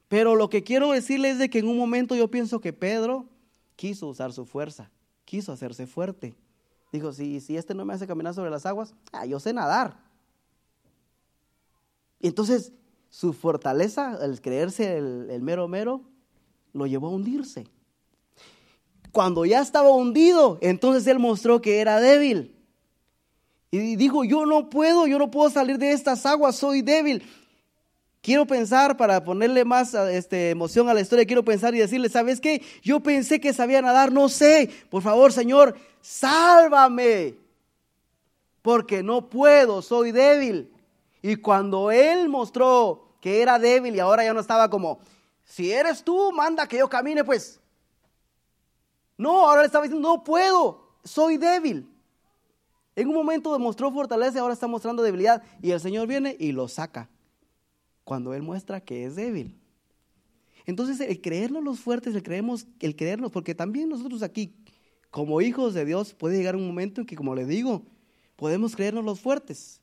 Pero 0.10 0.36
lo 0.36 0.52
que 0.52 0.62
quiero 0.62 0.92
decirles 0.92 1.34
es 1.34 1.40
de 1.40 1.50
que 1.50 1.58
en 1.58 1.70
un 1.70 1.78
momento 1.78 2.16
yo 2.16 2.30
pienso 2.30 2.62
que 2.62 2.72
Pedro 2.72 3.30
quiso 3.76 4.10
usar 4.10 4.32
su 4.32 4.46
fuerza, 4.46 4.92
quiso 5.26 5.52
hacerse 5.52 5.88
fuerte. 5.88 6.36
Dijo, 6.92 7.14
si, 7.14 7.40
si 7.40 7.58
este 7.58 7.74
no 7.74 7.84
me 7.84 7.96
hace 7.96 8.06
caminar 8.06 8.36
sobre 8.36 8.52
las 8.52 8.68
aguas, 8.68 8.94
ah, 9.12 9.26
yo 9.26 9.40
sé 9.40 9.54
nadar. 9.54 9.98
Y 12.20 12.28
entonces 12.28 12.74
su 13.10 13.34
fortaleza, 13.34 14.18
el 14.22 14.40
creerse 14.42 14.98
el, 14.98 15.42
mero 15.42 15.68
mero, 15.68 16.02
lo 16.74 16.86
llevó 16.86 17.08
a 17.08 17.12
hundirse. 17.12 17.68
Cuando 19.12 19.46
ya 19.46 19.62
estaba 19.62 19.90
hundido, 19.90 20.60
entonces 20.62 21.08
él 21.08 21.20
mostró 21.20 21.62
que 21.62 21.80
era 21.80 22.00
débil. 22.00 22.56
Y 23.72 23.96
dijo, 23.96 24.24
yo 24.24 24.46
no 24.46 24.70
puedo, 24.70 25.08
yo 25.08 25.18
no 25.20 25.32
puedo 25.32 25.50
salir 25.50 25.78
de 25.78 25.92
estas 25.92 26.26
aguas, 26.26 26.56
soy 26.56 26.82
débil. 26.82 27.24
Quiero 28.22 28.46
pensar, 28.46 28.98
para 28.98 29.24
ponerle 29.24 29.64
más 29.64 29.94
este, 29.94 30.52
emoción 30.52 30.90
a 30.90 30.94
la 30.94 31.02
historia, 31.02 31.26
quiero 31.26 31.44
pensar 31.44 31.74
y 31.74 31.80
decirle, 31.80 32.10
¿sabes 32.10 32.42
qué? 32.42 32.62
Yo 32.84 33.00
pensé 33.00 33.40
que 33.40 33.54
sabía 33.54 33.82
nadar, 33.82 34.12
no 34.12 34.28
sé. 34.28 34.70
Por 34.90 35.02
favor, 35.02 35.32
Señor, 35.32 35.76
sálvame. 36.02 37.36
Porque 38.62 39.02
no 39.02 39.30
puedo, 39.30 39.82
soy 39.82 40.12
débil. 40.12 40.70
Y 41.22 41.36
cuando 41.36 41.92
él 41.92 42.30
mostró 42.30 43.10
que 43.22 43.42
era 43.42 43.60
débil 43.60 43.96
y 43.96 44.00
ahora 44.00 44.24
ya 44.24 44.34
no 44.34 44.40
estaba 44.40 44.70
como, 44.70 45.00
si 45.44 45.72
eres 45.72 46.04
tú, 46.04 46.32
manda 46.32 46.68
que 46.68 46.78
yo 46.78 46.88
camine, 46.88 47.24
pues. 47.24 47.60
No, 49.18 49.50
ahora 49.50 49.62
le 49.62 49.68
estaba 49.68 49.84
diciendo, 49.84 50.08
no 50.08 50.24
puedo, 50.24 50.94
soy 51.04 51.38
débil. 51.38 51.90
En 52.96 53.08
un 53.08 53.16
momento 53.16 53.52
demostró 53.54 53.92
fortaleza, 53.92 54.40
ahora 54.40 54.54
está 54.54 54.68
mostrando 54.68 55.04
debilidad. 55.04 55.44
Y 55.62 55.72
el 55.72 55.80
Señor 55.80 56.08
viene 56.08 56.36
y 56.40 56.52
lo 56.52 56.68
saca 56.68 57.10
cuando 58.04 58.34
Él 58.34 58.42
muestra 58.42 58.82
que 58.82 59.06
es 59.06 59.16
débil. 59.16 59.60
Entonces, 60.66 61.00
el 61.00 61.20
creernos 61.22 61.64
los 61.64 61.80
fuertes, 61.80 62.14
el, 62.14 62.24
creemos, 62.24 62.68
el 62.80 62.96
creernos, 62.96 63.32
porque 63.32 63.56
también 63.56 63.90
nosotros 63.90 64.22
aquí, 64.22 64.54
como 65.10 65.42
hijos 65.42 65.74
de 65.74 65.86
Dios, 65.86 66.14
puede 66.14 66.38
llegar 66.38 66.56
un 66.56 66.68
momento 66.68 67.02
en 67.02 67.08
que, 67.08 67.16
como 67.16 67.34
le 67.36 67.46
digo, 67.46 67.84
podemos 68.36 68.76
creernos 68.76 69.04
los 69.04 69.20
fuertes. 69.20 69.82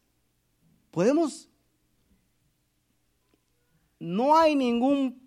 Podemos. 0.97 1.51
No 3.99 4.34
hay 4.34 4.55
ningún 4.55 5.20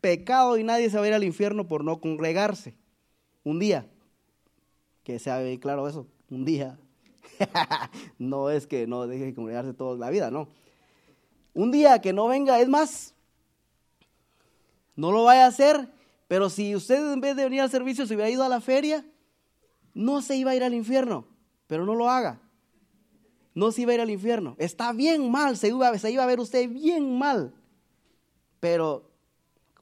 pecado 0.00 0.58
y 0.58 0.64
nadie 0.64 0.90
se 0.90 0.96
va 0.96 1.04
a 1.04 1.06
ir 1.06 1.14
al 1.14 1.22
infierno 1.22 1.68
por 1.68 1.84
no 1.84 2.00
congregarse. 2.00 2.74
Un 3.44 3.60
día. 3.60 3.88
Que 5.04 5.20
sea 5.20 5.38
bien 5.38 5.60
claro 5.60 5.86
eso. 5.86 6.08
Un 6.28 6.44
día. 6.44 6.76
no 8.18 8.50
es 8.50 8.66
que 8.66 8.88
no 8.88 9.06
deje 9.06 9.26
de 9.26 9.34
congregarse 9.34 9.74
toda 9.74 9.96
la 9.96 10.10
vida, 10.10 10.32
no 10.32 10.48
un 11.54 11.70
día 11.70 12.00
que 12.00 12.12
no 12.12 12.28
venga, 12.28 12.60
es 12.60 12.68
más, 12.68 13.14
no 14.96 15.12
lo 15.12 15.24
vaya 15.24 15.44
a 15.44 15.48
hacer, 15.48 15.88
pero 16.28 16.48
si 16.48 16.74
usted 16.74 17.12
en 17.12 17.20
vez 17.20 17.36
de 17.36 17.44
venir 17.44 17.60
al 17.60 17.70
servicio 17.70 18.06
se 18.06 18.14
hubiera 18.14 18.30
ido 18.30 18.42
a 18.42 18.48
la 18.48 18.60
feria, 18.60 19.04
no 19.94 20.22
se 20.22 20.36
iba 20.36 20.52
a 20.52 20.54
ir 20.54 20.64
al 20.64 20.74
infierno, 20.74 21.26
pero 21.66 21.84
no 21.84 21.94
lo 21.94 22.08
haga. 22.08 22.40
No 23.54 23.70
se 23.70 23.82
iba 23.82 23.92
a 23.92 23.94
ir 23.94 24.00
al 24.00 24.10
infierno. 24.10 24.54
Está 24.58 24.92
bien 24.92 25.30
mal, 25.30 25.56
se 25.56 25.68
iba, 25.68 25.88
a 25.88 26.26
ver 26.26 26.40
usted 26.40 26.68
bien 26.68 27.18
mal. 27.18 27.54
Pero 28.60 29.10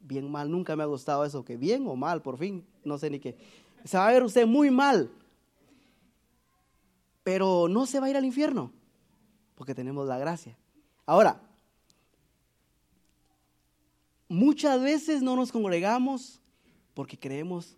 bien 0.00 0.30
mal, 0.30 0.50
nunca 0.50 0.74
me 0.76 0.82
ha 0.82 0.86
gustado 0.86 1.24
eso, 1.24 1.44
que 1.44 1.56
bien 1.56 1.86
o 1.86 1.96
mal, 1.96 2.22
por 2.22 2.38
fin, 2.38 2.66
no 2.84 2.98
sé 2.98 3.10
ni 3.10 3.20
qué. 3.20 3.36
Se 3.84 3.96
va 3.96 4.08
a 4.08 4.12
ver 4.12 4.22
usted 4.22 4.46
muy 4.46 4.70
mal. 4.70 5.10
Pero 7.22 7.68
no 7.68 7.86
se 7.86 8.00
va 8.00 8.06
a 8.06 8.10
ir 8.10 8.16
al 8.16 8.24
infierno, 8.24 8.72
porque 9.54 9.74
tenemos 9.74 10.08
la 10.08 10.18
gracia. 10.18 10.56
Ahora, 11.06 11.40
Muchas 14.30 14.80
veces 14.80 15.22
no 15.22 15.34
nos 15.34 15.50
congregamos 15.50 16.40
porque 16.94 17.18
creemos, 17.18 17.76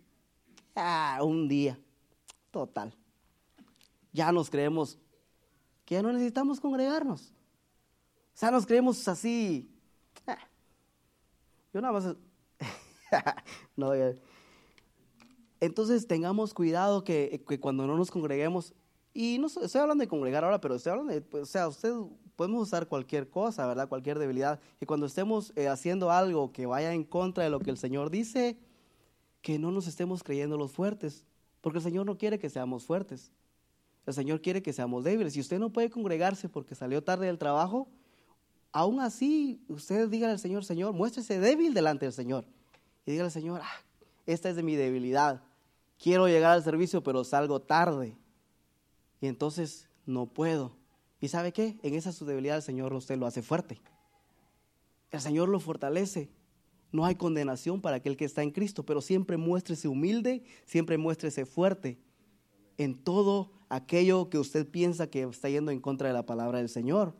ah, 0.75 1.17
un 1.23 1.47
día, 1.47 1.79
total. 2.51 2.93
Ya 4.11 4.31
nos 4.31 4.51
creemos 4.51 4.99
que 5.85 5.95
ya 5.95 6.01
no 6.01 6.11
necesitamos 6.11 6.59
congregarnos. 6.59 7.33
O 8.33 8.37
sea, 8.37 8.51
nos 8.51 8.65
creemos 8.65 9.07
así. 9.07 9.69
Ah, 10.25 10.37
yo 11.73 11.81
nada 11.81 11.93
más. 11.93 12.15
entonces 15.59 16.07
tengamos 16.07 16.53
cuidado 16.53 17.03
que, 17.03 17.43
que, 17.47 17.59
cuando 17.59 17.85
no 17.85 17.95
nos 17.97 18.09
congreguemos, 18.09 18.73
y 19.13 19.37
no 19.37 19.47
estoy 19.47 19.81
hablando 19.81 20.01
de 20.01 20.07
congregar 20.07 20.43
ahora, 20.43 20.59
pero 20.59 20.75
estoy 20.75 20.91
hablando 20.91 21.13
de, 21.13 21.21
pues, 21.21 21.43
o 21.43 21.45
sea, 21.45 21.67
usted 21.67 21.93
podemos 22.35 22.63
usar 22.63 22.87
cualquier 22.87 23.29
cosa, 23.29 23.67
¿verdad? 23.67 23.87
Cualquier 23.87 24.17
debilidad. 24.17 24.59
Y 24.81 24.87
cuando 24.87 25.05
estemos 25.05 25.53
eh, 25.55 25.67
haciendo 25.67 26.09
algo 26.09 26.51
que 26.51 26.65
vaya 26.65 26.93
en 26.93 27.03
contra 27.03 27.43
de 27.43 27.51
lo 27.51 27.59
que 27.59 27.69
el 27.69 27.77
Señor 27.77 28.09
dice, 28.09 28.57
que 29.41 29.59
no 29.59 29.71
nos 29.71 29.87
estemos 29.87 30.23
creyendo 30.23 30.57
los 30.57 30.71
fuertes, 30.71 31.25
porque 31.61 31.77
el 31.77 31.83
Señor 31.83 32.05
no 32.07 32.17
quiere 32.17 32.39
que 32.39 32.49
seamos 32.49 32.85
fuertes. 32.85 33.31
El 34.05 34.13
Señor 34.13 34.41
quiere 34.41 34.61
que 34.61 34.73
seamos 34.73 35.03
débiles. 35.03 35.33
Si 35.33 35.39
usted 35.39 35.59
no 35.59 35.71
puede 35.71 35.89
congregarse 35.89 36.49
porque 36.49 36.75
salió 36.75 37.03
tarde 37.03 37.27
del 37.27 37.37
trabajo, 37.37 37.87
aún 38.71 38.99
así 38.99 39.63
usted 39.67 40.09
diga 40.09 40.29
al 40.29 40.39
Señor, 40.39 40.65
Señor, 40.65 40.93
muéstrese 40.93 41.39
débil 41.39 41.73
delante 41.73 42.05
del 42.05 42.13
Señor. 42.13 42.45
Y 43.05 43.11
diga 43.11 43.23
al 43.23 43.31
Señor, 43.31 43.61
ah, 43.63 43.81
esta 44.25 44.49
es 44.49 44.55
de 44.55 44.63
mi 44.63 44.75
debilidad. 44.75 45.41
Quiero 45.97 46.27
llegar 46.27 46.51
al 46.51 46.63
servicio, 46.63 47.01
pero 47.01 47.23
salgo 47.23 47.61
tarde. 47.61 48.17
Y 49.21 49.27
entonces 49.27 49.87
no 50.05 50.25
puedo. 50.25 50.75
¿Y 51.21 51.29
sabe 51.29 51.53
qué? 51.53 51.77
En 51.83 51.93
esa 51.93 52.11
su 52.11 52.25
debilidad 52.25 52.57
el 52.57 52.63
Señor 52.63 52.93
usted 52.93 53.17
lo 53.17 53.25
hace 53.25 53.41
fuerte. 53.41 53.79
El 55.11 55.21
Señor 55.21 55.47
lo 55.47 55.61
fortalece. 55.61 56.29
No 56.91 57.05
hay 57.05 57.15
condenación 57.15 57.81
para 57.81 57.97
aquel 57.97 58.17
que 58.17 58.25
está 58.25 58.43
en 58.43 58.51
Cristo, 58.51 58.85
pero 58.85 59.01
siempre 59.01 59.37
muéstrese 59.37 59.87
humilde, 59.87 60.43
siempre 60.65 60.97
muéstrese 60.97 61.45
fuerte 61.45 61.97
en 62.77 62.95
todo 62.95 63.51
aquello 63.75 64.29
que 64.29 64.37
usted 64.37 64.67
piensa 64.67 65.07
que 65.07 65.23
está 65.23 65.49
yendo 65.49 65.71
en 65.71 65.79
contra 65.79 66.07
de 66.07 66.13
la 66.13 66.25
palabra 66.25 66.59
del 66.59 66.69
Señor. 66.69 67.13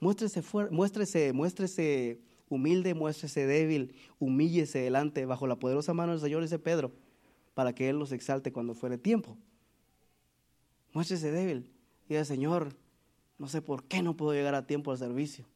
Muéstrese, 0.00 0.42
muéstrese, 0.70 1.32
muéstrese 1.32 2.20
humilde, 2.48 2.94
muéstrese 2.94 3.46
débil, 3.46 3.94
humíllese 4.18 4.80
delante 4.80 5.24
bajo 5.24 5.46
la 5.46 5.56
poderosa 5.56 5.94
mano 5.94 6.12
del 6.12 6.20
Señor, 6.20 6.42
dice 6.42 6.58
Pedro, 6.58 6.92
para 7.54 7.74
que 7.74 7.88
Él 7.88 7.98
los 7.98 8.12
exalte 8.12 8.52
cuando 8.52 8.74
fuere 8.74 8.98
tiempo. 8.98 9.36
Muéstrese 10.92 11.30
débil. 11.30 11.70
Y 12.08 12.14
el 12.14 12.26
Señor, 12.26 12.74
no 13.38 13.48
sé 13.48 13.62
por 13.62 13.84
qué 13.84 14.02
no 14.02 14.16
puedo 14.16 14.32
llegar 14.32 14.54
a 14.54 14.66
tiempo 14.66 14.90
al 14.90 14.98
servicio. 14.98 15.46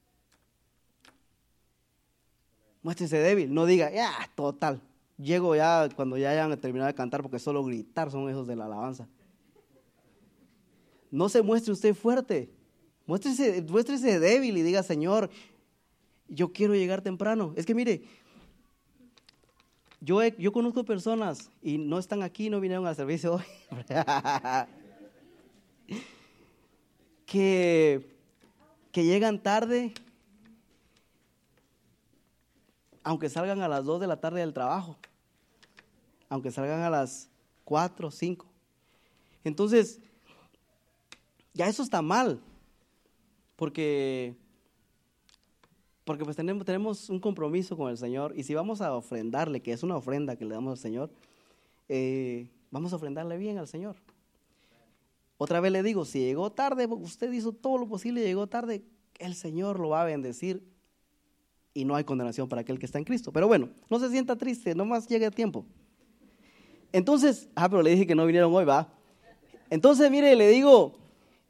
Muéstrese 2.83 3.19
débil, 3.19 3.53
no 3.53 3.67
diga, 3.67 3.91
ya, 3.91 4.13
total. 4.35 4.81
Llego 5.19 5.57
ya 5.57 5.89
cuando 5.97 6.17
ya 6.17 6.31
hayan 6.31 6.59
terminado 6.61 6.87
de 6.87 6.95
cantar 6.95 7.23
porque 7.23 7.41
solo 7.41 7.65
gritar 7.65 8.11
son 8.11 8.31
esos 8.31 8.47
de 8.47 8.55
la 8.55 8.67
alabanza. 8.67 9.09
No 11.11 11.29
se 11.29 11.43
muestre 11.43 11.73
usted 11.73 11.95
fuerte. 11.95 12.51
Muéstrese, 13.07 13.63
muéstrese 13.63 14.21
débil 14.21 14.59
y 14.59 14.63
diga, 14.63 14.83
Señor, 14.83 15.31
yo 16.29 16.53
quiero 16.53 16.75
llegar 16.75 17.01
temprano. 17.01 17.55
Es 17.57 17.65
que 17.65 17.75
mire, 17.75 18.03
yo, 20.01 20.23
yo 20.23 20.53
conozco 20.53 20.85
personas 20.85 21.51
y 21.63 21.79
no 21.79 21.99
están 21.99 22.23
aquí, 22.23 22.51
no 22.51 22.61
vinieron 22.61 22.87
al 22.87 22.95
servicio 22.95 23.37
hoy. 23.37 23.43
que, 27.27 28.07
que 28.93 29.05
llegan 29.05 29.43
tarde, 29.43 29.95
aunque 33.03 33.29
salgan 33.29 33.63
a 33.63 33.69
las 33.69 33.85
2 33.85 34.01
de 34.01 34.07
la 34.07 34.21
tarde 34.21 34.41
del 34.41 34.53
trabajo, 34.53 34.97
aunque 36.29 36.51
salgan 36.51 36.83
a 36.83 36.91
las 36.91 37.31
4, 37.65 38.11
5. 38.11 38.47
Entonces, 39.45 40.01
ya 41.55 41.69
eso 41.69 41.83
está 41.83 42.03
mal, 42.03 42.41
porque, 43.57 44.37
porque 46.05 46.25
pues 46.25 46.37
tenemos, 46.37 46.65
tenemos 46.65 47.11
un 47.11 47.21
compromiso 47.21 47.77
con 47.77 47.91
el 47.91 47.99
Señor 47.99 48.33
y 48.37 48.45
si 48.45 48.55
vamos 48.55 48.81
a 48.81 48.95
ofrendarle, 48.95 49.61
que 49.61 49.73
es 49.73 49.83
una 49.83 49.97
ofrenda 49.97 50.37
que 50.37 50.45
le 50.45 50.55
damos 50.55 50.73
al 50.73 50.79
Señor, 50.79 51.11
eh, 51.89 52.49
vamos 52.71 52.93
a 52.93 52.97
ofrendarle 52.97 53.37
bien 53.37 53.59
al 53.59 53.67
Señor. 53.67 53.97
Otra 55.39 55.61
vez 55.61 55.73
le 55.73 55.83
digo, 55.83 56.05
si 56.05 56.21
llegó 56.21 56.51
tarde, 56.51 56.87
usted 56.87 57.33
hizo 57.33 57.53
todo 57.53 57.79
lo 57.79 57.89
posible, 57.89 58.23
llegó 58.23 58.47
tarde, 58.47 58.83
el 59.19 59.35
Señor 59.35 59.79
lo 59.79 59.91
va 59.91 60.03
a 60.03 60.05
bendecir 60.05 60.63
y 61.75 61.85
no 61.85 61.95
hay 61.95 62.05
condenación 62.05 62.49
para 62.49 62.63
aquel 62.63 62.79
que 62.79 62.87
está 62.87 62.99
en 62.99 63.05
Cristo. 63.05 63.33
Pero 63.33 63.47
bueno, 63.47 63.69
no 63.89 64.01
se 64.01 64.11
sienta 64.11 64.37
triste, 64.37 64.75
nomás 64.75 65.07
llegue 65.07 65.27
a 65.27 65.31
tiempo. 65.31 65.65
Entonces, 66.93 67.49
ah, 67.55 67.69
pero 67.69 67.83
le 67.83 67.91
dije 67.91 68.07
que 68.07 68.15
no 68.15 68.27
vinieron 68.27 68.53
hoy, 68.53 68.65
va. 68.65 68.93
Entonces, 69.71 70.11
mire, 70.11 70.35
le 70.35 70.49
digo 70.49 70.99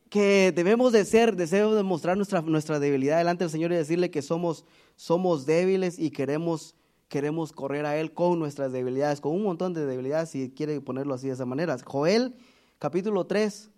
que 0.09 0.53
debemos 0.55 0.93
de 0.93 1.05
ser, 1.05 1.37
debemos 1.37 1.77
de 1.77 1.83
mostrar 1.83 2.17
nuestra, 2.17 2.41
nuestra 2.43 2.79
debilidad 2.79 3.19
delante 3.19 3.45
del 3.45 3.51
Señor 3.51 3.73
y 3.73 3.77
decirle 3.77 4.11
que 4.11 4.23
somos, 4.23 4.65
somos 4.97 5.45
débiles 5.45 5.99
y 5.99 6.11
queremos, 6.11 6.75
queremos 7.09 7.53
correr 7.53 7.85
a 7.87 7.97
Él 7.97 8.13
con 8.13 8.39
nuestras 8.39 8.73
debilidades, 8.73 9.21
con 9.21 9.33
un 9.33 9.43
montón 9.43 9.75
de 9.75 9.85
debilidades, 9.85 10.31
si 10.31 10.51
quiere 10.51 10.81
ponerlo 10.81 11.15
así 11.15 11.27
de 11.27 11.35
esa 11.35 11.45
manera. 11.45 11.77
Joel 11.85 12.35
capítulo 12.79 13.27
3. 13.27 13.71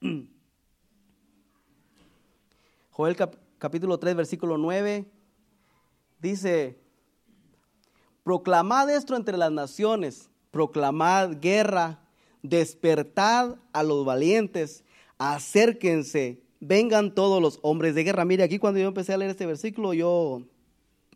Joel 2.90 3.16
capítulo 3.58 3.98
3, 3.98 4.16
versículo 4.16 4.56
9. 4.56 5.04
Dice, 6.18 6.78
proclamad 8.24 8.88
esto 8.88 9.14
entre 9.14 9.36
las 9.36 9.52
naciones, 9.52 10.30
proclamad 10.50 11.38
guerra, 11.40 12.00
despertad 12.42 13.56
a 13.74 13.82
los 13.82 14.06
valientes, 14.06 14.82
acérquense, 15.18 16.40
vengan 16.60 17.14
todos 17.14 17.40
los 17.40 17.58
hombres 17.62 17.94
de 17.94 18.04
guerra. 18.04 18.24
Mire, 18.24 18.42
aquí 18.42 18.58
cuando 18.58 18.80
yo 18.80 18.88
empecé 18.88 19.12
a 19.12 19.16
leer 19.16 19.30
este 19.30 19.46
versículo, 19.46 19.94
yo, 19.94 20.42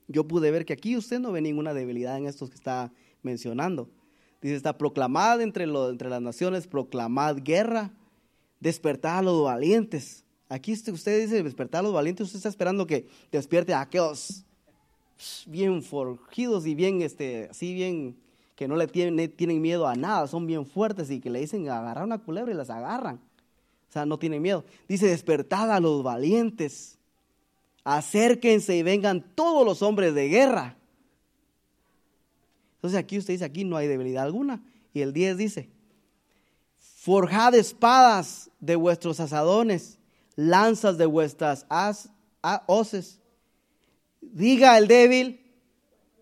yo 0.09 0.27
pude 0.27 0.51
ver 0.51 0.65
que 0.65 0.73
aquí 0.73 0.97
usted 0.97 1.21
no 1.21 1.33
ve 1.33 1.41
ninguna 1.41 1.75
debilidad 1.75 2.17
en 2.17 2.27
estos 2.27 2.51
que 2.51 2.57
está 2.57 2.93
mencionando. 3.23 3.89
Dice, 4.41 4.57
está 4.57 4.79
proclamad 4.79 5.43
entre, 5.43 5.65
entre 5.65 6.09
las 6.09 6.23
naciones, 6.23 6.67
proclamad 6.67 7.37
guerra, 7.43 7.93
despertad 8.59 9.19
a 9.19 9.23
los 9.23 9.45
valientes. 9.45 10.25
Aquí 10.49 10.73
usted 10.73 11.21
dice 11.21 11.43
despertar 11.43 11.81
a 11.81 11.83
los 11.83 11.93
valientes, 11.93 12.27
usted 12.27 12.39
está 12.39 12.49
esperando 12.49 12.87
que 12.87 13.07
despierte 13.31 13.75
a 13.75 13.83
aquellos 13.83 14.45
bien 15.47 15.83
forjidos 15.83 16.67
y 16.67 16.75
bien, 16.75 17.03
este, 17.03 17.49
así 17.51 17.75
bien, 17.75 18.17
que 18.57 18.67
no 18.67 18.77
le 18.77 18.87
tienen, 18.87 19.31
tienen 19.37 19.61
miedo 19.61 19.87
a 19.87 19.95
nada, 19.95 20.27
son 20.27 20.47
bien 20.47 20.67
fuertes 20.67 21.11
y 21.11 21.21
que 21.21 21.31
le 21.31 21.41
dicen 21.41 21.69
agarrar 21.69 22.05
una 22.05 22.19
culebra 22.19 22.53
y 22.53 22.57
las 22.57 22.71
agarran. 22.71 23.21
O 23.91 23.93
sea, 23.93 24.07
no 24.07 24.21
tienen 24.21 24.41
miedo. 24.41 24.65
Dice, 24.87 25.09
despertad 25.09 25.73
a 25.73 25.81
los 25.81 26.05
valientes, 26.05 26.97
acérquense 27.83 28.77
y 28.77 28.85
vengan 28.85 29.35
todos 29.35 29.67
los 29.67 29.83
hombres 29.83 30.15
de 30.15 30.29
guerra. 30.29 30.77
Entonces 32.77 32.97
aquí 32.97 33.19
usted 33.19 33.35
dice, 33.35 33.45
aquí 33.45 33.65
no 33.65 33.77
hay 33.77 33.89
debilidad 33.89 34.23
alguna. 34.23 34.63
Y 34.95 35.01
el 35.01 35.13
10 35.13 35.37
dice, 35.37 35.69
forjad 36.79 37.53
espadas 37.57 38.49
de 38.61 38.77
vuestros 38.77 39.19
asadones, 39.19 39.99
lanzas 40.37 40.97
de 40.97 41.07
vuestras 41.07 41.67
as, 41.69 42.11
hoces. 42.67 43.19
Diga 44.21 44.79
el 44.79 44.87
débil, 44.87 45.41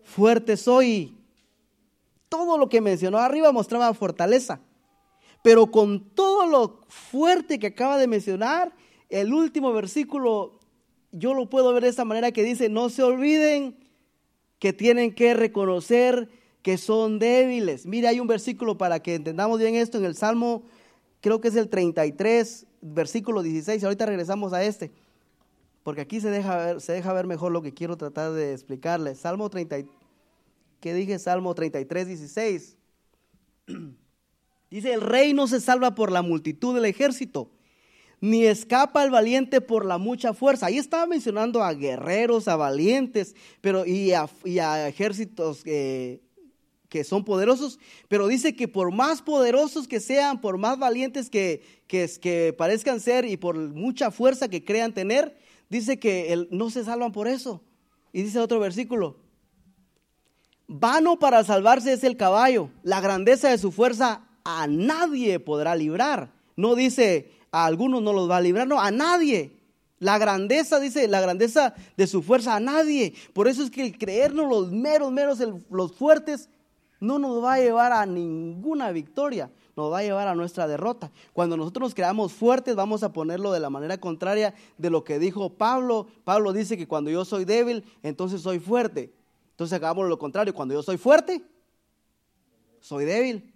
fuerte 0.03 0.57
soy. 0.57 1.15
Todo 2.29 2.57
lo 2.57 2.67
que 2.67 2.81
mencionó 2.81 3.19
arriba 3.19 3.51
mostraba 3.51 3.93
fortaleza. 3.93 4.59
Pero 5.41 5.71
con 5.71 6.09
todo 6.09 6.45
lo 6.45 6.81
fuerte 6.87 7.59
que 7.59 7.67
acaba 7.67 7.97
de 7.97 8.07
mencionar, 8.07 8.73
el 9.09 9.33
último 9.33 9.73
versículo, 9.73 10.59
yo 11.11 11.33
lo 11.33 11.49
puedo 11.49 11.73
ver 11.73 11.83
de 11.83 11.89
esta 11.89 12.05
manera 12.05 12.31
que 12.31 12.43
dice, 12.43 12.69
no 12.69 12.89
se 12.89 13.03
olviden 13.03 13.77
que 14.59 14.73
tienen 14.73 15.13
que 15.13 15.33
reconocer 15.33 16.29
que 16.61 16.77
son 16.77 17.19
débiles. 17.19 17.85
Mire, 17.85 18.09
hay 18.09 18.19
un 18.19 18.27
versículo 18.27 18.77
para 18.77 18.99
que 18.99 19.15
entendamos 19.15 19.59
bien 19.59 19.75
esto 19.75 19.97
en 19.97 20.05
el 20.05 20.15
Salmo, 20.15 20.63
creo 21.21 21.39
que 21.39 21.47
es 21.47 21.55
el 21.55 21.69
33, 21.69 22.67
versículo 22.81 23.41
16. 23.41 23.83
Ahorita 23.83 24.05
regresamos 24.05 24.51
a 24.51 24.63
este, 24.63 24.91
porque 25.83 26.01
aquí 26.01 26.19
se 26.19 26.29
deja 26.29 26.57
ver, 26.57 26.81
se 26.81 26.93
deja 26.93 27.13
ver 27.13 27.27
mejor 27.27 27.51
lo 27.53 27.61
que 27.61 27.73
quiero 27.73 27.95
tratar 27.97 28.33
de 28.33 28.53
explicarle. 28.53 29.15
Salmo 29.15 29.49
30, 29.49 29.77
¿qué 30.81 30.93
dije? 30.93 31.17
Salmo 31.17 31.55
33, 31.55 32.07
16. 32.07 32.77
Dice, 34.69 34.93
el 34.93 35.01
rey 35.01 35.33
no 35.33 35.47
se 35.47 35.59
salva 35.59 35.95
por 35.95 36.11
la 36.11 36.21
multitud 36.21 36.75
del 36.75 36.85
ejército, 36.85 37.49
ni 38.21 38.45
escapa 38.45 39.03
el 39.03 39.09
valiente 39.09 39.61
por 39.61 39.85
la 39.85 39.97
mucha 39.97 40.33
fuerza. 40.33 40.67
Ahí 40.67 40.77
estaba 40.77 41.07
mencionando 41.07 41.63
a 41.63 41.73
guerreros, 41.73 42.47
a 42.47 42.55
valientes, 42.55 43.35
pero 43.61 43.85
y 43.85 44.11
a, 44.11 44.87
ejércitos 44.87 45.61
eh, 45.65 46.21
que 46.87 47.03
son 47.03 47.23
poderosos, 47.23 47.79
pero 48.07 48.27
dice 48.27 48.55
que 48.55 48.67
por 48.67 48.91
más 48.91 49.21
poderosos 49.21 49.87
que 49.87 49.99
sean, 49.99 50.41
por 50.41 50.57
más 50.57 50.77
valientes 50.77 51.29
que, 51.29 51.63
que, 51.87 52.53
parezcan 52.57 52.99
ser 52.99 53.25
y 53.25 53.37
por 53.37 53.57
mucha 53.57 54.11
fuerza 54.11 54.49
que 54.49 54.63
crean 54.63 54.93
tener, 54.93 55.37
dice 55.69 55.99
que 55.99 56.47
no 56.51 56.69
se 56.69 56.83
salvan 56.83 57.11
por 57.11 57.27
eso. 57.27 57.63
Y 58.11 58.23
dice 58.23 58.39
otro 58.39 58.59
versículo, 58.59 59.17
vano 60.67 61.17
para 61.19 61.43
salvarse 61.43 61.93
es 61.93 62.03
el 62.03 62.17
caballo, 62.17 62.69
la 62.83 63.01
grandeza 63.01 63.49
de 63.49 63.57
su 63.59 63.71
fuerza 63.71 64.28
a 64.43 64.67
nadie 64.67 65.39
podrá 65.39 65.75
librar. 65.75 66.31
No 66.55 66.75
dice 66.75 67.31
a 67.51 67.65
algunos 67.65 68.01
no 68.01 68.13
los 68.13 68.29
va 68.29 68.37
a 68.37 68.41
librar, 68.41 68.67
no, 68.67 68.79
a 68.79 68.91
nadie. 68.91 69.55
La 69.99 70.17
grandeza, 70.17 70.79
dice, 70.79 71.07
la 71.07 71.19
grandeza 71.19 71.73
de 71.97 72.07
su 72.07 72.21
fuerza 72.21 72.55
a 72.55 72.59
nadie. 72.59 73.13
Por 73.33 73.47
eso 73.47 73.63
es 73.63 73.69
que 73.69 73.85
el 73.85 73.97
creernos 73.97 74.49
los 74.49 74.71
meros, 74.71 75.11
meros, 75.11 75.39
los 75.69 75.91
fuertes, 75.93 76.49
no 76.99 77.19
nos 77.19 77.43
va 77.43 77.53
a 77.53 77.59
llevar 77.59 77.91
a 77.91 78.05
ninguna 78.05 78.91
victoria, 78.91 79.49
nos 79.75 79.91
va 79.91 79.99
a 79.99 80.03
llevar 80.03 80.27
a 80.27 80.35
nuestra 80.35 80.67
derrota. 80.67 81.11
Cuando 81.33 81.57
nosotros 81.57 81.87
nos 81.87 81.95
creamos 81.95 82.33
fuertes, 82.33 82.75
vamos 82.75 83.03
a 83.03 83.11
ponerlo 83.11 83.51
de 83.51 83.59
la 83.59 83.69
manera 83.69 83.97
contraria 83.97 84.53
de 84.77 84.89
lo 84.89 85.03
que 85.03 85.19
dijo 85.19 85.49
Pablo. 85.49 86.07
Pablo 86.23 86.53
dice 86.53 86.77
que 86.77 86.87
cuando 86.87 87.09
yo 87.09 87.25
soy 87.25 87.45
débil, 87.45 87.83
entonces 88.03 88.41
soy 88.41 88.59
fuerte. 88.59 89.13
Entonces 89.51 89.75
hagamos 89.75 90.07
lo 90.07 90.17
contrario, 90.17 90.53
cuando 90.53 90.73
yo 90.73 90.83
soy 90.83 90.97
fuerte, 90.97 91.41
soy 92.79 93.05
débil. 93.05 93.53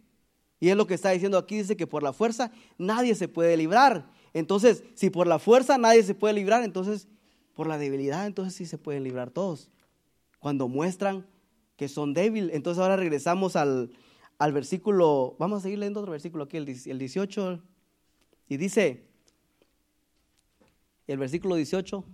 Y 0.64 0.70
es 0.70 0.78
lo 0.78 0.88
que 0.88 0.94
está 0.94 1.10
diciendo 1.10 1.38
aquí, 1.38 1.58
dice 1.58 1.76
que 1.76 1.88
por 1.88 2.04
la 2.04 2.14
fuerza 2.14 2.50
nadie 2.78 3.16
se 3.16 3.28
puede 3.28 3.58
librar. 3.58 4.10
Entonces, 4.32 4.82
si 4.94 5.10
por 5.10 5.28
la 5.28 5.38
fuerza 5.38 5.78
nadie 5.78 6.04
se 6.04 6.16
puede 6.16 6.34
librar, 6.36 6.64
entonces 6.64 7.10
por 7.54 7.68
la 7.68 7.78
debilidad, 7.78 8.26
entonces 8.26 8.56
sí 8.56 8.66
se 8.66 8.78
pueden 8.78 9.04
librar 9.04 9.30
todos. 9.30 9.70
Cuando 10.40 10.70
muestran 10.70 11.28
que 11.76 11.90
son 11.90 12.14
débiles. 12.14 12.56
Entonces 12.56 12.82
ahora 12.82 12.96
regresamos 12.96 13.58
al, 13.58 13.92
versículo, 14.40 15.36
vamos 15.38 15.60
a 15.60 15.64
seguir 15.64 15.80
leyendo 15.80 16.00
otro 16.00 16.14
versículo 16.14 16.46
aquí, 16.46 16.56
el 16.56 16.66
18. 16.66 17.62
Y 18.48 18.56
dice, 18.56 19.04
el 21.08 21.18
versículo 21.18 21.56
18, 21.56 22.06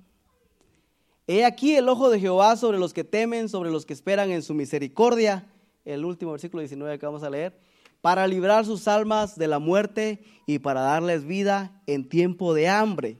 He 1.27 1.45
aquí 1.45 1.75
el 1.75 1.87
ojo 1.87 2.09
de 2.09 2.19
Jehová 2.19 2.57
sobre 2.57 2.79
los 2.79 2.95
que 2.95 3.03
temen, 3.03 3.47
sobre 3.47 3.69
los 3.69 3.85
que 3.85 3.93
esperan 3.93 4.31
en 4.31 4.41
su 4.41 4.55
misericordia. 4.55 5.47
El 5.85 6.03
último 6.03 6.31
versículo 6.31 6.61
19 6.61 6.97
que 6.97 7.05
vamos 7.05 7.21
a 7.21 7.29
leer. 7.29 7.68
Para 8.01 8.27
librar 8.27 8.65
sus 8.65 8.87
almas 8.87 9.37
de 9.37 9.47
la 9.47 9.59
muerte 9.59 10.23
y 10.45 10.59
para 10.59 10.81
darles 10.81 11.25
vida 11.25 11.81
en 11.85 12.07
tiempo 12.07 12.53
de 12.53 12.67
hambre. 12.67 13.17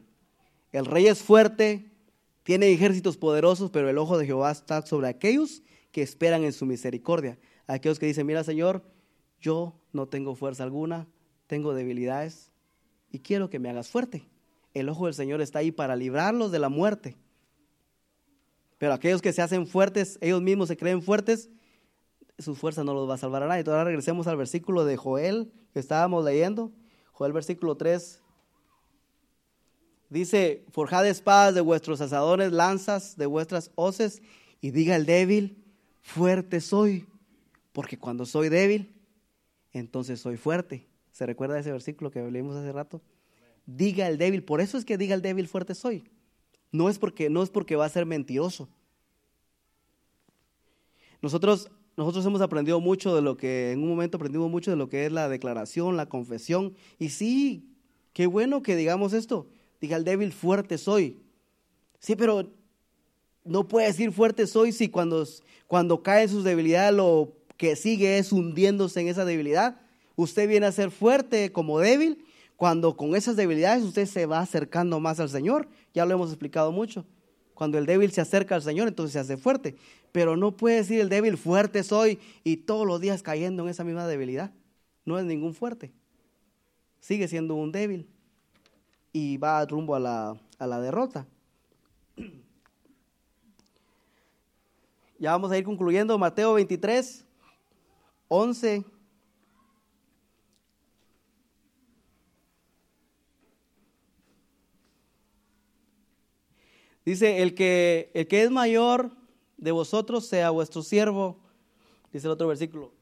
El 0.72 0.86
rey 0.86 1.08
es 1.08 1.22
fuerte, 1.22 1.92
tiene 2.44 2.72
ejércitos 2.72 3.18
poderosos, 3.18 3.72
pero 3.72 3.90
el 3.90 3.98
ojo 3.98 4.18
de 4.18 4.26
Jehová 4.26 4.52
está 4.52 4.86
sobre 4.86 5.08
aquellos 5.08 5.62
que 5.92 6.02
esperan 6.02 6.44
en 6.44 6.54
su 6.54 6.66
misericordia. 6.66 7.38
Aquellos 7.68 8.00
que 8.00 8.06
dicen, 8.06 8.26
mira 8.26 8.44
Señor, 8.44 8.84
yo 9.40 9.80
no 9.92 10.08
tengo 10.08 10.36
fuerza 10.36 10.64
alguna, 10.64 11.08
tengo 11.48 11.74
debilidades 11.74 12.52
y 13.12 13.20
quiero 13.20 13.50
que 13.50 13.60
me 13.60 13.70
hagas 13.70 13.90
fuerte. 13.90 14.28
El 14.74 14.90
ojo 14.90 15.06
del 15.06 15.14
Señor 15.14 15.42
está 15.42 15.60
ahí 15.60 15.72
para 15.72 15.96
librarlos 15.96 16.52
de 16.52 16.60
la 16.60 16.70
muerte. 16.70 17.18
Pero 18.78 18.94
aquellos 18.94 19.22
que 19.22 19.34
se 19.34 19.42
hacen 19.42 19.68
fuertes, 19.68 20.18
ellos 20.22 20.42
mismos 20.42 20.70
se 20.70 20.78
creen 20.78 21.02
fuertes, 21.02 21.50
su 22.40 22.56
fuerza 22.56 22.84
no 22.84 22.94
los 22.94 23.10
va 23.10 23.16
a 23.16 23.18
salvar 23.18 23.44
a 23.44 23.48
nadie. 23.48 23.60
Entonces 23.60 23.78
ahora 23.78 23.90
regresemos 23.90 24.28
al 24.28 24.38
versículo 24.38 24.86
de 24.86 24.98
Joel 24.98 25.52
que 25.74 25.80
estábamos 25.80 26.24
leyendo. 26.24 26.72
Joel 27.12 27.34
versículo 27.34 27.76
3. 27.76 28.22
Dice, 30.10 30.66
forjad 30.72 31.06
espadas 31.08 31.54
de 31.54 31.62
vuestros 31.62 32.02
asadores, 32.02 32.52
lanzas 32.52 33.16
de 33.16 33.28
vuestras 33.28 33.72
hoces, 33.76 34.24
y 34.62 34.72
diga 34.72 34.96
el 34.96 35.06
débil, 35.06 35.64
fuerte 36.02 36.62
soy, 36.62 37.06
porque 37.72 37.98
cuando 37.98 38.26
soy 38.26 38.50
débil, 38.50 39.00
entonces 39.72 40.20
soy 40.20 40.38
fuerte. 40.38 40.88
¿Se 41.12 41.26
recuerda 41.26 41.60
ese 41.60 41.72
versículo 41.72 42.10
que 42.12 42.22
leímos 42.32 42.56
hace 42.56 42.72
rato? 42.72 43.02
Diga 43.66 44.08
el 44.08 44.18
débil, 44.18 44.44
por 44.44 44.62
eso 44.62 44.78
es 44.78 44.86
que 44.86 44.98
diga 44.98 45.14
el 45.14 45.22
débil 45.22 45.48
fuerte 45.48 45.76
soy. 45.76 46.10
No 46.72 46.90
es 46.90 46.98
porque 46.98 47.30
no 47.30 47.44
es 47.44 47.50
porque 47.50 47.76
va 47.76 47.86
a 47.86 47.90
ser 47.90 48.06
mentiroso. 48.06 48.68
Nosotros 51.22 51.70
nosotros 52.00 52.26
hemos 52.26 52.40
aprendido 52.40 52.80
mucho 52.80 53.14
de 53.14 53.22
lo 53.22 53.36
que 53.36 53.74
en 53.74 53.84
un 53.84 53.90
momento 53.90 54.16
aprendimos 54.16 54.50
mucho 54.50 54.72
de 54.72 54.78
lo 54.78 54.88
que 54.88 55.06
es 55.06 55.12
la 55.12 55.28
declaración, 55.28 55.98
la 55.98 56.08
confesión 56.08 56.74
y 56.98 57.10
sí, 57.10 57.76
qué 58.14 58.26
bueno 58.26 58.62
que 58.62 58.78
digamos 58.78 59.12
esto. 59.12 59.48
Diga 59.82 59.98
el 59.98 60.06
débil 60.06 60.32
fuerte 60.32 60.78
soy. 60.78 61.20
Sí, 62.00 62.16
pero 62.16 62.54
no 63.44 63.68
puede 63.68 63.88
decir 63.88 64.14
fuerte 64.14 64.48
soy 64.48 64.72
si 64.72 64.88
cuando, 64.88 65.28
cuando 65.68 66.02
cae 66.02 66.24
en 66.24 66.30
sus 66.30 66.46
debilidades 66.46 66.96
lo 66.96 67.34
que 67.58 67.76
sigue 67.76 68.18
es 68.18 68.32
hundiéndose 68.32 69.02
en 69.02 69.10
esa 69.10 69.26
debilidad. 69.26 69.82
Usted 70.16 70.48
viene 70.48 70.68
a 70.68 70.72
ser 70.72 70.92
fuerte 70.92 71.52
como 71.52 71.80
débil 71.80 72.24
cuando 72.56 72.96
con 72.96 73.14
esas 73.14 73.36
debilidades 73.36 73.84
usted 73.84 74.06
se 74.06 74.26
va 74.26 74.40
acercando 74.40 75.02
más 75.02 75.20
al 75.20 75.28
Señor. 75.28 75.68
Ya 75.94 76.06
lo 76.06 76.14
hemos 76.14 76.30
explicado 76.30 76.72
mucho. 76.72 77.06
Cuando 77.60 77.78
el 77.78 77.86
débil 77.86 78.10
se 78.14 78.22
acerca 78.22 78.56
al 78.56 78.62
Señor, 78.62 78.88
entonces 78.88 79.12
se 79.12 79.20
hace 79.20 79.36
fuerte. 79.36 79.76
Pero 80.14 80.38
no 80.38 80.56
puede 80.56 80.78
decir 80.78 81.02
el 81.02 81.10
débil 81.10 81.38
fuerte 81.38 81.84
soy 81.84 82.18
y 82.46 82.56
todos 82.56 82.88
los 82.88 83.02
días 83.02 83.22
cayendo 83.22 83.64
en 83.64 83.70
esa 83.70 83.84
misma 83.84 84.08
debilidad. 84.08 84.54
No 85.04 85.20
es 85.20 85.26
ningún 85.26 85.54
fuerte. 85.54 85.92
Sigue 87.02 87.28
siendo 87.28 87.56
un 87.56 87.74
débil 87.74 88.08
y 89.12 89.36
va 89.36 89.66
rumbo 89.66 89.94
a 89.94 90.00
la, 90.00 90.38
a 90.58 90.68
la 90.68 90.80
derrota. 90.80 91.28
Ya 95.20 95.32
vamos 95.32 95.52
a 95.52 95.58
ir 95.58 95.66
concluyendo. 95.66 96.18
Mateo 96.18 96.54
23, 96.54 97.26
11. 98.30 98.86
Dice, 107.10 107.42
el 107.42 107.56
que, 107.56 108.12
el 108.14 108.28
que 108.28 108.44
es 108.44 108.52
mayor 108.52 109.10
de 109.58 109.72
vosotros 109.72 110.28
sea 110.28 110.52
vuestro 110.52 110.84
siervo. 110.84 111.40
Dice 112.14 112.28
el 112.28 112.32
otro 112.34 112.48
versículo. 112.48 112.94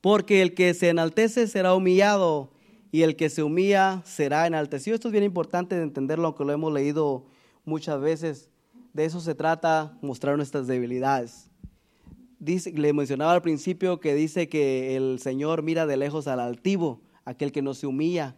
Porque 0.00 0.40
el 0.40 0.54
que 0.54 0.72
se 0.72 0.88
enaltece 0.88 1.46
será 1.46 1.74
humillado 1.74 2.54
y 2.90 3.02
el 3.02 3.14
que 3.14 3.28
se 3.28 3.42
humilla 3.42 4.00
será 4.06 4.46
enaltecido. 4.46 4.94
Esto 4.94 5.08
es 5.08 5.12
bien 5.12 5.24
importante 5.24 5.76
de 5.76 5.82
entenderlo, 5.82 6.28
aunque 6.28 6.42
lo 6.42 6.54
hemos 6.54 6.72
leído 6.72 7.26
muchas 7.66 8.00
veces. 8.00 8.48
De 8.94 9.04
eso 9.04 9.20
se 9.20 9.34
trata, 9.34 9.98
mostrar 10.00 10.38
nuestras 10.38 10.66
debilidades. 10.66 11.50
Dice, 12.38 12.72
le 12.72 12.94
mencionaba 12.94 13.34
al 13.34 13.42
principio 13.42 14.00
que 14.00 14.14
dice 14.14 14.48
que 14.48 14.96
el 14.96 15.18
Señor 15.18 15.62
mira 15.62 15.84
de 15.84 15.98
lejos 15.98 16.28
al 16.28 16.40
altivo, 16.40 17.02
aquel 17.26 17.52
que 17.52 17.60
no 17.60 17.74
se 17.74 17.86
humilla. 17.86 18.36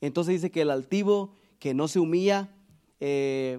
Entonces 0.00 0.34
dice 0.34 0.50
que 0.50 0.62
el 0.62 0.70
altivo 0.72 1.36
que 1.60 1.74
no 1.74 1.86
se 1.86 2.00
humilla, 2.00 2.50
eh, 3.04 3.58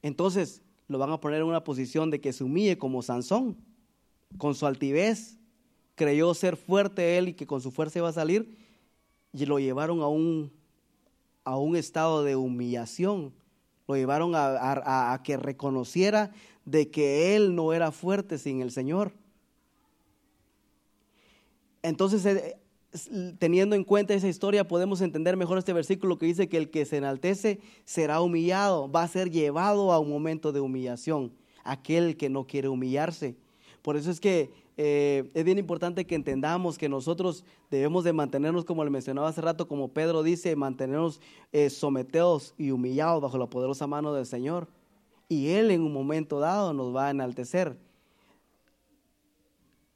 entonces 0.00 0.62
lo 0.86 0.96
van 0.98 1.10
a 1.10 1.20
poner 1.20 1.40
en 1.40 1.48
una 1.48 1.64
posición 1.64 2.08
de 2.08 2.20
que 2.20 2.32
se 2.32 2.44
humille 2.44 2.78
como 2.78 3.02
Sansón, 3.02 3.56
con 4.38 4.54
su 4.54 4.64
altivez, 4.64 5.38
creyó 5.96 6.32
ser 6.32 6.56
fuerte 6.56 7.18
él 7.18 7.30
y 7.30 7.34
que 7.34 7.48
con 7.48 7.60
su 7.60 7.72
fuerza 7.72 7.98
iba 7.98 8.08
a 8.08 8.12
salir, 8.12 8.56
y 9.32 9.44
lo 9.44 9.58
llevaron 9.58 10.02
a 10.02 10.06
un, 10.06 10.52
a 11.42 11.56
un 11.56 11.74
estado 11.74 12.22
de 12.22 12.36
humillación. 12.36 13.34
Lo 13.88 13.96
llevaron 13.96 14.34
a, 14.36 15.20
que 15.24 15.36
reconociera 15.36 16.30
de 16.64 16.92
que 16.92 17.34
él 17.34 17.56
no 17.56 17.72
era 17.72 17.90
fuerte 17.90 18.38
sin 18.38 18.62
el 18.62 18.70
Señor. 18.70 19.12
Entonces, 21.82 22.24
eh, 22.24 22.61
teniendo 23.38 23.74
en 23.74 23.84
cuenta 23.84 24.14
esa 24.14 24.28
historia, 24.28 24.68
podemos 24.68 25.00
entender 25.00 25.36
mejor 25.36 25.58
este 25.58 25.72
versículo 25.72 26.18
que 26.18 26.26
dice 26.26 26.48
que 26.48 26.58
el 26.58 26.70
que 26.70 26.84
se 26.84 26.98
enaltece 26.98 27.60
será 27.84 28.20
humillado, 28.20 28.90
va 28.90 29.02
a 29.02 29.08
ser 29.08 29.30
llevado 29.30 29.92
a 29.92 29.98
un 29.98 30.10
momento 30.10 30.52
de 30.52 30.60
humillación, 30.60 31.32
aquel 31.64 32.16
que 32.16 32.28
no 32.28 32.46
quiere 32.46 32.68
humillarse. 32.68 33.36
Por 33.80 33.96
eso 33.96 34.10
es 34.10 34.20
que 34.20 34.50
eh, 34.76 35.30
es 35.34 35.44
bien 35.44 35.58
importante 35.58 36.06
que 36.06 36.14
entendamos 36.14 36.78
que 36.78 36.88
nosotros 36.88 37.44
debemos 37.70 38.04
de 38.04 38.12
mantenernos, 38.12 38.64
como 38.64 38.84
le 38.84 38.90
mencionaba 38.90 39.28
hace 39.28 39.40
rato, 39.40 39.66
como 39.66 39.88
Pedro 39.88 40.22
dice, 40.22 40.54
mantenernos 40.54 41.20
eh, 41.52 41.70
sometidos 41.70 42.54
y 42.58 42.70
humillados 42.70 43.22
bajo 43.22 43.38
la 43.38 43.46
poderosa 43.46 43.86
mano 43.86 44.12
del 44.12 44.26
Señor. 44.26 44.68
Y 45.28 45.48
Él 45.48 45.70
en 45.70 45.80
un 45.80 45.92
momento 45.92 46.40
dado 46.40 46.74
nos 46.74 46.94
va 46.94 47.08
a 47.08 47.10
enaltecer. 47.10 47.76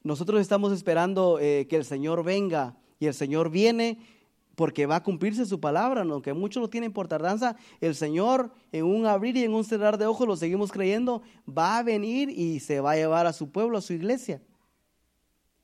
Nosotros 0.03 0.41
estamos 0.41 0.73
esperando 0.73 1.39
eh, 1.41 1.67
que 1.69 1.77
el 1.77 1.85
Señor 1.85 2.25
venga 2.25 2.77
y 2.99 3.07
el 3.07 3.15
Señor 3.15 3.51
viene 3.51 3.99
porque 4.57 4.87
va 4.87 4.97
a 4.97 5.03
cumplirse 5.03 5.45
su 5.45 5.61
palabra, 5.61 6.03
aunque 6.03 6.33
muchos 6.33 6.63
lo 6.63 6.71
tienen 6.71 6.93
por 6.93 7.09
tardanza, 7.09 7.57
el 7.81 7.95
Señor 7.95 8.51
en 8.73 8.87
un 8.87 9.07
abrir 9.07 9.37
y 9.37 9.45
en 9.45 9.53
un 9.53 9.65
cerrar 9.65 9.99
de 9.99 10.07
ojos, 10.07 10.27
lo 10.27 10.35
seguimos 10.35 10.73
creyendo, 10.73 11.23
va 11.47 11.79
a 11.79 11.83
venir 11.83 12.31
y 12.31 12.59
se 12.61 12.81
va 12.81 12.93
a 12.93 12.97
llevar 12.97 13.27
a 13.27 13.35
su 13.35 13.51
pueblo, 13.53 13.77
a 13.77 13.83
su 13.83 13.93
iglesia. 13.93 14.41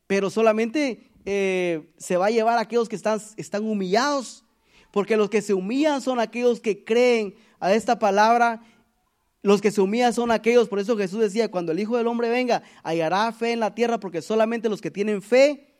Pero 0.06 0.28
solamente 0.28 1.10
eh, 1.24 1.90
se 1.96 2.18
va 2.18 2.26
a 2.26 2.30
llevar 2.30 2.58
a 2.58 2.62
aquellos 2.62 2.90
que 2.90 2.96
están, 2.96 3.18
están 3.38 3.64
humillados, 3.64 4.44
porque 4.90 5.16
los 5.16 5.30
que 5.30 5.40
se 5.40 5.54
humillan 5.54 6.02
son 6.02 6.20
aquellos 6.20 6.60
que 6.60 6.84
creen 6.84 7.34
a 7.60 7.72
esta 7.72 7.98
palabra. 7.98 8.60
Los 9.40 9.62
que 9.62 9.70
se 9.70 9.80
humillan 9.80 10.12
son 10.12 10.30
aquellos, 10.30 10.68
por 10.68 10.78
eso 10.78 10.98
Jesús 10.98 11.18
decía, 11.18 11.50
cuando 11.50 11.72
el 11.72 11.80
Hijo 11.80 11.96
del 11.96 12.06
Hombre 12.06 12.28
venga, 12.28 12.62
hallará 12.82 13.32
fe 13.32 13.52
en 13.52 13.60
la 13.60 13.74
tierra, 13.74 13.98
porque 13.98 14.20
solamente 14.20 14.68
los 14.68 14.82
que 14.82 14.90
tienen 14.90 15.22
fe 15.22 15.71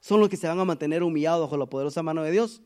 son 0.00 0.20
los 0.20 0.28
que 0.28 0.36
se 0.36 0.48
van 0.48 0.58
a 0.60 0.64
mantener 0.64 1.02
humillados 1.02 1.42
bajo 1.42 1.56
la 1.56 1.66
poderosa 1.66 2.02
mano 2.02 2.22
de 2.22 2.30
Dios. 2.30 2.62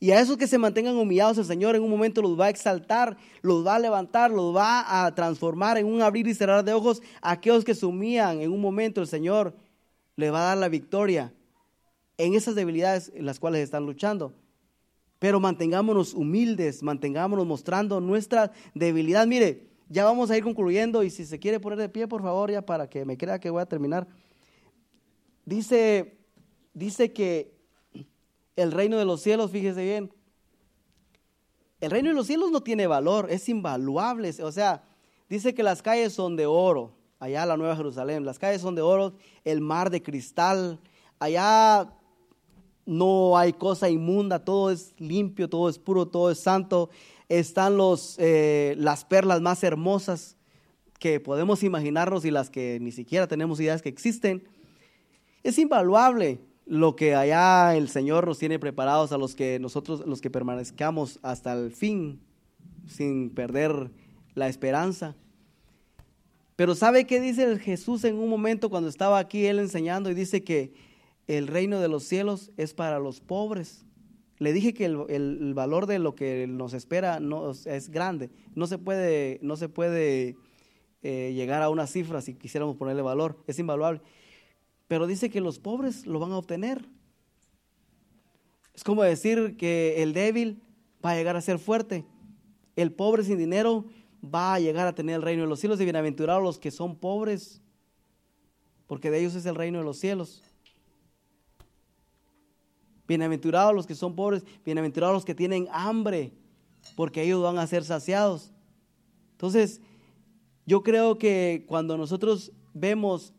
Y 0.00 0.10
a 0.10 0.20
esos 0.20 0.36
que 0.36 0.46
se 0.46 0.58
mantengan 0.58 0.96
humillados, 0.96 1.38
el 1.38 1.44
Señor 1.44 1.74
en 1.74 1.82
un 1.82 1.90
momento 1.90 2.22
los 2.22 2.38
va 2.38 2.46
a 2.46 2.50
exaltar, 2.50 3.16
los 3.42 3.66
va 3.66 3.76
a 3.76 3.78
levantar, 3.78 4.30
los 4.30 4.54
va 4.54 5.04
a 5.04 5.14
transformar 5.14 5.78
en 5.78 5.86
un 5.86 6.02
abrir 6.02 6.28
y 6.28 6.34
cerrar 6.34 6.64
de 6.64 6.72
ojos. 6.72 7.02
aquellos 7.20 7.64
que 7.64 7.74
se 7.74 7.86
humillan 7.86 8.40
en 8.40 8.52
un 8.52 8.60
momento, 8.60 9.00
el 9.00 9.06
Señor 9.06 9.54
le 10.16 10.30
va 10.30 10.40
a 10.40 10.48
dar 10.48 10.58
la 10.58 10.68
victoria 10.68 11.32
en 12.16 12.34
esas 12.34 12.54
debilidades 12.54 13.10
en 13.14 13.26
las 13.26 13.40
cuales 13.40 13.62
están 13.62 13.86
luchando. 13.86 14.34
Pero 15.18 15.40
mantengámonos 15.40 16.14
humildes, 16.14 16.82
mantengámonos 16.82 17.46
mostrando 17.46 18.00
nuestra 18.00 18.52
debilidad. 18.74 19.26
Mire, 19.26 19.68
ya 19.88 20.04
vamos 20.04 20.30
a 20.30 20.36
ir 20.36 20.44
concluyendo 20.44 21.02
y 21.02 21.10
si 21.10 21.24
se 21.24 21.38
quiere 21.38 21.58
poner 21.58 21.78
de 21.78 21.88
pie, 21.88 22.06
por 22.06 22.22
favor, 22.22 22.50
ya 22.50 22.62
para 22.62 22.88
que 22.88 23.04
me 23.04 23.16
crea 23.16 23.40
que 23.40 23.50
voy 23.50 23.62
a 23.62 23.66
terminar. 23.66 24.06
Dice, 25.44 26.17
dice 26.78 27.12
que 27.12 27.52
el 28.56 28.72
reino 28.72 28.96
de 28.96 29.04
los 29.04 29.20
cielos, 29.20 29.50
fíjese 29.50 29.84
bien, 29.84 30.12
el 31.80 31.90
reino 31.90 32.08
de 32.08 32.14
los 32.14 32.26
cielos 32.26 32.50
no 32.50 32.62
tiene 32.62 32.86
valor, 32.86 33.30
es 33.30 33.48
invaluable. 33.48 34.34
O 34.42 34.52
sea, 34.52 34.84
dice 35.28 35.54
que 35.54 35.62
las 35.62 35.82
calles 35.82 36.12
son 36.12 36.36
de 36.36 36.46
oro 36.46 36.92
allá 37.20 37.46
la 37.46 37.56
Nueva 37.56 37.76
Jerusalén. 37.76 38.24
Las 38.24 38.38
calles 38.38 38.60
son 38.60 38.74
de 38.74 38.82
oro, 38.82 39.14
el 39.44 39.60
mar 39.60 39.90
de 39.90 40.02
cristal. 40.02 40.80
Allá 41.18 41.92
no 42.86 43.36
hay 43.36 43.52
cosa 43.52 43.88
inmunda, 43.88 44.44
todo 44.44 44.70
es 44.70 44.94
limpio, 44.98 45.48
todo 45.48 45.68
es 45.68 45.78
puro, 45.78 46.06
todo 46.06 46.30
es 46.30 46.40
santo. 46.40 46.90
Están 47.28 47.76
los, 47.76 48.16
eh, 48.18 48.74
las 48.78 49.04
perlas 49.04 49.40
más 49.40 49.62
hermosas 49.62 50.36
que 50.98 51.20
podemos 51.20 51.62
imaginarnos 51.62 52.24
y 52.24 52.30
las 52.30 52.50
que 52.50 52.78
ni 52.80 52.90
siquiera 52.90 53.28
tenemos 53.28 53.60
ideas 53.60 53.82
que 53.82 53.88
existen. 53.88 54.48
Es 55.44 55.58
invaluable 55.58 56.40
lo 56.68 56.96
que 56.96 57.14
allá 57.14 57.74
el 57.76 57.88
Señor 57.88 58.26
nos 58.26 58.38
tiene 58.38 58.58
preparados 58.58 59.10
a 59.12 59.18
los 59.18 59.34
que 59.34 59.58
nosotros, 59.58 60.06
los 60.06 60.20
que 60.20 60.28
permanezcamos 60.28 61.18
hasta 61.22 61.54
el 61.54 61.72
fin, 61.72 62.20
sin 62.86 63.30
perder 63.30 63.90
la 64.34 64.48
esperanza. 64.48 65.16
Pero 66.56 66.74
¿sabe 66.74 67.06
qué 67.06 67.20
dice 67.20 67.58
Jesús 67.58 68.04
en 68.04 68.16
un 68.16 68.28
momento 68.28 68.68
cuando 68.68 68.90
estaba 68.90 69.18
aquí 69.18 69.46
él 69.46 69.60
enseñando 69.60 70.10
y 70.10 70.14
dice 70.14 70.44
que 70.44 70.74
el 71.26 71.46
reino 71.46 71.80
de 71.80 71.88
los 71.88 72.04
cielos 72.04 72.50
es 72.58 72.74
para 72.74 72.98
los 72.98 73.20
pobres? 73.20 73.86
Le 74.38 74.52
dije 74.52 74.74
que 74.74 74.84
el, 74.84 75.54
valor 75.54 75.86
de 75.86 75.98
lo 75.98 76.14
que 76.14 76.46
nos 76.46 76.74
espera 76.74 77.18
no, 77.18 77.50
es 77.50 77.88
grande. 77.88 78.30
No 78.54 78.66
se 78.66 78.76
puede, 78.76 79.38
no 79.40 79.56
se 79.56 79.70
puede 79.70 80.36
eh, 81.02 81.32
llegar 81.34 81.62
a 81.62 81.70
una 81.70 81.86
cifra 81.86 82.20
si 82.20 82.34
quisiéramos 82.34 82.76
ponerle 82.76 83.00
valor. 83.00 83.42
Es 83.46 83.58
invaluable. 83.58 84.02
Pero 84.88 85.06
dice 85.06 85.30
que 85.30 85.40
los 85.40 85.58
pobres 85.58 86.06
lo 86.06 86.18
van 86.18 86.32
a 86.32 86.38
obtener. 86.38 86.84
Es 88.74 88.82
como 88.82 89.02
decir 89.02 89.56
que 89.56 90.02
el 90.02 90.14
débil 90.14 90.62
va 91.04 91.10
a 91.10 91.16
llegar 91.16 91.36
a 91.36 91.42
ser 91.42 91.58
fuerte. 91.58 92.06
El 92.74 92.92
pobre 92.92 93.22
sin 93.22 93.38
dinero 93.38 93.84
va 94.24 94.54
a 94.54 94.60
llegar 94.60 94.86
a 94.86 94.94
tener 94.94 95.16
el 95.16 95.22
reino 95.22 95.42
de 95.42 95.48
los 95.48 95.60
cielos 95.60 95.80
y 95.80 95.84
bienaventurados 95.84 96.42
los 96.42 96.58
que 96.58 96.70
son 96.70 96.96
pobres, 96.96 97.60
porque 98.86 99.10
de 99.10 99.20
ellos 99.20 99.34
es 99.34 99.46
el 99.46 99.54
reino 99.54 99.78
de 99.78 99.84
los 99.84 99.98
cielos. 99.98 100.42
Bienaventurados 103.06 103.74
los 103.74 103.86
que 103.86 103.94
son 103.94 104.14
pobres, 104.14 104.44
bienaventurados 104.64 105.14
los 105.14 105.24
que 105.24 105.34
tienen 105.34 105.66
hambre, 105.70 106.32
porque 106.96 107.22
ellos 107.22 107.42
van 107.42 107.58
a 107.58 107.66
ser 107.66 107.84
saciados. 107.84 108.52
Entonces, 109.32 109.80
yo 110.66 110.82
creo 110.82 111.18
que 111.18 111.64
cuando 111.66 111.96
nosotros 111.96 112.52
vemos 112.74 113.32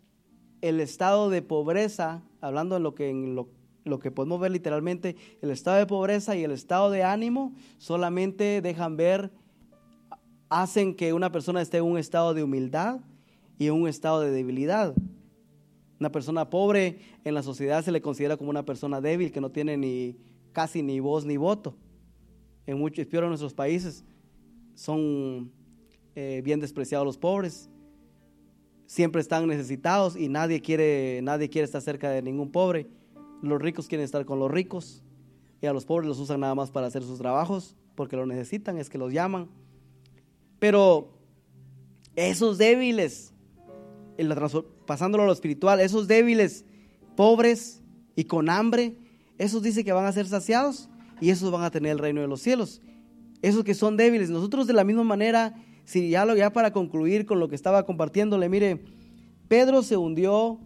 el 0.62 0.80
estado 0.80 1.30
de 1.30 1.42
pobreza, 1.42 2.24
hablando 2.42 2.76
de 2.76 2.82
lo 2.82 2.96
que, 2.96 3.10
en 3.10 3.36
lo, 3.36 3.50
lo 3.86 4.00
que 4.00 4.12
podemos 4.12 4.40
ver 4.40 4.52
literalmente, 4.52 5.16
el 5.42 5.52
estado 5.52 5.78
de 5.78 5.86
pobreza 5.86 6.36
y 6.36 6.44
el 6.44 6.52
estado 6.52 6.92
de 6.92 7.04
ánimo, 7.04 7.54
solamente 7.78 8.62
dejan 8.62 8.98
ver 8.98 9.32
hacen 10.50 10.96
que 10.96 11.14
una 11.14 11.32
persona 11.32 11.62
esté 11.62 11.78
en 11.78 11.86
un 11.86 11.98
estado 11.98 12.34
de 12.34 12.44
humildad 12.44 13.00
y 13.58 13.68
en 13.68 13.74
un 13.74 13.88
estado 13.88 14.22
de 14.22 14.32
debilidad. 14.32 14.96
Una 16.00 16.12
persona 16.12 16.50
pobre 16.50 17.00
en 17.24 17.34
la 17.34 17.44
sociedad 17.44 17.84
se 17.84 17.92
le 17.92 18.02
considera 18.02 18.38
como 18.38 18.50
una 18.50 18.66
persona 18.66 19.02
débil 19.02 19.32
que 19.32 19.42
no 19.42 19.52
tiene 19.52 19.78
ni 19.78 20.18
casi 20.54 20.82
ni 20.82 21.00
voz 21.00 21.26
ni 21.26 21.38
voto. 21.38 21.76
En 22.66 22.80
muchos, 22.80 23.06
peor 23.06 23.24
en 23.24 23.30
nuestros 23.30 23.54
países, 23.54 24.04
son 24.76 25.52
eh, 26.16 26.42
bien 26.44 26.60
despreciados 26.60 27.06
los 27.06 27.18
pobres. 27.18 27.70
Siempre 28.90 29.22
están 29.22 29.46
necesitados 29.46 30.16
y 30.16 30.30
nadie 30.30 30.64
quiere, 30.64 31.22
nadie 31.22 31.48
quiere 31.48 31.66
estar 31.66 31.80
cerca 31.80 32.10
de 32.10 32.24
ningún 32.24 32.52
pobre. 32.52 32.88
Los 33.44 33.62
ricos 33.62 33.88
quieren 33.88 34.04
estar 34.04 34.26
con 34.26 34.40
los 34.40 34.50
ricos 34.50 35.04
y 35.62 35.68
a 35.68 35.74
los 35.74 35.86
pobres 35.86 36.08
los 36.08 36.18
usan 36.18 36.40
nada 36.40 36.56
más 36.56 36.72
para 36.72 36.88
hacer 36.88 37.04
sus 37.04 37.20
trabajos 37.20 37.76
porque 37.94 38.16
lo 38.16 38.26
necesitan, 38.26 38.80
es 38.80 38.90
que 38.90 38.98
los 38.98 39.14
llaman. 39.14 39.48
Pero 40.58 41.12
esos 42.16 42.58
débiles, 42.58 43.32
pasándolo 44.88 45.24
a 45.24 45.28
lo 45.28 45.34
espiritual, 45.34 45.80
esos 45.82 46.08
débiles, 46.08 46.66
pobres 47.16 47.84
y 48.16 48.24
con 48.24 48.50
hambre, 48.50 48.98
esos 49.38 49.62
dice 49.62 49.84
que 49.84 49.92
van 49.92 50.06
a 50.08 50.12
ser 50.14 50.26
saciados 50.26 50.90
y 51.22 51.30
esos 51.30 51.52
van 51.52 51.62
a 51.64 51.70
tener 51.70 51.92
el 51.92 52.00
reino 52.00 52.22
de 52.22 52.28
los 52.28 52.42
cielos. 52.42 52.82
Esos 53.44 53.64
que 53.64 53.76
son 53.76 53.98
débiles, 53.98 54.32
nosotros 54.32 54.66
de 54.66 54.74
la 54.74 54.84
misma 54.84 55.04
manera, 55.04 55.54
si 55.90 56.12
ya, 56.12 56.24
lo, 56.24 56.36
ya 56.36 56.54
para 56.54 56.72
concluir 56.72 57.26
con 57.26 57.40
lo 57.40 57.50
que 57.50 57.56
estaba 57.56 57.84
compartiéndole, 57.84 58.48
mire, 58.48 58.80
Pedro 59.48 59.82
se 59.82 59.98
hundió 59.98 60.60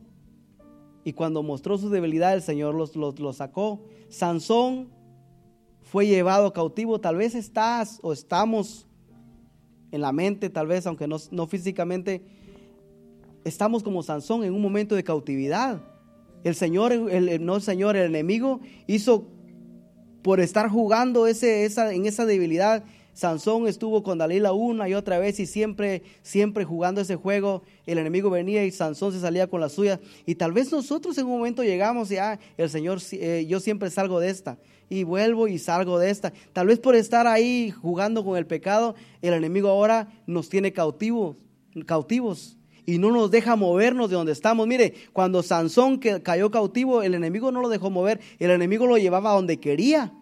y 1.05 1.13
cuando 1.13 1.41
mostró 1.43 1.77
su 1.77 1.89
debilidad 1.89 2.33
el 2.33 2.41
Señor 2.41 2.75
los, 2.75 2.93
los 2.97 3.37
sacó. 3.37 3.85
Sansón 4.09 4.89
fue 5.81 6.07
llevado 6.07 6.51
cautivo, 6.51 6.99
tal 6.99 7.15
vez 7.15 7.35
estás 7.35 7.99
o 8.01 8.11
estamos 8.11 8.85
en 9.93 10.01
la 10.01 10.11
mente, 10.11 10.49
tal 10.49 10.67
vez, 10.67 10.85
aunque 10.87 11.07
no, 11.07 11.15
no 11.31 11.47
físicamente, 11.47 12.21
estamos 13.45 13.81
como 13.81 14.03
Sansón 14.03 14.43
en 14.43 14.53
un 14.53 14.61
momento 14.61 14.93
de 14.93 15.05
cautividad. 15.05 15.81
El 16.43 16.55
Señor, 16.55 16.91
el, 16.91 17.45
no 17.45 17.55
el 17.55 17.61
Señor, 17.61 17.95
el 17.95 18.07
enemigo 18.07 18.59
hizo 18.87 19.29
por 20.21 20.41
estar 20.41 20.67
jugando 20.67 21.27
ese, 21.27 21.63
esa, 21.63 21.93
en 21.93 22.07
esa 22.07 22.25
debilidad. 22.25 22.83
Sansón 23.13 23.67
estuvo 23.67 24.01
con 24.01 24.17
Dalila 24.17 24.53
una 24.53 24.89
y 24.89 24.93
otra 24.93 25.19
vez 25.19 25.39
y 25.39 25.45
siempre, 25.45 26.01
siempre 26.23 26.65
jugando 26.65 27.01
ese 27.01 27.15
juego. 27.15 27.63
El 27.85 27.99
enemigo 27.99 28.29
venía 28.29 28.65
y 28.65 28.71
Sansón 28.71 29.13
se 29.13 29.19
salía 29.19 29.47
con 29.47 29.61
la 29.61 29.69
suya. 29.69 29.99
Y 30.25 30.35
tal 30.35 30.51
vez 30.51 30.71
nosotros 30.71 31.17
en 31.17 31.25
un 31.25 31.33
momento 31.33 31.63
llegamos 31.63 32.09
y, 32.11 32.17
ah, 32.17 32.39
el 32.57 32.69
Señor, 32.69 32.99
eh, 33.11 33.45
yo 33.47 33.59
siempre 33.59 33.89
salgo 33.91 34.19
de 34.19 34.29
esta. 34.29 34.57
Y 34.89 35.03
vuelvo 35.03 35.47
y 35.47 35.59
salgo 35.59 35.99
de 35.99 36.09
esta. 36.09 36.33
Tal 36.53 36.67
vez 36.67 36.79
por 36.79 36.95
estar 36.95 37.27
ahí 37.27 37.71
jugando 37.71 38.25
con 38.25 38.37
el 38.37 38.47
pecado, 38.47 38.95
el 39.21 39.33
enemigo 39.33 39.69
ahora 39.69 40.07
nos 40.25 40.49
tiene 40.49 40.73
cautivos, 40.73 41.37
cautivos 41.85 42.57
y 42.85 42.97
no 42.97 43.11
nos 43.11 43.31
deja 43.31 43.55
movernos 43.55 44.09
de 44.09 44.15
donde 44.15 44.31
estamos. 44.31 44.67
Mire, 44.67 44.93
cuando 45.13 45.43
Sansón 45.43 45.97
cayó 45.97 46.51
cautivo, 46.51 47.01
el 47.01 47.13
enemigo 47.13 47.51
no 47.51 47.61
lo 47.61 47.69
dejó 47.69 47.89
mover, 47.89 48.19
el 48.39 48.51
enemigo 48.51 48.87
lo 48.87 48.97
llevaba 48.97 49.31
a 49.31 49.35
donde 49.35 49.59
quería. 49.59 50.13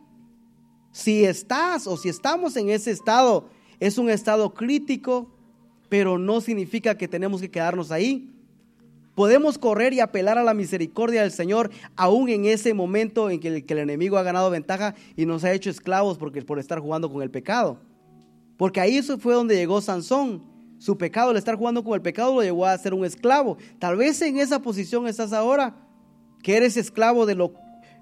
Si 0.92 1.24
estás 1.24 1.88
o 1.88 1.98
si 1.98 2.10
estamos 2.10 2.56
en 2.58 2.70
ese 2.70 2.92
estado, 2.92 3.50
es 3.80 3.98
un 3.98 4.10
estado 4.10 4.54
crítico, 4.54 5.32
pero 5.90 6.18
no 6.18 6.42
significa 6.42 6.98
que 6.98 7.08
tenemos 7.08 7.42
que 7.42 7.52
quedarnos 7.52 7.92
ahí. 7.92 8.30
Podemos 9.16 9.58
correr 9.58 9.94
y 9.94 10.00
apelar 10.00 10.38
a 10.38 10.44
la 10.44 10.54
misericordia 10.54 11.22
del 11.22 11.32
Señor 11.32 11.70
aún 11.96 12.30
en 12.30 12.46
ese 12.46 12.74
momento 12.74 13.30
en 13.30 13.40
que 13.40 13.64
el, 13.68 13.78
enemigo 13.78 14.18
ha 14.18 14.24
ganado 14.24 14.50
ventaja 14.50 14.96
y 15.18 15.26
nos 15.26 15.44
ha 15.44 15.52
hecho 15.52 15.70
esclavos 15.70 16.18
porque, 16.18 16.42
por 16.42 16.60
estar 16.60 16.80
jugando 16.80 17.12
con 17.12 17.22
el 17.22 17.30
pecado. 17.30 17.80
Porque 18.58 18.80
ahí 18.80 18.98
eso 18.98 19.18
fue 19.18 19.34
donde 19.34 19.56
llegó 19.56 19.82
Sansón. 19.82 20.50
Su 20.78 20.98
pecado, 20.98 21.32
el 21.32 21.38
estar 21.38 21.56
jugando 21.56 21.84
con 21.84 21.94
el 21.94 22.02
pecado, 22.02 22.34
lo 22.34 22.42
llevó 22.42 22.66
a 22.66 22.78
ser 22.78 22.94
un 22.94 23.06
esclavo. 23.06 23.58
Tal 23.78 23.98
vez 23.98 24.22
en 24.22 24.40
esa 24.40 24.62
posición 24.62 25.08
estás 25.08 25.34
ahora, 25.34 25.76
que 26.42 26.58
eres 26.58 26.78
esclavo 26.78 27.26
de 27.26 27.36
lo 27.36 27.54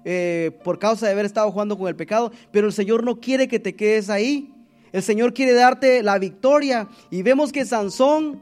eh, 0.04 0.52
por 0.64 0.78
causa 0.78 1.06
de 1.06 1.12
haber 1.12 1.26
estado 1.26 1.50
jugando 1.50 1.76
con 1.76 1.88
el 1.88 1.96
pecado, 1.96 2.32
pero 2.50 2.66
el 2.66 2.72
Señor 2.72 3.04
no 3.04 3.20
quiere 3.20 3.48
que 3.48 3.58
te 3.58 3.74
quedes 3.74 4.10
ahí. 4.10 4.52
El 4.92 5.02
Señor 5.02 5.34
quiere 5.34 5.52
darte 5.52 6.02
la 6.02 6.18
victoria. 6.18 6.88
Y 7.10 7.22
vemos 7.22 7.52
que 7.52 7.64
Sansón, 7.64 8.40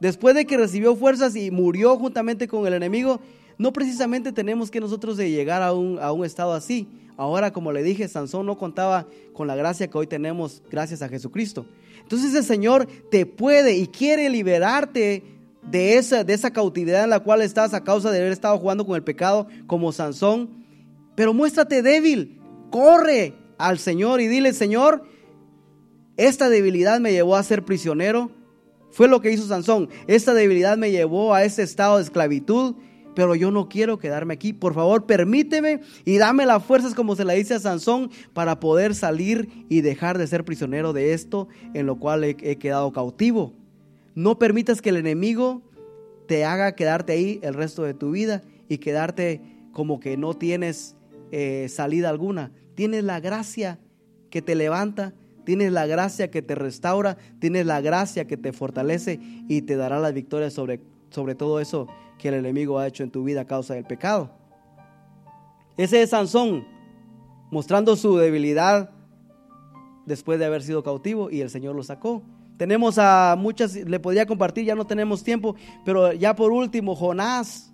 después 0.00 0.34
de 0.34 0.44
que 0.44 0.56
recibió 0.56 0.94
fuerzas 0.94 1.34
y 1.34 1.50
murió 1.50 1.96
juntamente 1.96 2.46
con 2.46 2.66
el 2.66 2.74
enemigo, 2.74 3.20
no 3.58 3.72
precisamente 3.72 4.32
tenemos 4.32 4.70
que 4.70 4.80
nosotros 4.80 5.16
de 5.16 5.30
llegar 5.30 5.62
a 5.62 5.72
un, 5.72 5.98
a 5.98 6.12
un 6.12 6.24
estado 6.24 6.52
así. 6.52 6.86
Ahora, 7.16 7.52
como 7.52 7.72
le 7.72 7.82
dije, 7.82 8.06
Sansón 8.06 8.46
no 8.46 8.56
contaba 8.56 9.08
con 9.32 9.48
la 9.48 9.56
gracia 9.56 9.88
que 9.88 9.98
hoy 9.98 10.06
tenemos 10.06 10.62
gracias 10.70 11.02
a 11.02 11.08
Jesucristo. 11.08 11.66
Entonces 12.00 12.32
el 12.34 12.44
Señor 12.44 12.86
te 13.10 13.26
puede 13.26 13.76
y 13.76 13.88
quiere 13.88 14.30
liberarte 14.30 15.24
de 15.62 15.98
esa, 15.98 16.24
de 16.24 16.32
esa 16.32 16.52
cautividad 16.52 17.04
en 17.04 17.10
la 17.10 17.20
cual 17.20 17.42
estás 17.42 17.74
a 17.74 17.84
causa 17.84 18.10
de 18.10 18.18
haber 18.18 18.32
estado 18.32 18.56
jugando 18.58 18.86
con 18.86 18.96
el 18.96 19.02
pecado 19.02 19.48
como 19.66 19.92
Sansón. 19.92 20.64
Pero 21.18 21.34
muéstrate 21.34 21.82
débil, 21.82 22.40
corre 22.70 23.34
al 23.58 23.80
Señor 23.80 24.20
y 24.20 24.28
dile, 24.28 24.52
Señor, 24.52 25.02
esta 26.16 26.48
debilidad 26.48 27.00
me 27.00 27.10
llevó 27.10 27.34
a 27.34 27.42
ser 27.42 27.64
prisionero. 27.64 28.30
Fue 28.92 29.08
lo 29.08 29.20
que 29.20 29.32
hizo 29.32 29.44
Sansón. 29.48 29.88
Esta 30.06 30.32
debilidad 30.32 30.78
me 30.78 30.92
llevó 30.92 31.34
a 31.34 31.42
ese 31.42 31.64
estado 31.64 31.96
de 31.96 32.04
esclavitud 32.04 32.76
pero 33.16 33.34
yo 33.34 33.50
no 33.50 33.68
quiero 33.68 33.98
quedarme 33.98 34.34
aquí. 34.34 34.52
Por 34.52 34.74
favor, 34.74 35.06
permíteme 35.06 35.80
y 36.04 36.18
dame 36.18 36.46
las 36.46 36.62
fuerzas 36.62 36.94
como 36.94 37.16
se 37.16 37.24
la 37.24 37.32
dice 37.32 37.54
a 37.54 37.58
Sansón 37.58 38.12
para 38.32 38.60
poder 38.60 38.94
salir 38.94 39.66
y 39.68 39.80
dejar 39.80 40.18
de 40.18 40.28
ser 40.28 40.44
prisionero 40.44 40.92
de 40.92 41.14
esto 41.14 41.48
en 41.74 41.86
lo 41.86 41.98
cual 41.98 42.22
he, 42.22 42.36
quedado 42.36 42.92
cautivo. 42.92 43.54
No 44.14 44.38
permitas 44.38 44.80
que 44.80 44.90
el 44.90 44.98
enemigo 44.98 45.62
te 46.28 46.44
haga 46.44 46.76
quedarte 46.76 47.14
ahí 47.14 47.40
el 47.42 47.54
resto 47.54 47.82
de 47.82 47.94
tu 47.94 48.12
vida 48.12 48.42
y 48.68 48.78
quedarte 48.78 49.42
como 49.72 49.98
que 49.98 50.16
no 50.16 50.34
tienes 50.34 50.94
eh, 51.32 51.66
salida 51.68 52.08
alguna. 52.08 52.52
Tienes 52.74 53.04
la 53.04 53.20
gracia 53.20 53.78
que 54.30 54.42
te 54.42 54.54
levanta, 54.54 55.14
tienes 55.44 55.72
la 55.72 55.86
gracia 55.86 56.30
que 56.30 56.42
te 56.42 56.54
restaura, 56.54 57.16
tienes 57.40 57.66
la 57.66 57.80
gracia 57.80 58.26
que 58.26 58.36
te 58.36 58.52
fortalece 58.52 59.18
y 59.48 59.62
te 59.62 59.76
dará 59.76 59.98
la 59.98 60.10
victoria 60.10 60.50
sobre, 60.50 60.80
sobre 61.10 61.34
todo 61.34 61.60
eso 61.60 61.88
que 62.18 62.28
el 62.28 62.34
enemigo 62.34 62.78
ha 62.78 62.86
hecho 62.86 63.02
en 63.02 63.10
tu 63.10 63.24
vida 63.24 63.42
a 63.42 63.46
causa 63.46 63.74
del 63.74 63.84
pecado. 63.84 64.30
Ese 65.76 66.02
es 66.02 66.10
Sansón, 66.10 66.66
mostrando 67.50 67.96
su 67.96 68.16
debilidad 68.16 68.90
después 70.04 70.38
de 70.38 70.46
haber 70.46 70.62
sido 70.62 70.82
cautivo 70.82 71.30
y 71.30 71.40
el 71.40 71.50
Señor 71.50 71.76
lo 71.76 71.82
sacó. 71.82 72.22
Tenemos 72.56 72.98
a 72.98 73.36
muchas, 73.38 73.76
le 73.76 74.00
podría 74.00 74.26
compartir, 74.26 74.64
ya 74.64 74.74
no 74.74 74.86
tenemos 74.86 75.22
tiempo, 75.22 75.54
pero 75.84 76.12
ya 76.12 76.34
por 76.34 76.50
último, 76.50 76.96
Jonás. 76.96 77.72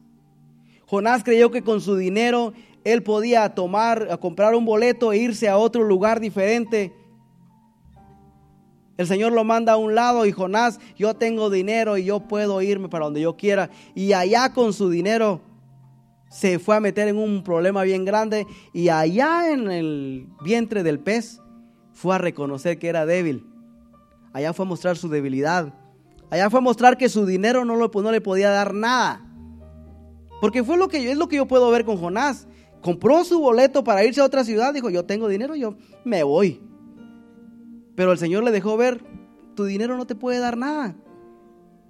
Jonás 0.87 1.25
creyó 1.25 1.51
que 1.51 1.63
con 1.63 1.81
su 1.81 1.97
dinero 1.97 2.53
él 2.85 3.03
podía 3.03 3.55
tomar, 3.55 4.18
comprar 4.20 4.55
un 4.55 4.64
boleto 4.64 5.12
e 5.12 5.18
irse 5.18 5.49
a 5.49 5.57
otro 5.57 5.82
lugar 5.82 6.20
diferente 6.20 6.93
el 8.97 9.09
Señor 9.09 9.32
lo 9.32 9.43
manda 9.43 9.72
a 9.72 9.76
un 9.76 9.95
lado 9.95 10.24
y 10.24 10.32
Jonás, 10.32 10.78
yo 10.97 11.14
tengo 11.14 11.51
dinero 11.51 11.99
y 11.99 12.05
yo 12.05 12.20
puedo 12.20 12.62
irme 12.62 12.89
para 12.89 13.07
donde 13.07 13.20
yo 13.20 13.37
quiera. 13.37 13.70
Y 13.95 14.12
allá 14.12 14.53
con 14.53 14.72
su 14.72 14.89
dinero 14.89 15.41
se 16.28 16.59
fue 16.59 16.76
a 16.76 16.80
meter 16.80 17.09
en 17.09 17.16
un 17.16 17.43
problema 17.43 17.82
bien 17.82 18.05
grande 18.05 18.47
y 18.72 18.89
allá 18.91 19.51
en 19.51 19.70
el 19.70 20.28
vientre 20.43 20.82
del 20.82 21.01
pez 21.01 21.41
fue 21.93 22.14
a 22.14 22.18
reconocer 22.18 22.78
que 22.78 22.89
era 22.89 23.05
débil. 23.05 23.45
Allá 24.32 24.53
fue 24.53 24.64
a 24.64 24.68
mostrar 24.68 24.97
su 24.97 25.09
debilidad. 25.09 25.74
Allá 26.30 26.49
fue 26.49 26.59
a 26.59 26.62
mostrar 26.62 26.97
que 26.97 27.09
su 27.09 27.26
dinero 27.26 27.64
no, 27.64 27.76
no 27.76 28.12
le 28.12 28.20
podía 28.20 28.51
dar 28.51 28.74
nada. 28.74 29.26
Porque 30.41 30.62
fue 30.62 30.76
lo 30.76 30.89
que 30.89 31.11
es 31.11 31.18
lo 31.18 31.28
que 31.28 31.37
yo 31.37 31.47
puedo 31.47 31.68
ver 31.70 31.85
con 31.85 31.97
Jonás. 31.97 32.47
Compró 32.85 33.24
su 33.24 33.41
boleto 33.41 33.82
para 33.82 34.05
irse 34.05 34.20
a 34.20 34.26
otra 34.26 34.45
ciudad, 34.45 34.74
dijo, 34.74 34.91
yo 34.91 35.07
tengo 35.07 35.26
dinero, 35.26 35.57
yo 35.57 35.74
me 36.05 36.22
voy. 36.22 36.61
Pero 37.97 38.12
el 38.12 38.18
Señor 38.18 38.45
le 38.45 38.51
dejó 38.51 38.76
ver, 38.76 39.03
tu 39.57 39.64
dinero 39.64 39.97
no 39.97 40.07
te 40.07 40.14
puede 40.14 40.39
dar 40.39 40.59
nada. 40.59 40.95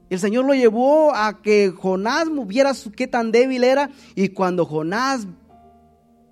El 0.09 0.21
Señor 0.21 0.45
lo 0.45 0.55
llevó 0.55 1.13
a 1.13 1.43
que 1.43 1.73
Jonás 1.77 2.29
viera 2.47 2.71
qué 2.95 3.09
tan 3.09 3.33
débil 3.33 3.65
era 3.65 3.91
y 4.15 4.29
cuando 4.29 4.65
Jonás 4.67 5.27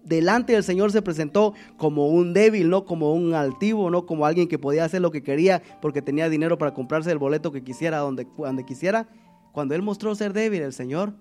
delante 0.04 0.52
del 0.52 0.62
Señor 0.62 0.92
se 0.92 1.02
presentó 1.02 1.54
como 1.76 2.06
un 2.10 2.32
débil, 2.32 2.70
no 2.70 2.84
como 2.84 3.14
un 3.14 3.34
altivo, 3.34 3.90
no 3.90 4.06
como 4.06 4.26
alguien 4.26 4.46
que 4.46 4.60
podía 4.60 4.84
hacer 4.84 5.00
lo 5.00 5.10
que 5.10 5.24
quería 5.24 5.60
porque 5.80 6.02
tenía 6.02 6.28
dinero 6.28 6.56
para 6.56 6.72
comprarse 6.72 7.10
el 7.10 7.18
boleto 7.18 7.50
que 7.50 7.64
quisiera 7.64 7.98
donde, 7.98 8.28
donde 8.38 8.64
quisiera. 8.64 9.08
Cuando 9.50 9.74
él 9.74 9.82
mostró 9.82 10.14
ser 10.14 10.32
débil, 10.32 10.62
el 10.62 10.72
Señor 10.72 11.14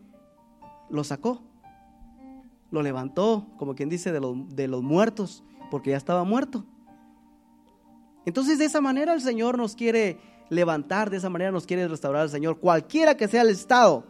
lo 0.91 1.03
sacó, 1.03 1.50
lo 2.71 2.81
levantó, 2.81 3.47
como 3.57 3.75
quien 3.75 3.89
dice, 3.89 4.11
de 4.11 4.19
los, 4.19 4.55
de 4.55 4.67
los 4.67 4.81
muertos, 4.81 5.43
porque 5.69 5.91
ya 5.91 5.97
estaba 5.97 6.23
muerto. 6.23 6.65
Entonces 8.25 8.59
de 8.59 8.65
esa 8.65 8.81
manera 8.81 9.13
el 9.13 9.21
Señor 9.21 9.57
nos 9.57 9.75
quiere 9.75 10.17
levantar, 10.49 11.09
de 11.09 11.17
esa 11.17 11.29
manera 11.29 11.51
nos 11.51 11.65
quiere 11.65 11.87
restaurar 11.87 12.23
el 12.23 12.29
Señor, 12.29 12.59
cualquiera 12.59 13.15
que 13.15 13.27
sea 13.27 13.41
el 13.41 13.49
estado 13.49 14.05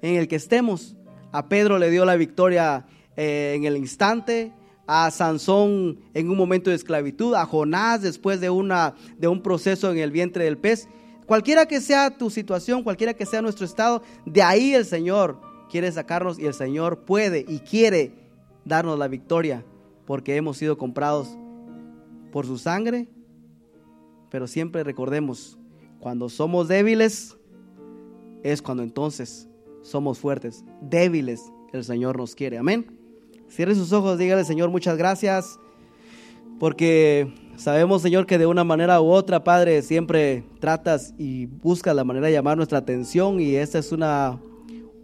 en 0.00 0.16
el 0.16 0.28
que 0.28 0.36
estemos. 0.36 0.96
A 1.32 1.48
Pedro 1.48 1.78
le 1.78 1.90
dio 1.90 2.04
la 2.04 2.16
victoria 2.16 2.86
eh, 3.16 3.54
en 3.56 3.64
el 3.64 3.76
instante, 3.76 4.52
a 4.86 5.10
Sansón 5.10 6.00
en 6.12 6.28
un 6.28 6.36
momento 6.36 6.70
de 6.70 6.76
esclavitud, 6.76 7.34
a 7.34 7.46
Jonás 7.46 8.02
después 8.02 8.40
de, 8.40 8.50
una, 8.50 8.94
de 9.18 9.28
un 9.28 9.42
proceso 9.42 9.90
en 9.90 9.98
el 9.98 10.10
vientre 10.10 10.44
del 10.44 10.58
pez. 10.58 10.88
Cualquiera 11.26 11.66
que 11.66 11.80
sea 11.80 12.10
tu 12.10 12.30
situación, 12.30 12.82
cualquiera 12.82 13.14
que 13.14 13.24
sea 13.24 13.40
nuestro 13.40 13.64
estado, 13.64 14.02
de 14.26 14.42
ahí 14.42 14.74
el 14.74 14.84
Señor 14.84 15.40
quiere 15.72 15.90
sacarnos 15.90 16.38
y 16.38 16.46
el 16.46 16.54
Señor 16.54 17.00
puede 17.00 17.44
y 17.48 17.58
quiere 17.58 18.14
darnos 18.64 18.96
la 18.96 19.08
victoria 19.08 19.64
porque 20.06 20.36
hemos 20.36 20.56
sido 20.56 20.78
comprados 20.78 21.36
por 22.30 22.46
su 22.46 22.58
sangre 22.58 23.08
pero 24.32 24.46
siempre 24.46 24.82
recordemos, 24.82 25.58
cuando 26.00 26.30
somos 26.30 26.66
débiles, 26.66 27.36
es 28.42 28.62
cuando 28.62 28.82
entonces 28.82 29.46
somos 29.82 30.18
fuertes. 30.18 30.64
Débiles 30.80 31.52
el 31.74 31.84
Señor 31.84 32.16
nos 32.16 32.34
quiere. 32.34 32.56
Amén. 32.56 32.98
Cierre 33.50 33.74
sus 33.74 33.92
ojos, 33.92 34.16
dígale, 34.16 34.46
Señor, 34.46 34.70
muchas 34.70 34.96
gracias. 34.96 35.60
Porque 36.58 37.30
sabemos, 37.56 38.00
Señor, 38.00 38.24
que 38.24 38.38
de 38.38 38.46
una 38.46 38.64
manera 38.64 39.02
u 39.02 39.10
otra, 39.10 39.44
Padre, 39.44 39.82
siempre 39.82 40.44
tratas 40.60 41.12
y 41.18 41.44
buscas 41.44 41.94
la 41.94 42.02
manera 42.02 42.28
de 42.28 42.32
llamar 42.32 42.56
nuestra 42.56 42.78
atención. 42.78 43.38
Y 43.38 43.56
esta 43.56 43.78
es 43.78 43.92
una, 43.92 44.40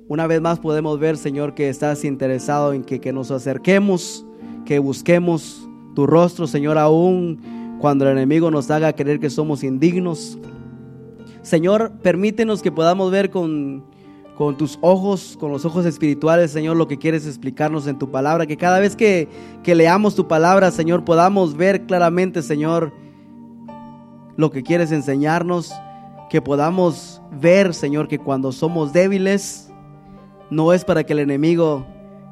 una 0.08 0.26
vez 0.26 0.40
más 0.40 0.58
podemos 0.58 0.98
ver, 0.98 1.16
Señor, 1.16 1.54
que 1.54 1.68
estás 1.68 2.04
interesado 2.04 2.72
en 2.72 2.82
que, 2.82 2.98
que 2.98 3.12
nos 3.12 3.30
acerquemos, 3.30 4.24
que 4.64 4.78
busquemos 4.78 5.68
tu 5.94 6.06
rostro, 6.06 6.46
Señor, 6.46 6.78
aún 6.78 7.76
cuando 7.78 8.06
el 8.06 8.12
enemigo 8.12 8.50
nos 8.50 8.70
haga 8.70 8.92
creer 8.94 9.20
que 9.20 9.30
somos 9.30 9.62
indignos. 9.62 10.38
Señor, 11.42 11.92
permítenos 12.02 12.62
que 12.62 12.72
podamos 12.72 13.10
ver 13.10 13.30
con, 13.30 13.84
con 14.36 14.56
tus 14.56 14.78
ojos, 14.80 15.36
con 15.38 15.52
los 15.52 15.64
ojos 15.64 15.84
espirituales, 15.84 16.50
Señor, 16.50 16.76
lo 16.76 16.88
que 16.88 16.98
quieres 16.98 17.26
explicarnos 17.26 17.86
en 17.86 17.98
tu 17.98 18.10
palabra. 18.10 18.46
Que 18.46 18.56
cada 18.56 18.80
vez 18.80 18.96
que, 18.96 19.28
que 19.62 19.74
leamos 19.74 20.14
tu 20.14 20.26
palabra, 20.26 20.70
Señor, 20.70 21.04
podamos 21.04 21.56
ver 21.56 21.86
claramente, 21.86 22.42
Señor, 22.42 22.92
lo 24.36 24.50
que 24.50 24.62
quieres 24.62 24.90
enseñarnos. 24.90 25.72
que 26.30 26.42
podamos 26.42 27.22
ver, 27.40 27.72
Señor, 27.72 28.06
que 28.06 28.18
cuando 28.18 28.52
somos 28.52 28.92
débiles, 28.92 29.67
no 30.50 30.72
es 30.72 30.84
para 30.84 31.04
que 31.04 31.12
el 31.12 31.18
enemigo 31.20 31.86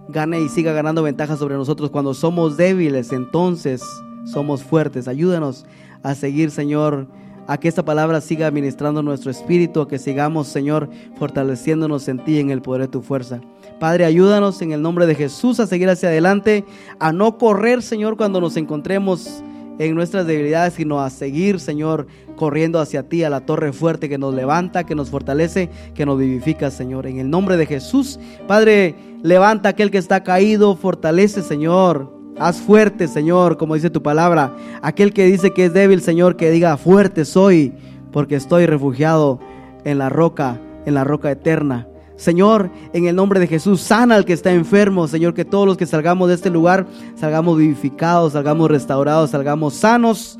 gane 0.09 0.41
y 0.41 0.49
siga 0.49 0.73
ganando 0.73 1.03
ventaja 1.03 1.37
sobre 1.37 1.57
nosotros. 1.57 1.91
Cuando 1.91 2.14
somos 2.14 2.57
débiles, 2.57 3.12
entonces 3.12 3.83
somos 4.25 4.62
fuertes. 4.62 5.09
Ayúdanos 5.09 5.67
a 6.03 6.14
seguir, 6.14 6.51
Señor, 6.51 7.07
a 7.47 7.59
que 7.59 7.69
esta 7.69 7.85
palabra 7.85 8.21
siga 8.21 8.51
ministrando 8.51 9.03
nuestro 9.03 9.31
espíritu, 9.31 9.81
a 9.81 9.89
que 9.89 9.99
sigamos, 9.99 10.49
Señor, 10.49 10.89
fortaleciéndonos 11.19 12.09
en 12.09 12.25
ti, 12.25 12.39
en 12.39 12.51
el 12.51 12.62
poder 12.62 12.83
de 12.83 12.89
tu 12.89 13.03
fuerza. 13.03 13.41
Padre, 13.79 14.05
ayúdanos 14.05 14.62
en 14.62 14.73
el 14.73 14.83
nombre 14.83 15.07
de 15.07 15.14
Jesús 15.14 15.61
a 15.61 15.67
seguir 15.67 15.89
hacia 15.89 16.09
adelante, 16.09 16.64
a 16.99 17.12
no 17.12 17.39
correr, 17.39 17.83
Señor, 17.83 18.17
cuando 18.17 18.41
nos 18.41 18.57
encontremos 18.57 19.43
en 19.79 19.95
nuestras 19.95 20.27
debilidades, 20.27 20.74
sino 20.74 21.01
a 21.01 21.11
seguir, 21.11 21.61
Señor, 21.61 22.07
corriendo 22.37 22.81
hacia 22.81 23.09
ti, 23.09 23.24
a 23.24 23.31
la 23.31 23.41
torre 23.41 23.72
fuerte 23.72 24.09
que 24.09 24.18
nos 24.18 24.35
levanta, 24.35 24.85
que 24.85 24.95
nos 24.95 25.11
fortalece, 25.11 25.70
que 25.95 26.07
nos 26.07 26.18
vivifica, 26.18 26.70
Señor. 26.70 27.07
En 27.07 27.18
el 27.18 27.31
nombre 27.31 27.57
de 27.57 27.66
Jesús, 27.66 28.18
Padre, 28.47 28.95
levanta 29.22 29.70
aquel 29.70 29.91
que 29.91 29.99
está 29.99 30.22
caído, 30.22 30.77
fortalece, 30.77 31.43
Señor. 31.43 32.14
Haz 32.39 32.61
fuerte, 32.61 33.09
Señor, 33.09 33.57
como 33.57 33.74
dice 33.74 33.91
tu 33.91 34.03
palabra. 34.03 34.55
Aquel 34.83 35.12
que 35.12 35.24
dice 35.24 35.53
que 35.53 35.66
es 35.66 35.72
débil, 35.72 36.03
Señor, 36.03 36.37
que 36.37 36.51
diga, 36.51 36.77
fuerte 36.77 37.24
soy, 37.24 37.72
porque 38.12 38.37
estoy 38.37 38.66
refugiado 38.66 39.41
en 39.85 39.99
la 39.99 40.11
roca, 40.11 40.61
en 40.85 40.95
la 40.95 41.05
roca 41.05 41.31
eterna. 41.31 41.89
Señor, 42.17 42.71
en 42.93 43.07
el 43.07 43.14
nombre 43.14 43.39
de 43.41 43.47
Jesús, 43.47 43.81
sana 43.83 44.17
al 44.17 44.25
que 44.25 44.33
está 44.33 44.53
enfermo. 44.53 45.07
Señor, 45.07 45.35
que 45.35 45.45
todos 45.45 45.67
los 45.67 45.77
que 45.77 45.87
salgamos 45.87 46.29
de 46.29 46.35
este 46.35 46.51
lugar 46.51 46.87
salgamos 47.14 47.59
vivificados, 47.59 48.33
salgamos 48.33 48.71
restaurados, 48.71 49.31
salgamos 49.31 49.75
sanos 49.75 50.39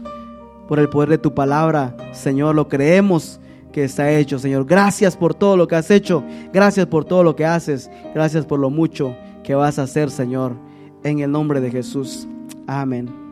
por 0.69 0.79
el 0.79 0.89
poder 0.89 1.11
de 1.11 1.19
tu 1.19 1.35
palabra. 1.35 1.97
Señor, 2.13 2.55
lo 2.55 2.69
creemos 2.69 3.41
que 3.73 3.85
está 3.85 4.11
hecho. 4.11 4.39
Señor, 4.39 4.65
gracias 4.65 5.17
por 5.17 5.35
todo 5.35 5.57
lo 5.57 5.69
que 5.69 5.77
has 5.77 5.91
hecho. 5.91 6.25
Gracias 6.53 6.87
por 6.87 7.05
todo 7.05 7.23
lo 7.23 7.37
que 7.37 7.45
haces. 7.45 7.91
Gracias 8.15 8.47
por 8.47 8.59
lo 8.59 8.71
mucho 8.71 9.15
que 9.45 9.55
vas 9.55 9.79
a 9.79 9.83
hacer, 9.83 10.11
Señor. 10.11 10.55
En 11.05 11.21
el 11.21 11.31
nombre 11.31 11.61
de 11.61 11.71
Jesús. 11.71 12.27
Amén. 12.67 13.26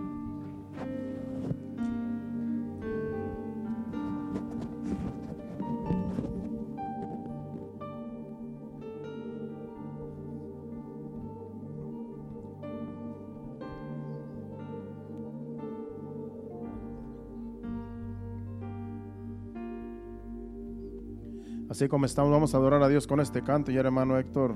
Así 21.75 21.89
como 21.89 22.07
estamos, 22.07 22.31
vamos 22.31 22.55
a 22.55 22.59
adorar 22.59 22.85
a 22.85 22.89
Dios 22.89 23.09
con 23.09 23.19
este 23.19 23.43
canto. 23.43 23.73
Y 23.73 23.77
el 23.77 23.85
hermano 23.85 24.17
Héctor 24.17 24.55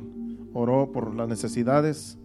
oró 0.55 0.93
por 0.93 1.17
las 1.17 1.27
necesidades. 1.27 2.17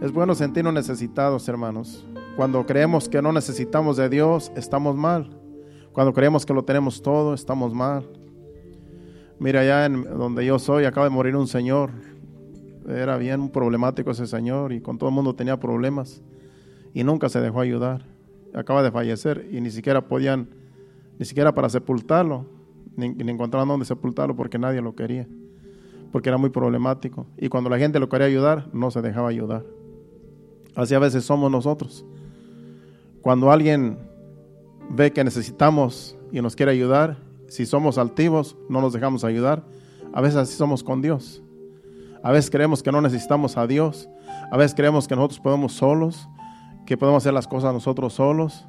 Es 0.00 0.12
bueno 0.12 0.36
sentirnos 0.36 0.72
necesitados, 0.72 1.48
hermanos. 1.48 2.06
Cuando 2.36 2.64
creemos 2.64 3.08
que 3.08 3.20
no 3.20 3.32
necesitamos 3.32 3.96
de 3.96 4.08
Dios, 4.08 4.52
estamos 4.54 4.94
mal. 4.94 5.36
Cuando 5.90 6.12
creemos 6.12 6.46
que 6.46 6.54
lo 6.54 6.64
tenemos 6.64 7.02
todo, 7.02 7.34
estamos 7.34 7.74
mal. 7.74 8.08
Mira, 9.40 9.62
allá 9.62 9.88
donde 9.88 10.46
yo 10.46 10.60
soy, 10.60 10.84
acaba 10.84 11.06
de 11.06 11.10
morir 11.10 11.34
un 11.34 11.48
señor. 11.48 11.90
Era 12.88 13.16
bien 13.16 13.48
problemático 13.48 14.12
ese 14.12 14.28
señor 14.28 14.72
y 14.72 14.80
con 14.80 14.96
todo 14.96 15.08
el 15.08 15.14
mundo 15.16 15.34
tenía 15.34 15.58
problemas. 15.58 16.22
Y 16.94 17.02
nunca 17.02 17.28
se 17.28 17.40
dejó 17.40 17.58
ayudar. 17.58 18.06
Acaba 18.54 18.84
de 18.84 18.92
fallecer 18.92 19.48
y 19.50 19.60
ni 19.60 19.72
siquiera 19.72 20.06
podían, 20.06 20.50
ni 21.18 21.24
siquiera 21.24 21.52
para 21.52 21.68
sepultarlo 21.68 22.61
ni, 22.96 23.06
encontraban 23.30 23.68
dónde 23.68 23.84
sepultarlo 23.84 24.36
porque 24.36 24.58
nadie 24.58 24.80
lo 24.80 24.94
quería, 24.94 25.26
porque 26.10 26.28
era 26.28 26.38
muy 26.38 26.50
problemático. 26.50 27.26
Y 27.38 27.48
cuando 27.48 27.70
la 27.70 27.78
gente 27.78 27.98
lo 27.98 28.08
quería 28.08 28.26
ayudar, 28.26 28.68
no 28.72 28.90
se 28.90 29.02
dejaba 29.02 29.28
ayudar. 29.28 29.64
Así 30.74 30.94
a 30.94 30.98
veces 30.98 31.24
somos 31.24 31.50
nosotros. 31.50 32.04
Cuando 33.20 33.50
alguien 33.50 33.98
ve 34.90 35.12
que 35.12 35.24
necesitamos 35.24 36.16
y 36.32 36.40
nos 36.40 36.56
quiere 36.56 36.72
ayudar, 36.72 37.18
si 37.48 37.66
somos 37.66 37.98
altivos, 37.98 38.56
no 38.68 38.80
nos 38.80 38.92
dejamos 38.92 39.24
ayudar. 39.24 39.62
A 40.12 40.20
veces 40.20 40.36
así 40.36 40.54
somos 40.54 40.82
con 40.82 41.02
Dios. 41.02 41.42
A 42.22 42.30
veces 42.30 42.50
creemos 42.50 42.82
que 42.82 42.92
no 42.92 43.00
necesitamos 43.00 43.56
a 43.56 43.66
Dios. 43.66 44.08
A 44.50 44.56
veces 44.56 44.74
creemos 44.74 45.08
que 45.08 45.16
nosotros 45.16 45.40
podemos 45.40 45.72
solos, 45.72 46.28
que 46.86 46.96
podemos 46.96 47.22
hacer 47.22 47.34
las 47.34 47.46
cosas 47.46 47.72
nosotros 47.72 48.14
solos. 48.14 48.66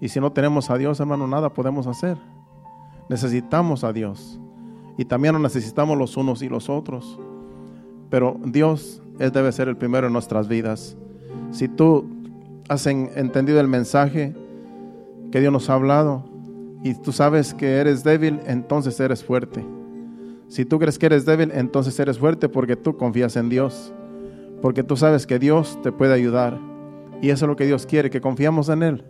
Y 0.00 0.08
si 0.08 0.20
no 0.20 0.32
tenemos 0.32 0.70
a 0.70 0.78
Dios, 0.78 1.00
hermano, 1.00 1.26
nada 1.26 1.52
podemos 1.52 1.86
hacer. 1.86 2.16
Necesitamos 3.08 3.84
a 3.84 3.92
Dios. 3.92 4.38
Y 4.96 5.04
también 5.04 5.32
nos 5.34 5.42
necesitamos 5.42 5.96
los 5.96 6.16
unos 6.16 6.42
y 6.42 6.48
los 6.48 6.68
otros. 6.68 7.18
Pero 8.10 8.38
Dios 8.44 9.02
Él 9.18 9.32
debe 9.32 9.52
ser 9.52 9.68
el 9.68 9.76
primero 9.76 10.06
en 10.06 10.12
nuestras 10.12 10.48
vidas. 10.48 10.96
Si 11.50 11.68
tú 11.68 12.06
has 12.68 12.86
entendido 12.86 13.60
el 13.60 13.68
mensaje 13.68 14.34
que 15.30 15.40
Dios 15.40 15.52
nos 15.52 15.70
ha 15.70 15.74
hablado 15.74 16.24
y 16.82 16.94
tú 16.94 17.12
sabes 17.12 17.54
que 17.54 17.76
eres 17.76 18.04
débil, 18.04 18.40
entonces 18.46 18.98
eres 19.00 19.24
fuerte. 19.24 19.64
Si 20.48 20.64
tú 20.64 20.78
crees 20.78 20.98
que 20.98 21.06
eres 21.06 21.26
débil, 21.26 21.50
entonces 21.52 21.98
eres 22.00 22.18
fuerte 22.18 22.48
porque 22.48 22.76
tú 22.76 22.96
confías 22.96 23.36
en 23.36 23.48
Dios. 23.48 23.92
Porque 24.62 24.82
tú 24.82 24.96
sabes 24.96 25.26
que 25.26 25.38
Dios 25.38 25.78
te 25.82 25.92
puede 25.92 26.14
ayudar. 26.14 26.58
Y 27.20 27.30
eso 27.30 27.44
es 27.44 27.48
lo 27.48 27.56
que 27.56 27.66
Dios 27.66 27.86
quiere, 27.86 28.10
que 28.10 28.20
confiamos 28.20 28.68
en 28.68 28.82
Él. 28.82 29.04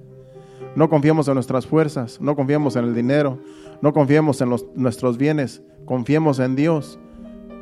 No 0.79 0.89
confiemos 0.89 1.27
en 1.27 1.35
nuestras 1.35 1.67
fuerzas, 1.67 2.21
no 2.21 2.37
confiemos 2.37 2.77
en 2.77 2.85
el 2.85 2.95
dinero, 2.95 3.41
no 3.83 3.93
confiemos 3.93 4.41
en 4.41 4.55
nuestros 4.77 5.19
bienes, 5.19 5.61
confiemos 5.85 6.39
en 6.39 6.55
Dios 6.55 7.01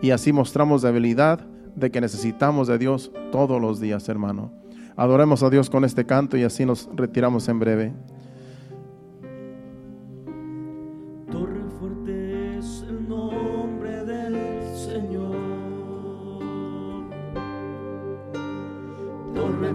y 0.03 0.11
así 0.11 0.35
mostramos 0.35 0.83
debilidad 0.83 1.41
de 1.77 1.91
que 1.91 2.03
necesitamos 2.03 2.69
de 2.69 2.77
Dios 2.77 3.11
todos 3.33 3.59
los 3.59 3.81
días, 3.81 4.07
hermano. 4.11 4.53
Adoremos 4.97 5.43
a 5.43 5.49
Dios 5.49 5.71
con 5.71 5.87
este 5.87 6.05
canto 6.05 6.37
y 6.37 6.43
así 6.43 6.67
nos 6.67 6.91
retiramos 6.95 7.49
en 7.49 7.59
breve. 7.59 7.95